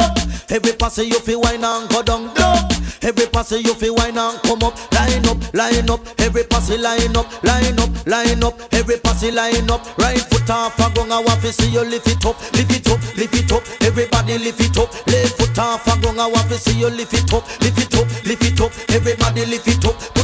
Every 0.51 0.72
party 0.72 1.05
you 1.05 1.18
feel 1.20 1.40
wine 1.40 1.64
and 1.64 1.88
go 1.88 2.03
down, 2.03 2.34
no. 2.34 2.68
Every 3.01 3.26
party 3.28 3.64
you 3.64 3.72
feel 3.72 3.94
wine 3.94 4.18
and 4.18 4.38
come 4.42 4.62
up, 4.62 4.76
line 4.92 5.24
up, 5.24 5.38
line 5.55 5.88
up. 5.88 6.01
Every 6.20 6.44
party 6.44 6.76
line 6.76 7.16
up, 7.16 7.42
line 7.42 7.80
up, 7.80 8.07
line 8.07 8.44
up. 8.44 8.61
Every 8.74 8.99
party 8.99 9.30
line 9.30 9.70
up. 9.70 9.80
Right 9.96 10.20
foot 10.20 10.51
off 10.51 10.78
a 10.78 10.92
gong, 10.94 11.11
I 11.11 11.20
want 11.20 11.40
to 11.40 11.53
see 11.53 11.70
you 11.70 11.80
lift 11.80 12.09
it 12.09 12.26
up, 12.26 12.36
lift 12.53 12.76
it 12.76 12.86
up, 12.92 13.01
lift 13.16 13.34
it 13.34 13.53
up. 13.53 13.62
Everybody 13.80 14.36
lift 14.36 14.61
it 14.61 14.76
up. 14.76 14.92
Left 15.07 15.38
foot 15.38 15.59
off 15.59 15.86
a 15.86 15.99
gong, 16.03 16.20
I 16.20 16.26
want 16.26 16.49
to 16.51 16.59
see 16.59 16.78
you 16.78 16.90
lift 16.90 17.14
it 17.14 17.32
up, 17.32 17.49
lift 17.62 17.80
it 17.80 17.94
up, 17.94 18.07
lift 18.26 18.44
it 18.44 18.61
up. 18.61 18.70
Everybody 18.90 19.46
lift 19.46 19.66
it 19.66 19.84
up. 19.86 20.17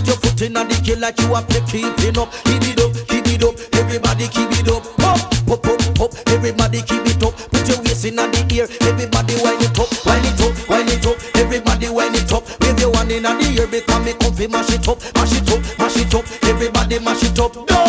Put 0.45 0.53
your 0.53 0.61
foot 0.61 0.61
in 0.61 0.69
the 0.69 0.77
kill 0.85 1.01
like 1.01 1.19
you 1.21 1.35
are 1.35 1.45
keeping 1.45 2.19
up. 2.19 2.29
Keep 2.45 2.69
it 2.69 2.81
up, 2.81 2.93
keep 3.09 3.27
it 3.29 3.45
up. 3.45 3.55
Everybody 3.81 4.29
keep 4.29 4.51
it 4.53 4.69
up. 4.69 4.85
Up, 5.01 5.17
up, 5.49 5.65
up, 5.65 6.01
up. 6.01 6.13
Everybody 6.29 6.83
keep 6.83 7.07
it 7.07 7.23
up. 7.23 7.33
Put 7.49 7.69
your 7.69 7.81
waist 7.81 8.05
in 8.05 8.17
the 8.17 8.45
ear. 8.53 8.69
Everybody 8.85 9.35
wind 9.41 9.63
it 9.63 9.79
up, 9.79 9.89
wind 10.05 10.27
it 10.27 10.41
up, 10.41 10.53
wind 10.69 10.91
it 10.91 11.07
up. 11.07 11.17
Everybody 11.37 11.89
wind 11.89 12.17
it 12.17 12.33
up. 12.33 12.45
Wave 12.61 12.79
your 12.81 12.91
one 12.93 13.11
in 13.11 13.25
the 13.25 13.33
ear 13.57 13.67
because 13.67 14.05
me 14.05 14.13
come 14.21 14.35
fi 14.35 14.47
mash 14.47 14.73
it 14.73 14.87
up, 14.89 15.01
mash 15.17 15.33
it 15.33 15.49
up, 15.49 15.61
mash 15.79 15.97
it 15.97 16.15
up. 16.15 16.25
Everybody 16.45 16.99
mash 17.01 17.25
it 17.25 17.39
up. 17.39 17.55
No. 17.57 17.81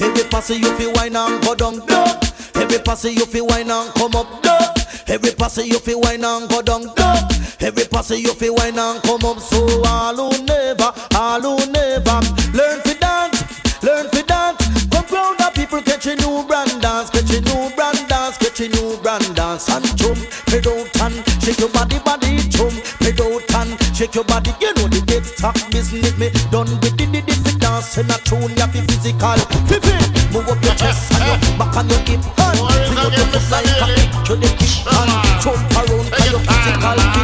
Every 0.00 0.24
passy 0.26 0.54
you 0.56 0.72
fi 0.74 0.86
wine 0.90 1.16
and 1.16 1.42
go 1.44 1.54
down. 1.54 1.78
No. 1.86 2.18
Every 2.54 2.78
passy 2.82 3.10
you 3.10 3.26
fi 3.26 3.40
wine 3.40 3.70
and 3.70 3.92
come 3.94 4.16
up. 4.16 4.26
No. 4.42 4.58
Every 5.06 5.30
passy 5.30 5.62
you 5.68 5.78
fi 5.78 5.94
wine 5.94 6.24
and 6.24 6.48
go 6.50 6.62
down. 6.62 6.90
No. 6.96 7.39
Every 7.62 7.84
passy 7.84 8.16
you 8.16 8.32
fi 8.34 8.48
wine 8.50 8.78
and 8.78 9.02
come 9.02 9.24
up. 9.24 9.38
So 9.38 9.60
all 9.86 10.16
who 10.16 10.44
never, 10.44 10.92
all 11.14 11.40
who 11.40 11.56
never 11.70 12.18
learn 12.56 12.80
to 12.82 12.94
dance, 12.98 13.82
learn 13.82 14.08
to 14.10 14.22
dance. 14.24 14.64
Come 14.88 15.06
round 15.12 15.38
the 15.38 15.50
people 15.54 15.82
catch 15.82 16.06
a 16.06 16.16
new 16.16 16.42
brand 16.48 16.80
dance, 16.80 17.10
catch 17.10 17.30
a 17.30 17.40
new 17.40 17.68
brand 17.76 18.00
dance, 18.08 18.38
catch 18.38 18.60
a 18.60 18.68
new 18.68 18.96
brand 19.02 19.28
dance 19.36 19.68
and 19.68 19.84
jump, 19.96 20.18
head 20.48 20.66
out 20.66 20.88
and 21.04 21.14
shake 21.44 21.60
your 21.60 21.68
body, 21.70 21.98
body 22.00 22.38
jump, 22.48 22.72
head 23.04 23.20
out 23.20 23.54
and 23.60 23.76
shake 23.94 24.14
your 24.14 24.24
body. 24.24 24.50
You 24.60 24.72
know 24.74 24.88
the 24.88 25.04
dead 25.04 25.24
talk 25.36 25.56
business 25.70 26.16
me 26.16 26.32
done 26.50 26.70
with 26.80 26.96
the 26.96 27.04
the 27.12 27.20
the 27.20 27.52
dance 27.60 27.96
and 28.00 28.10
a 28.10 28.16
tune 28.24 28.56
ya 28.56 28.66
fi 28.72 28.80
physical. 28.88 29.36
Fifi, 29.68 29.94
move 30.32 30.48
up 30.48 30.58
your 30.64 30.74
chest 30.80 31.12
and 31.12 31.28
your 31.28 31.36
back 31.60 31.76
and 31.76 31.90
your 31.92 32.00
hip 32.08 32.24
and 32.24 32.56
bring 32.88 33.04
up 33.04 33.12
your 33.12 33.28
foot 33.36 33.46
like 33.52 33.68
a 33.68 33.84
kick 33.84 34.10
to 34.24 34.34
the 34.40 34.48
kick 34.56 34.74
and 34.88 35.12
jump 35.44 35.60
around 35.76 36.08
for 36.08 36.24
your 36.24 36.40
physical 36.40 37.19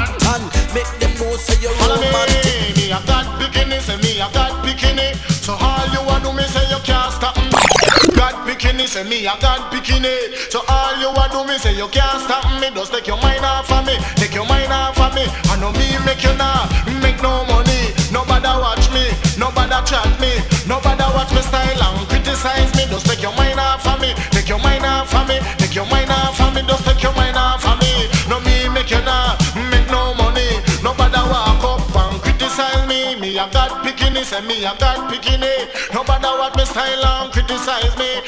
say 8.97 9.05
me 9.05 9.27
a 9.27 9.37
got 9.45 9.71
bikini. 9.71 10.17
So 10.51 10.65
all 10.69 10.97
you 10.97 11.13
want 11.13 11.33
do 11.33 11.45
me 11.45 11.59
say 11.59 11.77
you 11.77 11.89
can't 11.89 12.21
stop 12.25 12.49
me. 12.61 12.69
Just 12.73 12.93
take 12.93 13.07
your 13.07 13.21
mind 13.21 13.45
off 13.45 13.71
of 13.71 13.85
me, 13.85 13.97
take 14.17 14.35
your 14.35 14.47
mind 14.47 14.73
off 14.73 14.99
of 14.99 15.13
me. 15.15 15.25
I 15.53 15.61
know 15.61 15.71
me 15.77 15.87
make 16.09 16.25
you 16.25 16.33
now 16.41 16.65
make 17.05 17.21
no 17.21 17.45
money. 17.45 17.93
Nobody 18.09 18.49
watch 18.49 18.89
me, 18.97 19.05
nobody 19.37 19.77
chat 19.85 20.09
me, 20.17 20.33
nobody 20.65 21.05
watch 21.13 21.29
me 21.37 21.43
style 21.45 21.83
and 21.85 22.09
criticize 22.09 22.73
me. 22.73 22.89
Just 22.89 23.05
take 23.05 23.21
your 23.21 23.37
mind 23.37 23.61
off 23.61 23.85
of 23.87 24.01
me, 24.01 24.15
take 24.33 24.49
your 24.49 24.61
mind 24.65 24.87
off 24.87 25.13
of 25.13 25.29
me, 25.29 25.37
take 25.61 25.75
your 25.75 25.87
mind 25.93 26.11
off 26.11 26.41
of 26.41 26.55
me. 26.55 26.63
Just 26.65 26.85
take 26.89 27.03
your 27.03 27.13
mind 27.13 27.37
off 27.37 27.67
of 27.69 27.77
me. 27.81 28.09
No 28.33 28.41
me 28.41 28.69
make 28.73 28.91
you 28.91 29.03
now 29.05 29.37
make 29.69 29.89
no 29.93 30.15
money. 30.17 30.49
Nobody 30.81 31.21
walk 31.29 31.61
up 31.69 31.85
and 32.01 32.17
criticize 32.25 32.89
me. 32.89 33.21
Me 33.21 33.37
a 33.37 33.45
got 33.53 33.85
bikini, 33.85 34.25
say 34.25 34.41
me 34.41 34.65
a 34.65 34.73
got 34.81 35.05
bikini. 35.13 35.69
Nobody 35.93 36.31
watch 36.41 36.57
me 36.57 36.65
style 36.65 37.05
and 37.05 37.33
criticize 37.33 37.93
me. 38.01 38.25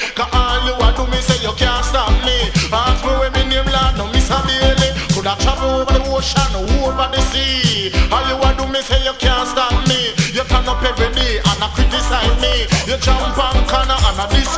You 0.69 0.77
a 0.77 0.93
do 0.93 1.07
me 1.09 1.17
say 1.25 1.41
you 1.41 1.55
can't 1.57 1.83
stop 1.83 2.13
me. 2.29 2.53
Ask 2.69 3.01
me 3.01 3.13
when 3.17 3.33
me 3.33 3.43
name 3.49 3.65
Lord, 3.73 3.97
no 3.97 4.05
Miss 4.13 4.29
Bailey. 4.29 4.93
Could 5.17 5.25
I 5.25 5.35
travel 5.41 5.81
over 5.81 5.97
the 5.97 6.05
ocean, 6.13 6.53
over 6.85 7.09
the 7.09 7.21
sea? 7.33 7.89
All 8.13 8.21
you 8.29 8.37
a 8.37 8.53
do 8.53 8.69
me 8.69 8.83
say 8.85 9.01
you 9.01 9.17
can't 9.17 9.49
stop 9.49 9.73
me. 9.89 10.13
You 10.37 10.45
turn 10.45 10.69
up 10.69 10.85
every 10.85 11.09
day 11.17 11.41
and 11.41 11.65
I 11.65 11.73
criticize 11.73 12.37
me. 12.45 12.69
You 12.85 13.01
jump 13.01 13.33
on 13.41 13.65
corner 13.65 13.97
and 13.97 14.21
I 14.21 14.29
discuss 14.29 14.58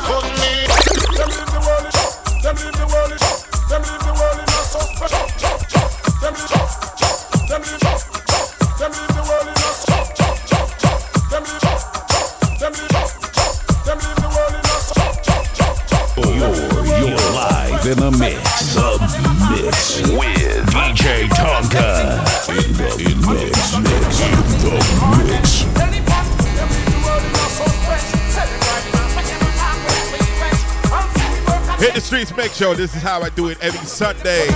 Make 32.36 32.52
sure 32.52 32.74
this 32.74 32.94
is 32.94 33.02
how 33.02 33.20
I 33.22 33.28
do 33.30 33.48
it 33.48 33.58
every 33.60 33.84
Sunday 33.86 34.46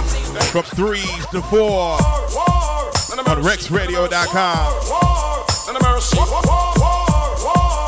from 0.53 0.62
3 0.62 0.99
to 1.33 1.43
4 1.43 1.70
on 1.70 3.43
RexRadio.com. 3.43 4.70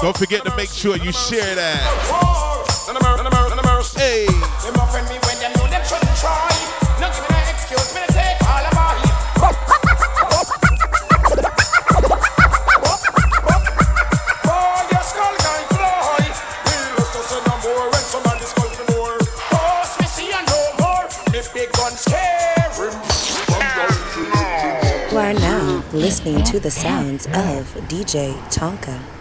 Don't 0.03 0.17
forget 0.17 0.45
to 0.45 0.57
make 0.57 0.71
sure 0.71 0.97
you 0.97 1.13
share 1.13 1.55
that. 1.55 2.26
Listening 26.07 26.41
to 26.45 26.61
the 26.61 26.71
sounds 26.71 27.27
of 27.27 27.67
DJ 27.89 28.33
Tonka. 28.49 29.16